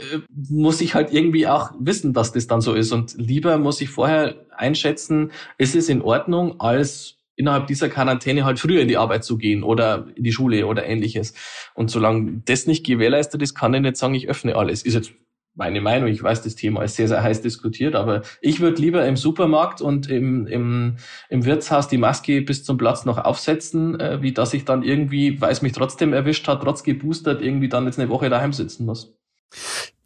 muss 0.48 0.80
ich 0.80 0.94
halt 0.94 1.12
irgendwie 1.12 1.46
auch 1.46 1.72
wissen, 1.78 2.14
dass 2.14 2.32
das 2.32 2.46
dann 2.46 2.62
so 2.62 2.72
ist. 2.72 2.92
Und 2.92 3.14
lieber 3.18 3.58
muss 3.58 3.82
ich 3.82 3.90
vorher 3.90 4.36
einschätzen, 4.56 5.32
ist 5.58 5.76
es 5.76 5.90
in 5.90 6.00
Ordnung, 6.00 6.62
als 6.62 7.18
innerhalb 7.36 7.66
dieser 7.66 7.90
Quarantäne 7.90 8.46
halt 8.46 8.58
früher 8.58 8.80
in 8.80 8.88
die 8.88 8.96
Arbeit 8.96 9.22
zu 9.22 9.36
gehen 9.36 9.64
oder 9.64 10.06
in 10.14 10.24
die 10.24 10.32
Schule 10.32 10.66
oder 10.66 10.86
ähnliches. 10.86 11.34
Und 11.74 11.90
solange 11.90 12.40
das 12.46 12.66
nicht 12.66 12.86
gewährleistet 12.86 13.42
ist, 13.42 13.54
kann 13.54 13.74
ich 13.74 13.82
nicht 13.82 13.98
sagen, 13.98 14.14
ich 14.14 14.30
öffne 14.30 14.56
alles. 14.56 14.82
Ist 14.82 14.94
jetzt 14.94 15.12
meine 15.54 15.80
Meinung. 15.80 16.08
Ich 16.08 16.22
weiß, 16.22 16.42
das 16.42 16.54
Thema 16.54 16.82
ist 16.82 16.96
sehr, 16.96 17.08
sehr 17.08 17.22
heiß 17.22 17.42
diskutiert, 17.42 17.94
aber 17.94 18.22
ich 18.40 18.60
würde 18.60 18.80
lieber 18.80 19.06
im 19.06 19.16
Supermarkt 19.16 19.80
und 19.80 20.08
im, 20.08 20.46
im, 20.46 20.96
im 21.28 21.44
Wirtshaus 21.44 21.88
die 21.88 21.98
Maske 21.98 22.42
bis 22.42 22.64
zum 22.64 22.78
Platz 22.78 23.04
noch 23.04 23.18
aufsetzen, 23.18 23.98
äh, 24.00 24.22
wie 24.22 24.32
dass 24.32 24.54
ich 24.54 24.64
dann 24.64 24.82
irgendwie, 24.82 25.40
weil 25.40 25.52
es 25.52 25.62
mich 25.62 25.72
trotzdem 25.72 26.12
erwischt 26.12 26.48
hat, 26.48 26.62
trotz 26.62 26.82
geboostert, 26.82 27.42
irgendwie 27.42 27.68
dann 27.68 27.86
jetzt 27.86 27.98
eine 27.98 28.08
Woche 28.08 28.30
daheim 28.30 28.52
sitzen 28.52 28.86
muss. 28.86 29.14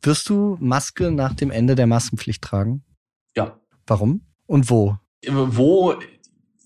Wirst 0.02 0.28
du 0.28 0.56
Maske 0.61 1.11
nach 1.11 1.35
dem 1.35 1.50
Ende 1.50 1.74
der 1.74 1.87
Maskenpflicht 1.87 2.42
tragen? 2.42 2.85
Ja. 3.37 3.59
Warum? 3.87 4.22
Und 4.46 4.70
wo? 4.70 4.96
Wo 5.26 5.94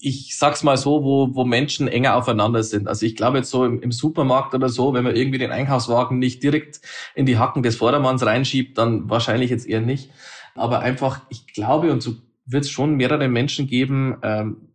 ich 0.01 0.37
sag's 0.37 0.63
mal 0.63 0.77
so, 0.77 1.05
wo, 1.05 1.35
wo 1.35 1.45
Menschen 1.45 1.87
enger 1.87 2.17
aufeinander 2.17 2.63
sind. 2.63 2.89
Also 2.89 3.05
ich 3.05 3.17
glaube 3.17 3.39
jetzt 3.39 3.51
so 3.51 3.65
im, 3.65 3.81
im, 3.81 3.93
Supermarkt 3.93 4.55
oder 4.55 4.69
so, 4.69 4.95
wenn 4.95 5.05
man 5.05 5.15
irgendwie 5.15 5.39
den 5.39 5.53
Einkaufswagen 5.53 6.19
nicht 6.19 6.43
direkt 6.43 6.81
in 7.15 7.27
die 7.27 7.39
Hacken 7.39 7.63
des 7.63 7.77
Vordermanns 7.77 8.25
reinschiebt, 8.25 8.79
dann 8.79 9.11
wahrscheinlich 9.11 9.51
jetzt 9.51 9.69
eher 9.69 9.81
nicht. 9.81 10.11
Aber 10.55 10.81
einfach, 10.81 11.21
ich 11.29 11.47
glaube, 11.47 11.93
und 11.93 12.03
so 12.03 12.15
wird 12.47 12.65
es 12.65 12.71
schon 12.71 12.95
mehrere 12.95 13.29
Menschen 13.29 13.67
geben, 13.67 14.17
ähm, 14.23 14.70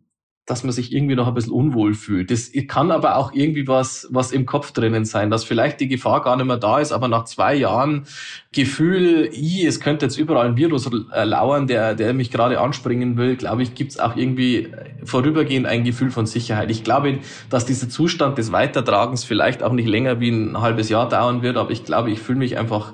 dass 0.46 0.62
man 0.62 0.72
sich 0.72 0.92
irgendwie 0.92 1.16
noch 1.16 1.26
ein 1.26 1.34
bisschen 1.34 1.52
unwohl 1.52 1.94
fühlt. 1.94 2.30
Das 2.30 2.52
kann 2.68 2.92
aber 2.92 3.16
auch 3.16 3.32
irgendwie 3.34 3.66
was, 3.66 4.06
was 4.10 4.30
im 4.30 4.46
Kopf 4.46 4.70
drinnen 4.70 5.04
sein, 5.04 5.28
dass 5.28 5.42
vielleicht 5.42 5.80
die 5.80 5.88
Gefahr 5.88 6.22
gar 6.22 6.36
nicht 6.36 6.46
mehr 6.46 6.56
da 6.56 6.78
ist, 6.78 6.92
aber 6.92 7.08
nach 7.08 7.24
zwei 7.24 7.56
Jahren 7.56 8.06
Gefühl, 8.52 9.28
i, 9.34 9.66
es 9.66 9.80
könnte 9.80 10.06
jetzt 10.06 10.16
überall 10.16 10.46
ein 10.46 10.56
Virus 10.56 10.88
äh, 11.12 11.24
lauern, 11.24 11.66
der, 11.66 11.96
der 11.96 12.14
mich 12.14 12.30
gerade 12.30 12.60
anspringen 12.60 13.16
will, 13.16 13.34
glaube 13.34 13.64
ich, 13.64 13.74
gibt 13.74 13.90
es 13.90 13.98
auch 13.98 14.16
irgendwie 14.16 14.68
vorübergehend 15.02 15.66
ein 15.66 15.82
Gefühl 15.82 16.12
von 16.12 16.26
Sicherheit. 16.26 16.70
Ich 16.70 16.84
glaube, 16.84 17.18
dass 17.50 17.66
dieser 17.66 17.88
Zustand 17.88 18.38
des 18.38 18.52
Weitertragens 18.52 19.24
vielleicht 19.24 19.64
auch 19.64 19.72
nicht 19.72 19.88
länger 19.88 20.20
wie 20.20 20.30
ein 20.30 20.60
halbes 20.60 20.88
Jahr 20.88 21.08
dauern 21.08 21.42
wird, 21.42 21.56
aber 21.56 21.72
ich 21.72 21.84
glaube, 21.84 22.12
ich 22.12 22.20
fühle 22.20 22.38
mich 22.38 22.56
einfach 22.56 22.92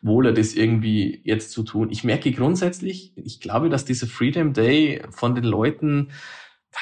wohler, 0.00 0.32
das 0.32 0.54
irgendwie 0.54 1.20
jetzt 1.24 1.52
zu 1.52 1.62
tun. 1.62 1.90
Ich 1.90 2.02
merke 2.04 2.32
grundsätzlich, 2.32 3.12
ich 3.16 3.40
glaube, 3.40 3.68
dass 3.68 3.84
dieser 3.84 4.06
Freedom 4.06 4.52
Day 4.52 5.02
von 5.10 5.34
den 5.34 5.44
Leuten 5.44 6.08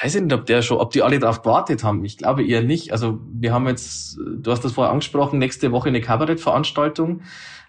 weiß 0.01 0.15
ich 0.15 0.21
nicht, 0.21 0.33
ob 0.33 0.45
der 0.45 0.61
schon, 0.61 0.77
ob 0.77 0.91
die 0.91 1.03
alle 1.03 1.19
darauf 1.19 1.41
gewartet 1.41 1.83
haben. 1.83 2.03
Ich 2.05 2.17
glaube 2.17 2.45
eher 2.45 2.63
nicht. 2.63 2.91
Also 2.91 3.19
wir 3.31 3.53
haben 3.53 3.67
jetzt, 3.67 4.17
du 4.17 4.51
hast 4.51 4.63
das 4.63 4.73
vorher 4.73 4.91
angesprochen, 4.91 5.39
nächste 5.39 5.71
Woche 5.71 5.89
eine 5.89 6.01
Kabarettveranstaltung. 6.01 7.21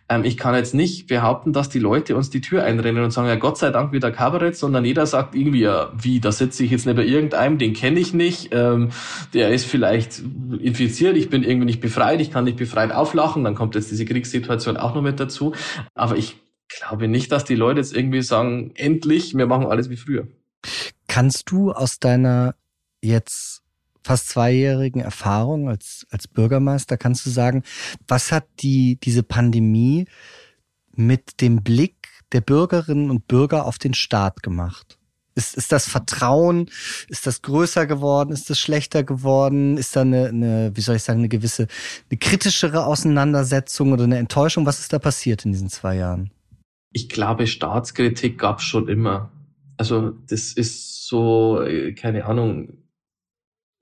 Ähm, 0.08 0.24
ich 0.24 0.36
kann 0.36 0.54
jetzt 0.54 0.74
nicht 0.74 1.06
behaupten, 1.06 1.52
dass 1.52 1.68
die 1.68 1.78
Leute 1.78 2.16
uns 2.16 2.30
die 2.30 2.40
Tür 2.40 2.64
einrennen 2.64 3.04
und 3.04 3.10
sagen, 3.10 3.28
ja 3.28 3.36
Gott 3.36 3.58
sei 3.58 3.70
Dank 3.70 3.92
wieder 3.92 4.10
Kabarett, 4.10 4.56
sondern 4.56 4.84
jeder 4.84 5.06
sagt 5.06 5.34
irgendwie, 5.34 5.60
ja, 5.60 5.92
wie, 5.96 6.20
da 6.20 6.30
sitze 6.30 6.64
ich 6.64 6.70
jetzt 6.70 6.86
nicht 6.86 6.96
bei 6.96 7.04
irgendeinem, 7.04 7.58
den 7.58 7.72
kenne 7.72 8.00
ich 8.00 8.12
nicht, 8.12 8.50
ähm, 8.52 8.90
der 9.32 9.50
ist 9.50 9.64
vielleicht 9.64 10.22
infiziert, 10.60 11.16
ich 11.16 11.30
bin 11.30 11.42
irgendwie 11.42 11.66
nicht 11.66 11.80
befreit, 11.80 12.20
ich 12.20 12.30
kann 12.30 12.44
nicht 12.44 12.58
befreit 12.58 12.92
auflachen, 12.92 13.44
dann 13.44 13.54
kommt 13.54 13.74
jetzt 13.74 13.90
diese 13.90 14.04
Kriegssituation 14.04 14.76
auch 14.76 14.94
noch 14.94 15.02
mit 15.02 15.20
dazu. 15.20 15.54
Aber 15.94 16.16
ich 16.16 16.36
glaube 16.68 17.08
nicht, 17.08 17.32
dass 17.32 17.44
die 17.44 17.56
Leute 17.56 17.80
jetzt 17.80 17.96
irgendwie 17.96 18.22
sagen, 18.22 18.72
endlich, 18.74 19.36
wir 19.36 19.46
machen 19.46 19.66
alles 19.66 19.88
wie 19.88 19.96
früher. 19.96 20.26
Kannst 21.14 21.48
du 21.52 21.70
aus 21.70 22.00
deiner 22.00 22.56
jetzt 23.00 23.62
fast 24.02 24.30
zweijährigen 24.30 25.00
Erfahrung 25.00 25.68
als, 25.68 26.08
als 26.10 26.26
Bürgermeister, 26.26 26.96
kannst 26.96 27.24
du 27.24 27.30
sagen, 27.30 27.62
was 28.08 28.32
hat 28.32 28.48
die, 28.58 28.98
diese 29.00 29.22
Pandemie 29.22 30.08
mit 30.96 31.40
dem 31.40 31.62
Blick 31.62 32.08
der 32.32 32.40
Bürgerinnen 32.40 33.10
und 33.10 33.28
Bürger 33.28 33.64
auf 33.64 33.78
den 33.78 33.94
Staat 33.94 34.42
gemacht? 34.42 34.98
Ist, 35.36 35.54
ist 35.54 35.70
das 35.70 35.88
Vertrauen, 35.88 36.68
ist 37.06 37.28
das 37.28 37.42
größer 37.42 37.86
geworden, 37.86 38.32
ist 38.32 38.50
das 38.50 38.58
schlechter 38.58 39.04
geworden, 39.04 39.76
ist 39.76 39.94
da 39.94 40.00
eine, 40.00 40.30
eine, 40.30 40.72
wie 40.74 40.80
soll 40.80 40.96
ich 40.96 41.04
sagen, 41.04 41.20
eine 41.20 41.28
gewisse, 41.28 41.68
eine 42.10 42.18
kritischere 42.18 42.86
Auseinandersetzung 42.86 43.92
oder 43.92 44.02
eine 44.02 44.18
Enttäuschung? 44.18 44.66
Was 44.66 44.80
ist 44.80 44.92
da 44.92 44.98
passiert 44.98 45.44
in 45.44 45.52
diesen 45.52 45.70
zwei 45.70 45.94
Jahren? 45.94 46.32
Ich 46.90 47.08
glaube, 47.08 47.46
Staatskritik 47.46 48.36
gab 48.36 48.58
es 48.58 48.64
schon 48.64 48.88
immer. 48.88 49.30
Also 49.76 50.10
das 50.10 50.52
ist 50.52 51.06
so, 51.06 51.60
äh, 51.62 51.92
keine 51.94 52.26
Ahnung, 52.26 52.83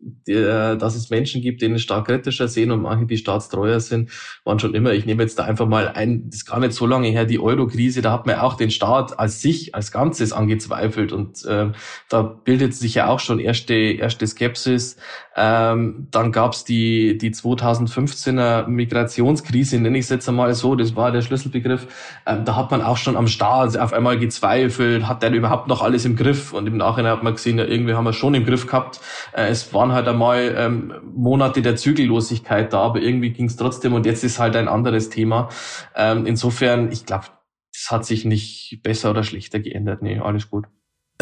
der, 0.03 0.77
dass 0.77 0.97
es 0.97 1.11
Menschen 1.11 1.41
gibt, 1.41 1.63
denen 1.63 1.79
stark 1.79 2.07
kritischer 2.07 2.49
sehen 2.49 2.71
und 2.71 2.83
manche, 2.83 3.07
die 3.07 3.17
staatstreuer 3.17 3.81
sind, 3.81 4.11
waren 4.45 4.59
schon 4.59 4.75
immer. 4.75 4.93
Ich 4.93 5.07
nehme 5.07 5.23
jetzt 5.23 5.39
da 5.39 5.45
einfach 5.45 5.67
mal 5.67 5.89
ein, 5.89 6.27
das 6.27 6.41
ist 6.41 6.47
gar 6.47 6.61
nicht 6.61 6.73
so 6.73 6.87
lange 6.87 7.09
her, 7.09 7.25
die 7.25 7.39
Euro-Krise, 7.39 8.03
da 8.03 8.13
hat 8.13 8.27
man 8.27 8.37
auch 8.37 8.55
den 8.55 8.71
Staat 8.71 9.19
als 9.19 9.41
sich, 9.41 9.75
als 9.75 9.93
Ganzes 9.93 10.33
angezweifelt 10.33 11.13
und 11.13 11.45
äh, 11.45 11.71
da 12.09 12.23
bildet 12.23 12.75
sich 12.75 12.95
ja 12.95 13.09
auch 13.09 13.21
schon 13.21 13.39
erste, 13.39 13.75
erste 13.75 14.27
Skepsis. 14.27 14.97
Ähm, 15.35 16.09
dann 16.11 16.33
gab's 16.33 16.65
die, 16.65 17.17
die 17.17 17.31
2015er 17.31 18.67
Migrationskrise, 18.67 19.79
nenne 19.79 19.99
ich 19.99 20.05
es 20.05 20.11
jetzt 20.11 20.29
einmal 20.29 20.53
so, 20.55 20.75
das 20.75 20.95
war 20.97 21.11
der 21.13 21.23
Schlüsselbegriff. 21.23 21.87
Ähm, 22.27 22.45
da 22.45 22.57
hat 22.57 22.71
man 22.71 22.83
auch 22.83 22.97
schon 22.97 23.17
am 23.17 23.29
Staat 23.29 23.77
auf 23.79 23.93
einmal 23.93 24.19
gezweifelt, 24.19 25.09
hat 25.09 25.23
der 25.23 25.33
überhaupt 25.33 25.69
noch 25.69 25.83
alles 25.83 26.05
im 26.05 26.17
Griff? 26.17 26.53
Und 26.53 26.67
im 26.67 26.77
Nachhinein 26.77 27.13
hat 27.13 27.23
man 27.23 27.35
gesehen, 27.35 27.59
ja, 27.59 27.65
irgendwie 27.65 27.95
haben 27.95 28.05
wir 28.05 28.13
schon 28.13 28.35
im 28.35 28.45
Griff 28.45 28.67
gehabt. 28.67 29.01
Äh, 29.33 29.49
es 29.49 29.73
waren 29.73 29.92
halt 29.93 30.09
einmal 30.09 30.55
ähm, 30.57 30.95
Monate 31.15 31.63
der 31.63 31.77
Zügellosigkeit 31.77 32.73
da, 32.73 32.81
aber 32.81 33.01
irgendwie 33.01 33.31
ging 33.31 33.47
es 33.47 33.57
trotzdem 33.57 33.95
und 33.95 34.07
jetzt 34.07 34.25
ist 34.25 34.39
halt 34.39 34.57
ein 34.57 34.69
anderes 34.69 35.09
Thema. 35.11 35.49
Ähm, 35.95 36.27
insofern, 36.27 36.91
ich 36.93 37.07
glaube, 37.07 37.27
es 37.75 37.91
hat 37.91 38.05
sich 38.05 38.25
nicht 38.25 38.81
besser 38.83 39.11
oder 39.11 39.25
schlechter 39.25 39.61
geändert. 39.61 40.03
Nee, 40.03 40.19
alles 40.19 40.51
gut. 40.51 40.67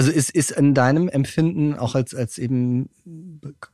Also 0.00 0.12
ist, 0.12 0.30
ist 0.30 0.52
in 0.52 0.72
deinem 0.72 1.10
Empfinden 1.10 1.74
auch 1.74 1.94
als, 1.94 2.14
als 2.14 2.38
eben 2.38 2.88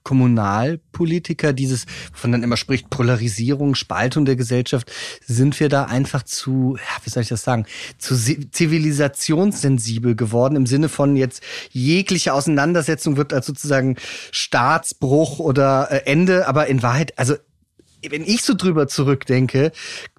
Kommunalpolitiker 0.02 1.52
dieses, 1.52 1.86
von 2.12 2.32
dann 2.32 2.42
immer 2.42 2.56
spricht, 2.56 2.90
Polarisierung, 2.90 3.76
Spaltung 3.76 4.24
der 4.24 4.34
Gesellschaft, 4.34 4.90
sind 5.24 5.60
wir 5.60 5.68
da 5.68 5.84
einfach 5.84 6.24
zu, 6.24 6.78
ja, 6.78 7.04
wie 7.04 7.10
soll 7.10 7.22
ich 7.22 7.28
das 7.28 7.44
sagen, 7.44 7.66
zu 7.98 8.16
zivilisationssensibel 8.16 10.16
geworden 10.16 10.56
im 10.56 10.66
Sinne 10.66 10.88
von 10.88 11.14
jetzt 11.14 11.44
jegliche 11.70 12.32
Auseinandersetzung 12.32 13.16
wird 13.16 13.32
als 13.32 13.46
sozusagen 13.46 13.94
Staatsbruch 14.32 15.38
oder 15.38 15.92
äh, 15.92 16.06
Ende, 16.06 16.48
aber 16.48 16.66
in 16.66 16.82
Wahrheit, 16.82 17.16
also 17.20 17.36
wenn 18.10 18.22
ich 18.22 18.42
so 18.42 18.54
drüber 18.54 18.88
zurückdenke, 18.88 19.72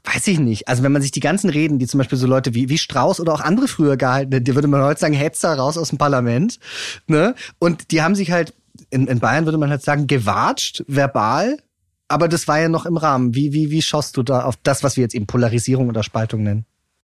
weiß 0.04 0.28
ich 0.28 0.40
nicht. 0.40 0.68
Also 0.68 0.84
wenn 0.84 0.92
man 0.92 1.02
sich 1.02 1.12
die 1.12 1.20
ganzen 1.20 1.50
Reden, 1.50 1.80
die 1.80 1.88
zum 1.88 1.98
Beispiel 1.98 2.18
so 2.18 2.28
Leute 2.28 2.54
wie, 2.54 2.70
wie 2.70 2.78
Strauß 2.78 3.20
oder 3.20 3.34
auch 3.34 3.42
andere 3.42 3.68
früher 3.68 3.98
gehalten, 3.98 4.44
die 4.44 4.56
würde 4.56 4.68
man 4.68 4.82
heute 4.82 5.00
sagen, 5.00 5.14
Hetzer 5.14 5.56
raus 5.56 5.78
aus 5.78 5.90
dem 5.90 5.98
Parlament. 5.98 6.60
Ne? 7.08 7.36
Und 7.60 7.92
die 7.92 8.02
haben 8.02 8.16
sich 8.16 8.32
halt, 8.32 8.54
in, 8.90 9.08
in 9.08 9.20
Bayern 9.20 9.46
würde 9.46 9.58
man 9.58 9.70
halt 9.70 9.82
sagen, 9.84 10.08
gewatscht, 10.08 10.84
verbal. 10.88 11.58
Aber 12.08 12.28
das 12.28 12.48
war 12.48 12.60
ja 12.60 12.70
noch 12.70 12.86
im 12.86 12.98
Rahmen. 12.98 13.36
Wie, 13.36 13.52
wie, 13.54 13.70
wie 13.70 13.82
schaust 13.82 14.16
du 14.18 14.24
da 14.24 14.44
auf 14.44 14.56
das, 14.64 14.84
was 14.84 14.96
wir 14.96 15.02
jetzt 15.02 15.16
eben 15.16 15.28
Polarisierung 15.28 15.90
oder 15.90 16.04
Spaltung 16.04 16.44
nennen? 16.44 16.66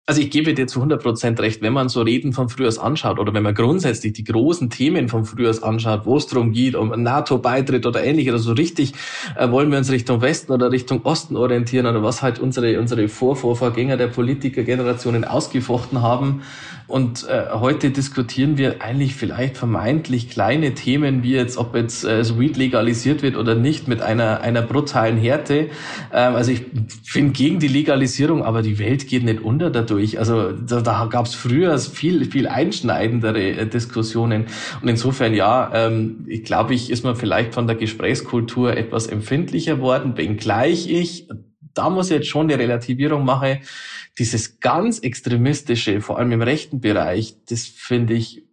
Also 0.06 0.20
ich 0.20 0.32
gebe 0.32 0.54
dir 0.54 0.68
zu 0.68 0.80
100 0.80 1.02
Prozent 1.02 1.40
recht, 1.40 1.62
wenn 1.62 1.72
man 1.72 1.88
so 1.88 2.02
Reden 2.02 2.34
von 2.34 2.50
früher 2.50 2.78
anschaut 2.84 3.20
oder 3.20 3.34
wenn 3.34 3.42
man 3.42 3.56
grundsätzlich 3.56 4.12
die 4.12 4.26
großen 4.26 4.70
Themen 4.70 5.08
von 5.08 5.24
früher 5.24 5.56
anschaut, 5.64 6.06
wo 6.06 6.18
es 6.18 6.28
darum 6.28 6.52
geht, 6.52 6.76
um 6.76 6.90
NATO-Beitritt 6.90 7.86
oder 7.86 8.04
ähnliches, 8.04 8.34
also 8.34 8.52
richtig 8.52 8.92
äh, 9.38 9.50
wollen 9.50 9.72
wir 9.72 9.78
uns 9.78 9.90
Richtung 9.90 10.22
Westen 10.22 10.52
oder 10.52 10.74
Richtung 10.74 11.06
Osten 11.06 11.38
orientieren 11.38 11.86
oder 11.86 12.04
was 12.04 12.22
halt 12.22 12.40
unsere, 12.40 12.82
unsere 12.82 13.08
Vorvorvorgänger 13.08 13.96
der 13.96 14.08
Politikergenerationen 14.08 15.24
ausgefochten 15.24 16.02
haben. 16.02 16.42
Und 16.94 17.28
äh, 17.28 17.46
heute 17.54 17.90
diskutieren 17.90 18.60
wir 18.60 18.84
eigentlich 18.84 19.16
vielleicht 19.16 19.58
vermeintlich 19.58 20.30
kleine 20.30 20.76
Themen, 20.76 21.24
wie 21.24 21.34
jetzt, 21.34 21.58
ob 21.58 21.76
jetzt 21.76 22.06
äh, 22.06 22.24
Weed 22.38 22.56
legalisiert 22.56 23.24
wird 23.24 23.36
oder 23.36 23.56
nicht, 23.56 23.88
mit 23.88 24.04
einer, 24.04 24.42
einer 24.42 24.62
brutalen 24.62 25.18
Härte. 25.18 25.70
Ähm, 26.14 26.36
also 26.36 26.52
ich 26.52 26.62
bin 27.12 27.34
gegen 27.34 27.58
die 27.58 27.68
Legalisierung, 27.68 28.44
aber 28.44 28.62
die 28.62 28.78
Welt 28.78 29.08
geht 29.08 29.24
nicht 29.24 29.42
unter 29.42 29.72
dadurch 29.72 30.12
durch. 30.12 30.20
Also 30.20 30.52
da, 30.52 30.82
da 30.82 31.06
gab 31.06 31.26
es 31.26 31.34
früher 31.34 31.80
viel, 31.80 32.26
viel 32.26 32.48
einschneidendere 32.48 33.42
äh, 33.42 33.66
Diskussionen. 33.66 34.46
Und 34.80 34.88
insofern, 34.88 35.34
ja, 35.34 35.72
ähm, 35.74 36.26
ich 36.28 36.44
glaube 36.44 36.76
ich, 36.76 36.92
ist 36.92 37.04
man 37.04 37.16
vielleicht 37.16 37.56
von 37.56 37.66
der 37.66 37.76
Gesprächskultur 37.76 38.78
etwas 38.78 39.08
empfindlicher 39.08 39.80
worden, 39.80 40.16
wenngleich 40.16 40.88
ich, 40.92 41.28
da 41.74 41.90
muss 41.90 42.12
ich 42.12 42.18
jetzt 42.18 42.28
schon 42.28 42.52
eine 42.52 42.60
Relativierung 42.60 43.26
machen, 43.26 43.58
dieses 44.20 44.60
ganz 44.60 45.00
extremistische, 45.00 46.02
vor 46.02 46.20
allem 46.20 46.32
im 46.32 46.42
rechten 46.42 46.80
Bereich, 46.80 47.38
das 47.50 47.66
finde 47.66 48.14
ich 48.14 48.44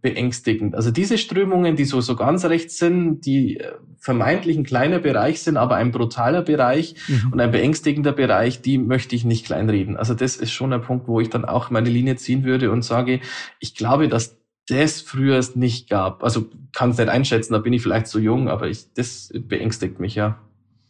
beängstigend. 0.00 0.74
Also 0.74 0.90
diese 0.90 1.18
Strömungen, 1.18 1.76
die 1.76 1.84
so, 1.84 2.00
so 2.00 2.14
ganz 2.14 2.44
rechts 2.44 2.78
sind, 2.78 3.22
die 3.26 3.58
äh, 3.58 3.72
vermeintlich 3.98 4.56
ein 4.56 4.64
kleiner 4.64 4.98
Bereich 4.98 5.42
sind, 5.42 5.56
aber 5.56 5.76
ein 5.76 5.90
brutaler 5.90 6.42
Bereich 6.42 6.94
mhm. 7.08 7.32
und 7.32 7.40
ein 7.40 7.50
beängstigender 7.50 8.12
Bereich, 8.12 8.60
die 8.62 8.78
möchte 8.78 9.16
ich 9.16 9.24
nicht 9.24 9.46
kleinreden. 9.46 9.96
Also 9.96 10.14
das 10.14 10.36
ist 10.36 10.52
schon 10.52 10.72
ein 10.72 10.82
Punkt, 10.82 11.08
wo 11.08 11.20
ich 11.20 11.30
dann 11.30 11.44
auch 11.44 11.70
meine 11.70 11.88
Linie 11.88 12.16
ziehen 12.16 12.44
würde 12.44 12.70
und 12.70 12.82
sage, 12.82 13.20
ich 13.60 13.74
glaube, 13.74 14.08
dass 14.08 14.36
das 14.68 15.00
früher 15.00 15.38
es 15.38 15.56
nicht 15.56 15.88
gab. 15.88 16.22
Also 16.22 16.46
kann 16.72 16.90
es 16.90 16.98
nicht 16.98 17.08
einschätzen, 17.08 17.54
da 17.54 17.58
bin 17.58 17.72
ich 17.72 17.82
vielleicht 17.82 18.06
zu 18.06 18.20
jung, 18.20 18.48
aber 18.48 18.68
ich, 18.68 18.92
das 18.92 19.32
beängstigt 19.34 19.98
mich, 19.98 20.14
ja. 20.14 20.38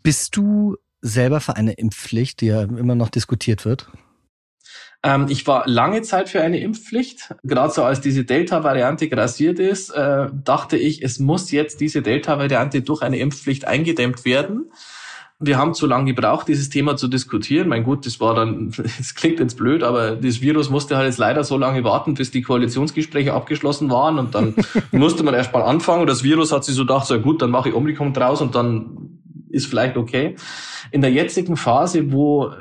Bist 0.03 0.37
du 0.37 0.77
selber 1.01 1.41
für 1.41 1.57
eine 1.57 1.73
Impfpflicht, 1.73 2.41
die 2.41 2.47
ja 2.47 2.63
immer 2.63 2.95
noch 2.95 3.11
diskutiert 3.11 3.65
wird? 3.65 3.89
Ähm, 5.03 5.27
ich 5.29 5.47
war 5.47 5.69
lange 5.69 6.03
Zeit 6.03 6.29
für 6.29 6.41
eine 6.43 6.61
Impfpflicht. 6.61 7.35
Gerade 7.45 7.73
so 7.73 7.85
als 7.85 8.01
diese 8.01 8.25
Delta-Variante 8.25 9.09
grassiert 9.09 9.61
ist, 9.61 9.91
äh, 9.91 10.27
dachte 10.45 10.77
ich, 10.77 11.03
es 11.03 11.21
muss 11.21 11.53
jetzt 11.53 11.81
diese 11.81 12.03
Delta-Variante 12.03 12.83
durch 12.83 13.03
eine 13.03 13.19
Impfpflicht 13.19 13.67
eingedämmt 13.67 14.25
werden. 14.25 14.71
wir 15.41 15.57
haben 15.57 15.73
zu 15.73 15.87
lange 15.87 16.13
gebraucht, 16.15 16.49
dieses 16.49 16.69
Thema 16.69 16.97
zu 16.97 17.07
diskutieren. 17.07 17.69
Mein 17.69 17.85
Gott, 17.85 18.05
das 18.07 18.19
war 18.19 18.35
dann, 18.35 18.73
es 18.99 19.15
klingt 19.15 19.39
jetzt 19.39 19.57
blöd, 19.57 19.85
aber 19.85 20.17
das 20.17 20.41
Virus 20.41 20.69
musste 20.69 20.97
halt 20.97 21.07
jetzt 21.07 21.19
leider 21.19 21.45
so 21.45 21.57
lange 21.57 21.85
warten, 21.85 22.15
bis 22.15 22.33
die 22.33 22.43
Koalitionsgespräche 22.43 23.33
abgeschlossen 23.33 23.89
waren 23.89 24.19
und 24.19 24.35
dann 24.35 24.57
musste 24.91 25.23
man 25.23 25.35
erst 25.35 25.53
mal 25.53 25.63
anfangen. 25.63 26.01
Und 26.01 26.11
das 26.11 26.25
Virus 26.25 26.51
hat 26.51 26.65
sich 26.65 26.75
so 26.75 26.83
gedacht, 26.83 27.07
so 27.07 27.21
gut, 27.21 27.41
dann 27.41 27.51
mache 27.51 27.69
ich 27.69 27.75
Omikron 27.77 28.13
draus 28.13 28.41
und 28.41 28.57
dann 28.57 29.08
ist 29.51 29.67
vielleicht 29.67 29.97
okay. 29.97 30.37
In 30.91 31.01
der 31.01 31.11
jetzigen 31.11 31.57
Phase, 31.57 32.13
wo 32.13 32.53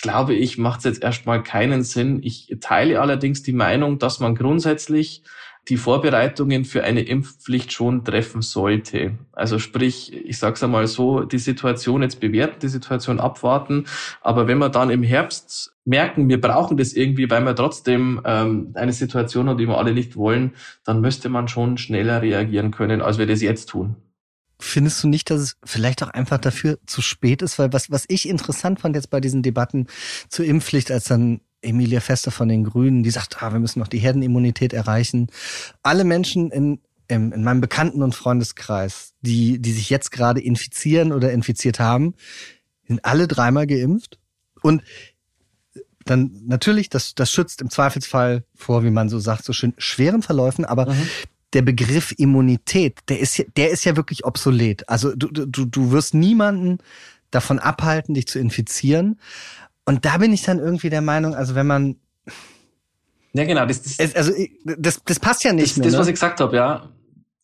glaube 0.00 0.34
ich, 0.34 0.58
macht 0.58 0.78
es 0.78 0.84
jetzt 0.84 1.02
erstmal 1.02 1.42
keinen 1.42 1.82
Sinn. 1.82 2.20
Ich 2.22 2.56
teile 2.60 3.00
allerdings 3.00 3.42
die 3.42 3.52
Meinung, 3.52 3.98
dass 3.98 4.20
man 4.20 4.34
grundsätzlich 4.34 5.22
die 5.68 5.76
Vorbereitungen 5.76 6.64
für 6.64 6.84
eine 6.84 7.02
Impfpflicht 7.02 7.70
schon 7.72 8.02
treffen 8.02 8.40
sollte. 8.40 9.18
Also 9.32 9.58
sprich, 9.58 10.12
ich 10.12 10.38
sage 10.38 10.54
es 10.54 10.62
einmal 10.62 10.86
so, 10.86 11.20
die 11.20 11.38
Situation 11.38 12.02
jetzt 12.02 12.18
bewerten, 12.18 12.60
die 12.62 12.68
Situation 12.68 13.20
abwarten. 13.20 13.84
Aber 14.22 14.48
wenn 14.48 14.58
wir 14.58 14.70
dann 14.70 14.90
im 14.90 15.02
Herbst 15.02 15.76
merken, 15.84 16.28
wir 16.28 16.40
brauchen 16.40 16.78
das 16.78 16.94
irgendwie, 16.94 17.30
weil 17.30 17.44
wir 17.44 17.54
trotzdem 17.54 18.22
ähm, 18.24 18.72
eine 18.74 18.92
Situation 18.92 19.48
haben, 19.48 19.58
die 19.58 19.68
wir 19.68 19.76
alle 19.76 19.92
nicht 19.92 20.16
wollen, 20.16 20.54
dann 20.84 21.02
müsste 21.02 21.28
man 21.28 21.46
schon 21.46 21.76
schneller 21.76 22.22
reagieren 22.22 22.70
können, 22.70 23.02
als 23.02 23.18
wir 23.18 23.26
das 23.26 23.42
jetzt 23.42 23.68
tun. 23.68 23.96
Findest 24.60 25.02
du 25.02 25.08
nicht, 25.08 25.30
dass 25.30 25.40
es 25.40 25.56
vielleicht 25.64 26.02
auch 26.02 26.08
einfach 26.08 26.38
dafür 26.38 26.78
zu 26.86 27.02
spät 27.02 27.42
ist? 27.42 27.58
Weil 27.58 27.72
was, 27.72 27.90
was 27.90 28.04
ich 28.08 28.28
interessant 28.28 28.80
fand 28.80 28.94
jetzt 28.94 29.10
bei 29.10 29.20
diesen 29.20 29.42
Debatten 29.42 29.86
zur 30.28 30.44
Impfpflicht, 30.44 30.90
als 30.90 31.04
dann 31.04 31.40
Emilia 31.62 32.00
Fester 32.00 32.30
von 32.30 32.48
den 32.48 32.64
Grünen, 32.64 33.02
die 33.02 33.10
sagt, 33.10 33.42
ah, 33.42 33.52
wir 33.52 33.60
müssen 33.60 33.80
noch 33.80 33.88
die 33.88 33.98
Herdenimmunität 33.98 34.72
erreichen. 34.72 35.28
Alle 35.82 36.04
Menschen 36.04 36.50
in, 36.50 36.80
in, 37.08 37.32
in 37.32 37.42
meinem 37.42 37.60
Bekannten- 37.60 38.02
und 38.02 38.14
Freundeskreis, 38.14 39.14
die, 39.20 39.60
die 39.60 39.72
sich 39.72 39.90
jetzt 39.90 40.10
gerade 40.12 40.40
infizieren 40.40 41.12
oder 41.12 41.32
infiziert 41.32 41.80
haben, 41.80 42.14
sind 42.86 43.04
alle 43.04 43.28
dreimal 43.28 43.66
geimpft. 43.66 44.18
Und 44.62 44.82
dann 46.04 46.40
natürlich, 46.46 46.88
das, 46.88 47.14
das 47.14 47.30
schützt 47.30 47.60
im 47.60 47.70
Zweifelsfall 47.70 48.44
vor, 48.54 48.84
wie 48.84 48.90
man 48.90 49.08
so 49.08 49.18
sagt, 49.18 49.44
so 49.44 49.52
schön 49.52 49.74
schweren 49.78 50.22
Verläufen, 50.22 50.64
aber 50.64 50.92
mhm. 50.92 51.08
Der 51.52 51.62
Begriff 51.62 52.14
Immunität, 52.16 52.98
der 53.08 53.20
ist, 53.20 53.44
der 53.56 53.70
ist 53.70 53.84
ja 53.84 53.96
wirklich 53.96 54.24
obsolet. 54.24 54.88
Also 54.88 55.14
du, 55.14 55.28
du, 55.28 55.64
du 55.64 55.90
wirst 55.92 56.14
niemanden 56.14 56.78
davon 57.30 57.58
abhalten, 57.58 58.14
dich 58.14 58.28
zu 58.28 58.38
infizieren. 58.38 59.18
Und 59.84 60.04
da 60.04 60.18
bin 60.18 60.32
ich 60.32 60.42
dann 60.42 60.58
irgendwie 60.58 60.90
der 60.90 61.00
Meinung, 61.00 61.34
also 61.34 61.54
wenn 61.54 61.66
man 61.66 61.96
ja, 63.32 63.44
genau. 63.44 63.64
Das, 63.66 63.82
das, 63.82 64.14
also 64.16 64.32
das, 64.64 65.02
das 65.04 65.20
passt 65.20 65.44
ja 65.44 65.52
nicht 65.52 65.70
das, 65.70 65.76
mehr. 65.76 65.84
Das, 65.84 65.92
ne? 65.94 65.98
was 66.00 66.06
ich 66.08 66.14
gesagt 66.14 66.40
habe, 66.40 66.56
ja. 66.56 66.88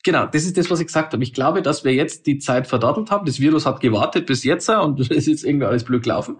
Genau, 0.06 0.24
das 0.24 0.44
ist 0.44 0.56
das, 0.56 0.70
was 0.70 0.78
ich 0.78 0.86
gesagt 0.86 1.12
habe. 1.12 1.24
Ich 1.24 1.32
glaube, 1.32 1.62
dass 1.62 1.82
wir 1.82 1.92
jetzt 1.92 2.28
die 2.28 2.38
Zeit 2.38 2.68
verdattelt 2.68 3.10
haben. 3.10 3.26
Das 3.26 3.40
Virus 3.40 3.66
hat 3.66 3.80
gewartet 3.80 4.26
bis 4.26 4.44
jetzt 4.44 4.68
und 4.68 5.00
es 5.10 5.10
ist 5.10 5.26
jetzt 5.26 5.44
irgendwie 5.44 5.66
alles 5.66 5.82
blöd 5.82 6.04
gelaufen. 6.04 6.36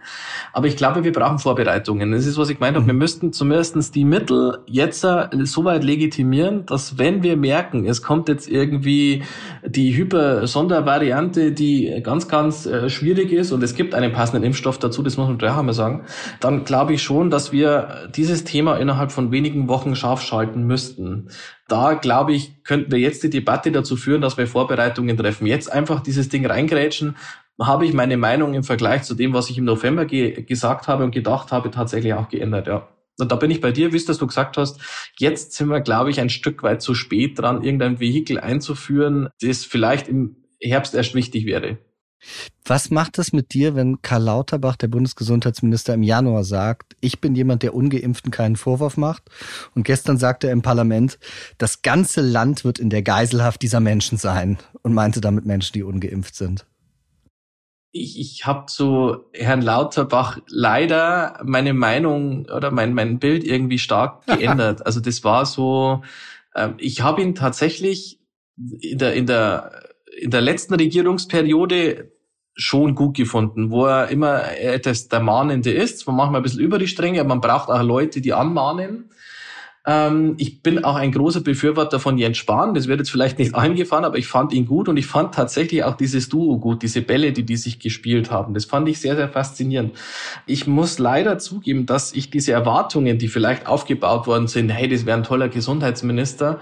Aber 0.52 0.68
ich 0.68 0.76
glaube, 0.76 1.02
wir 1.02 1.10
brauchen 1.10 1.40
Vorbereitungen. 1.40 2.12
Das 2.12 2.26
ist, 2.26 2.38
was 2.38 2.48
ich 2.48 2.58
gemeint 2.58 2.76
habe. 2.76 2.86
Wir 2.86 2.94
müssten 2.94 3.32
zumindest 3.32 3.96
die 3.96 4.04
Mittel 4.04 4.58
jetzt 4.66 5.00
so 5.00 5.64
weit 5.64 5.82
legitimieren, 5.82 6.64
dass 6.64 6.96
wenn 6.96 7.24
wir 7.24 7.36
merken, 7.36 7.86
es 7.86 8.02
kommt 8.02 8.28
jetzt 8.28 8.48
irgendwie 8.48 9.24
die 9.66 9.96
Hyper-Sondervariante, 9.96 11.50
die 11.50 12.00
ganz, 12.04 12.28
ganz 12.28 12.66
äh, 12.66 12.88
schwierig 12.88 13.32
ist 13.32 13.50
und 13.50 13.64
es 13.64 13.74
gibt 13.74 13.96
einen 13.96 14.12
passenden 14.12 14.44
Impfstoff 14.44 14.78
dazu, 14.78 15.02
das 15.02 15.16
muss 15.16 15.26
man 15.26 15.38
gleich 15.38 15.56
einmal 15.56 15.74
sagen, 15.74 16.04
dann 16.38 16.64
glaube 16.64 16.92
ich 16.92 17.02
schon, 17.02 17.30
dass 17.30 17.50
wir 17.50 18.08
dieses 18.14 18.44
Thema 18.44 18.76
innerhalb 18.76 19.10
von 19.10 19.32
wenigen 19.32 19.66
Wochen 19.66 19.96
scharf 19.96 20.22
schalten 20.22 20.68
müssten 20.68 21.30
da 21.68 21.94
glaube 21.94 22.32
ich, 22.32 22.62
könnten 22.64 22.92
wir 22.92 22.98
jetzt 22.98 23.22
die 23.22 23.30
Debatte 23.30 23.72
dazu 23.72 23.96
führen, 23.96 24.20
dass 24.20 24.36
wir 24.36 24.46
Vorbereitungen 24.46 25.16
treffen. 25.16 25.46
Jetzt 25.46 25.72
einfach 25.72 26.00
dieses 26.00 26.28
Ding 26.28 26.46
reingrätschen, 26.46 27.16
habe 27.60 27.86
ich 27.86 27.92
meine 27.92 28.16
Meinung 28.16 28.54
im 28.54 28.64
Vergleich 28.64 29.02
zu 29.02 29.14
dem, 29.14 29.32
was 29.32 29.50
ich 29.50 29.58
im 29.58 29.64
November 29.64 30.04
ge 30.04 30.42
gesagt 30.42 30.88
habe 30.88 31.04
und 31.04 31.10
gedacht 31.10 31.52
habe, 31.52 31.70
tatsächlich 31.70 32.14
auch 32.14 32.28
geändert, 32.28 32.66
ja. 32.66 32.88
Und 33.18 33.32
da 33.32 33.36
bin 33.36 33.50
ich 33.50 33.62
bei 33.62 33.72
dir, 33.72 33.92
wie 33.92 33.96
es 33.96 34.04
du 34.04 34.26
gesagt 34.26 34.58
hast. 34.58 34.78
Jetzt 35.18 35.52
sind 35.52 35.68
wir, 35.68 35.80
glaube 35.80 36.10
ich, 36.10 36.20
ein 36.20 36.28
Stück 36.28 36.62
weit 36.62 36.82
zu 36.82 36.94
spät 36.94 37.38
dran, 37.38 37.62
irgendein 37.62 37.98
Vehikel 37.98 38.38
einzuführen, 38.38 39.30
das 39.40 39.64
vielleicht 39.64 40.08
im 40.08 40.36
Herbst 40.60 40.94
erst 40.94 41.14
wichtig 41.14 41.46
wäre. 41.46 41.78
Was 42.64 42.90
macht 42.90 43.18
es 43.18 43.32
mit 43.32 43.54
dir, 43.54 43.74
wenn 43.74 44.02
Karl 44.02 44.22
Lauterbach, 44.22 44.76
der 44.76 44.88
Bundesgesundheitsminister, 44.88 45.94
im 45.94 46.02
Januar 46.02 46.44
sagt, 46.44 46.96
ich 47.00 47.20
bin 47.20 47.34
jemand, 47.34 47.62
der 47.62 47.74
ungeimpften 47.74 48.30
keinen 48.30 48.56
Vorwurf 48.56 48.96
macht? 48.96 49.30
Und 49.74 49.84
gestern 49.84 50.18
sagte 50.18 50.48
er 50.48 50.52
im 50.52 50.62
Parlament, 50.62 51.18
das 51.58 51.82
ganze 51.82 52.20
Land 52.20 52.64
wird 52.64 52.78
in 52.78 52.90
der 52.90 53.02
Geiselhaft 53.02 53.62
dieser 53.62 53.80
Menschen 53.80 54.18
sein 54.18 54.58
und 54.82 54.94
meinte 54.94 55.20
damit 55.20 55.46
Menschen, 55.46 55.74
die 55.74 55.82
ungeimpft 55.82 56.34
sind. 56.34 56.66
Ich, 57.92 58.18
ich 58.18 58.46
habe 58.46 58.66
zu 58.66 59.24
Herrn 59.32 59.62
Lauterbach 59.62 60.38
leider 60.48 61.40
meine 61.44 61.72
Meinung 61.72 62.46
oder 62.46 62.70
mein, 62.70 62.92
mein 62.92 63.18
Bild 63.18 63.44
irgendwie 63.44 63.78
stark 63.78 64.26
geändert. 64.26 64.84
also 64.84 65.00
das 65.00 65.24
war 65.24 65.46
so, 65.46 66.02
äh, 66.54 66.70
ich 66.78 67.02
habe 67.02 67.22
ihn 67.22 67.34
tatsächlich 67.34 68.20
in 68.80 68.98
der, 68.98 69.14
in 69.14 69.26
der 69.26 69.86
in 70.16 70.30
der 70.30 70.40
letzten 70.40 70.74
Regierungsperiode 70.74 72.10
schon 72.54 72.94
gut 72.94 73.16
gefunden, 73.16 73.70
wo 73.70 73.84
er 73.84 74.08
immer 74.08 74.56
etwas 74.58 75.08
der 75.08 75.20
Mahnende 75.20 75.70
ist. 75.70 76.06
Man 76.06 76.16
macht 76.16 76.32
mal 76.32 76.38
ein 76.38 76.42
bisschen 76.42 76.60
über 76.60 76.78
die 76.78 76.88
Stränge, 76.88 77.20
aber 77.20 77.28
man 77.28 77.40
braucht 77.40 77.68
auch 77.68 77.82
Leute, 77.82 78.22
die 78.22 78.32
anmahnen. 78.32 79.10
Ähm, 79.86 80.34
ich 80.38 80.62
bin 80.62 80.82
auch 80.82 80.96
ein 80.96 81.12
großer 81.12 81.42
Befürworter 81.42 82.00
von 82.00 82.16
Jens 82.16 82.38
Spahn. 82.38 82.72
Das 82.72 82.88
wird 82.88 82.98
jetzt 82.98 83.10
vielleicht 83.10 83.38
nicht 83.38 83.54
eingefahren, 83.54 84.06
aber 84.06 84.16
ich 84.16 84.26
fand 84.26 84.54
ihn 84.54 84.64
gut 84.64 84.88
und 84.88 84.96
ich 84.96 85.06
fand 85.06 85.34
tatsächlich 85.34 85.84
auch 85.84 85.96
dieses 85.96 86.30
Duo 86.30 86.58
gut, 86.58 86.82
diese 86.82 87.02
Bälle, 87.02 87.32
die 87.32 87.44
die 87.44 87.58
sich 87.58 87.78
gespielt 87.78 88.30
haben. 88.30 88.54
Das 88.54 88.64
fand 88.64 88.88
ich 88.88 89.00
sehr, 89.00 89.16
sehr 89.16 89.28
faszinierend. 89.28 89.94
Ich 90.46 90.66
muss 90.66 90.98
leider 90.98 91.38
zugeben, 91.38 91.84
dass 91.84 92.14
ich 92.14 92.30
diese 92.30 92.52
Erwartungen, 92.52 93.18
die 93.18 93.28
vielleicht 93.28 93.66
aufgebaut 93.66 94.26
worden 94.26 94.48
sind, 94.48 94.70
hey, 94.70 94.88
das 94.88 95.04
wäre 95.04 95.18
ein 95.18 95.24
toller 95.24 95.50
Gesundheitsminister, 95.50 96.58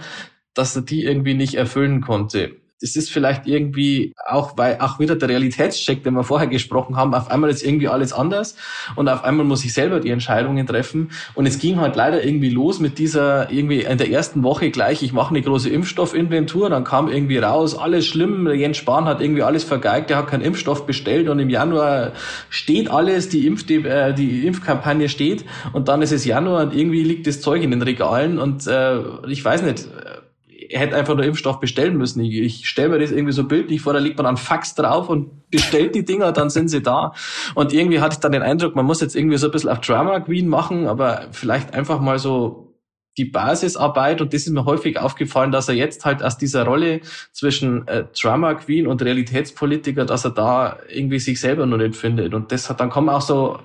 dass 0.55 0.75
er 0.75 0.83
die 0.83 1.05
irgendwie 1.05 1.35
nicht 1.35 1.55
erfüllen 1.55 2.01
konnte 2.01 2.57
das 2.81 2.97
ist 2.97 3.11
vielleicht 3.11 3.47
irgendwie 3.47 4.14
auch, 4.27 4.57
weil 4.57 4.79
auch 4.81 4.99
wieder 4.99 5.14
der 5.14 5.29
Realitätscheck, 5.29 6.03
den 6.03 6.14
wir 6.14 6.25
vorher 6.25 6.49
gesprochen 6.49 6.97
haben, 6.97 7.14
auf 7.14 7.31
einmal 7.31 7.49
ist 7.51 7.64
irgendwie 7.64 7.89
alles 7.89 8.12
anders 8.12 8.57
und 8.97 9.09
auf 9.09 9.22
einmal 9.25 9.47
muss 9.47 9.64
ich 9.64 9.72
selber 9.72 10.01
die 10.01 10.11
Entscheidungen 10.11 10.66
treffen. 10.66 11.11
Und 11.35 11.47
es 11.47 11.59
ging 11.59 11.81
halt 11.81 11.97
leider 11.97 12.25
irgendwie 12.25 12.51
los 12.51 12.81
mit 12.81 12.99
dieser, 12.99 13.51
irgendwie 13.51 13.83
in 13.83 13.97
der 13.97 14.11
ersten 14.11 14.43
Woche 14.43 14.70
gleich, 14.70 15.03
ich 15.03 15.12
mache 15.12 15.31
eine 15.31 15.43
große 15.43 15.70
Impfstoffinventur, 15.70 16.68
dann 16.68 16.85
kam 16.85 17.09
irgendwie 17.09 17.39
raus, 17.39 17.79
alles 17.79 18.07
schlimm, 18.07 18.49
Jens 18.53 18.77
Spahn 18.77 19.05
hat 19.07 19.20
irgendwie 19.20 19.43
alles 19.43 19.64
vergeigt, 19.64 20.11
er 20.11 20.18
hat 20.18 20.27
keinen 20.27 20.43
Impfstoff 20.43 20.85
bestellt 20.85 21.29
und 21.29 21.39
im 21.39 21.51
Januar 21.51 22.12
steht 22.51 22.91
alles, 22.91 23.29
die, 23.29 23.47
Impf, 23.47 23.64
die, 23.64 23.77
äh, 23.77 24.12
die 24.12 24.47
Impfkampagne 24.47 25.09
steht 25.09 25.45
und 25.72 25.89
dann 25.89 26.03
ist 26.03 26.12
es 26.12 26.25
Januar 26.25 26.64
und 26.64 26.77
irgendwie 26.77 27.05
liegt 27.05 27.27
das 27.27 27.41
Zeug 27.41 27.62
in 27.62 27.70
den 27.70 27.83
Regalen 27.83 28.39
und 28.39 28.66
äh, 28.66 28.99
ich 29.29 29.45
weiß 29.45 29.62
nicht, 29.62 29.87
hätte 30.71 30.97
einfach 30.97 31.15
nur 31.15 31.25
Impfstoff 31.25 31.61
bestellen 31.61 31.97
müssen. 31.97 32.21
Ich, 32.25 32.37
ich 32.37 32.69
stelle 32.69 32.91
mir 32.91 32.99
das 32.99 33.11
irgendwie 33.11 33.33
so 33.33 33.45
bildlich 33.45 33.81
vor, 33.81 33.93
da 33.93 33.99
liegt 33.99 34.17
man 34.17 34.25
dann 34.25 34.37
Fax 34.37 34.75
drauf 34.75 35.09
und 35.09 35.31
bestellt 35.51 35.95
die 35.95 36.05
Dinger, 36.05 36.33
dann 36.33 36.51
sind 36.51 36.69
sie 36.69 36.83
da. 36.83 37.12
Und 37.55 37.73
irgendwie 37.73 38.01
hatte 38.01 38.15
ich 38.15 38.21
dann 38.21 38.33
den 38.33 38.43
Eindruck, 38.43 38.75
man 38.75 38.87
muss 38.87 39.01
jetzt 39.01 39.17
irgendwie 39.17 39.37
so 39.37 39.47
ein 39.47 39.53
bisschen 39.53 39.71
auf 39.71 39.81
Drama 39.81 40.21
Queen 40.21 40.49
machen, 40.49 40.87
aber 40.87 41.29
vielleicht 41.33 41.75
einfach 41.75 42.01
mal 42.01 42.19
so 42.19 42.75
die 43.17 43.25
Basisarbeit 43.25 44.21
und 44.21 44.35
das 44.35 44.43
ist 44.43 44.51
mir 44.51 44.65
häufig 44.65 44.99
aufgefallen, 44.99 45.53
dass 45.53 45.69
er 45.69 45.77
jetzt 45.77 46.05
halt 46.05 46.23
aus 46.23 46.37
dieser 46.37 46.65
Rolle 46.65 47.01
zwischen 47.33 47.87
äh, 47.87 48.07
Drama 48.21 48.55
Queen 48.55 48.89
und 48.89 49.03
Realitätspolitiker, 49.03 50.05
dass 50.05 50.25
er 50.25 50.33
da 50.33 50.79
irgendwie 50.89 51.21
sich 51.21 51.41
selber 51.41 51.67
noch 51.67 51.77
nicht 51.77 51.95
findet 51.95 52.35
und 52.35 52.51
das 52.51 52.69
hat 52.69 52.81
dann 52.81 52.91
kommen 52.91 53.09
auch 53.09 53.21
so 53.21 53.61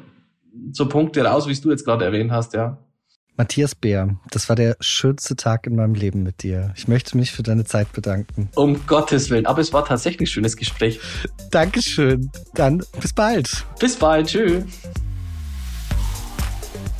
so 0.71 0.87
Punkte 0.87 1.23
raus, 1.23 1.47
wie 1.47 1.59
du 1.59 1.71
jetzt 1.71 1.85
gerade 1.85 2.05
erwähnt 2.05 2.31
hast, 2.31 2.53
ja. 2.53 2.77
Matthias 3.39 3.73
Bär, 3.73 4.17
das 4.31 4.49
war 4.49 4.57
der 4.57 4.75
schönste 4.81 5.37
Tag 5.37 5.65
in 5.65 5.77
meinem 5.77 5.93
Leben 5.93 6.23
mit 6.23 6.43
dir. 6.43 6.73
Ich 6.75 6.89
möchte 6.89 7.15
mich 7.15 7.31
für 7.31 7.41
deine 7.41 7.63
Zeit 7.63 7.93
bedanken. 7.93 8.49
Um 8.53 8.85
Gottes 8.85 9.29
Willen, 9.29 9.45
aber 9.45 9.61
es 9.61 9.71
war 9.71 9.85
tatsächlich 9.85 10.27
ein 10.27 10.33
schönes 10.33 10.57
Gespräch. 10.57 10.99
Dankeschön. 11.49 12.29
Dann 12.53 12.83
bis 12.99 13.13
bald. 13.13 13.65
Bis 13.79 13.95
bald, 13.95 14.27
tschüss. 14.27 14.65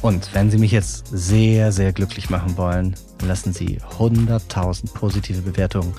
Und 0.02 0.34
wenn 0.34 0.50
Sie 0.50 0.58
mich 0.58 0.72
jetzt 0.72 1.08
sehr, 1.12 1.74
sehr 1.74 1.92
glücklich 1.92 2.30
machen 2.30 2.56
wollen, 2.56 2.96
lassen 3.22 3.52
Sie 3.52 3.82
100.000 4.00 4.94
positive 4.94 5.42
Bewertungen 5.42 5.94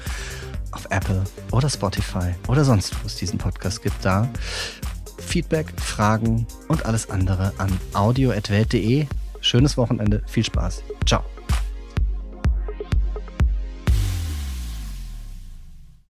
auf 0.71 0.87
Apple 0.89 1.23
oder 1.53 1.69
Spotify 1.69 2.35
oder 2.49 2.65
sonst, 2.65 2.95
wo 3.03 3.07
es 3.07 3.17
diesen 3.17 3.39
Podcast 3.39 3.83
gibt, 3.83 4.03
da. 4.03 4.27
Feedback, 5.19 5.67
Fragen 5.79 6.47
und 6.67 6.87
alles 6.87 7.11
andere 7.11 7.53
an 7.59 7.71
audio.welt.de 7.93 9.07
Schönes 9.51 9.77
Wochenende, 9.77 10.23
viel 10.29 10.45
Spaß. 10.45 10.85
Ciao. 11.07 11.25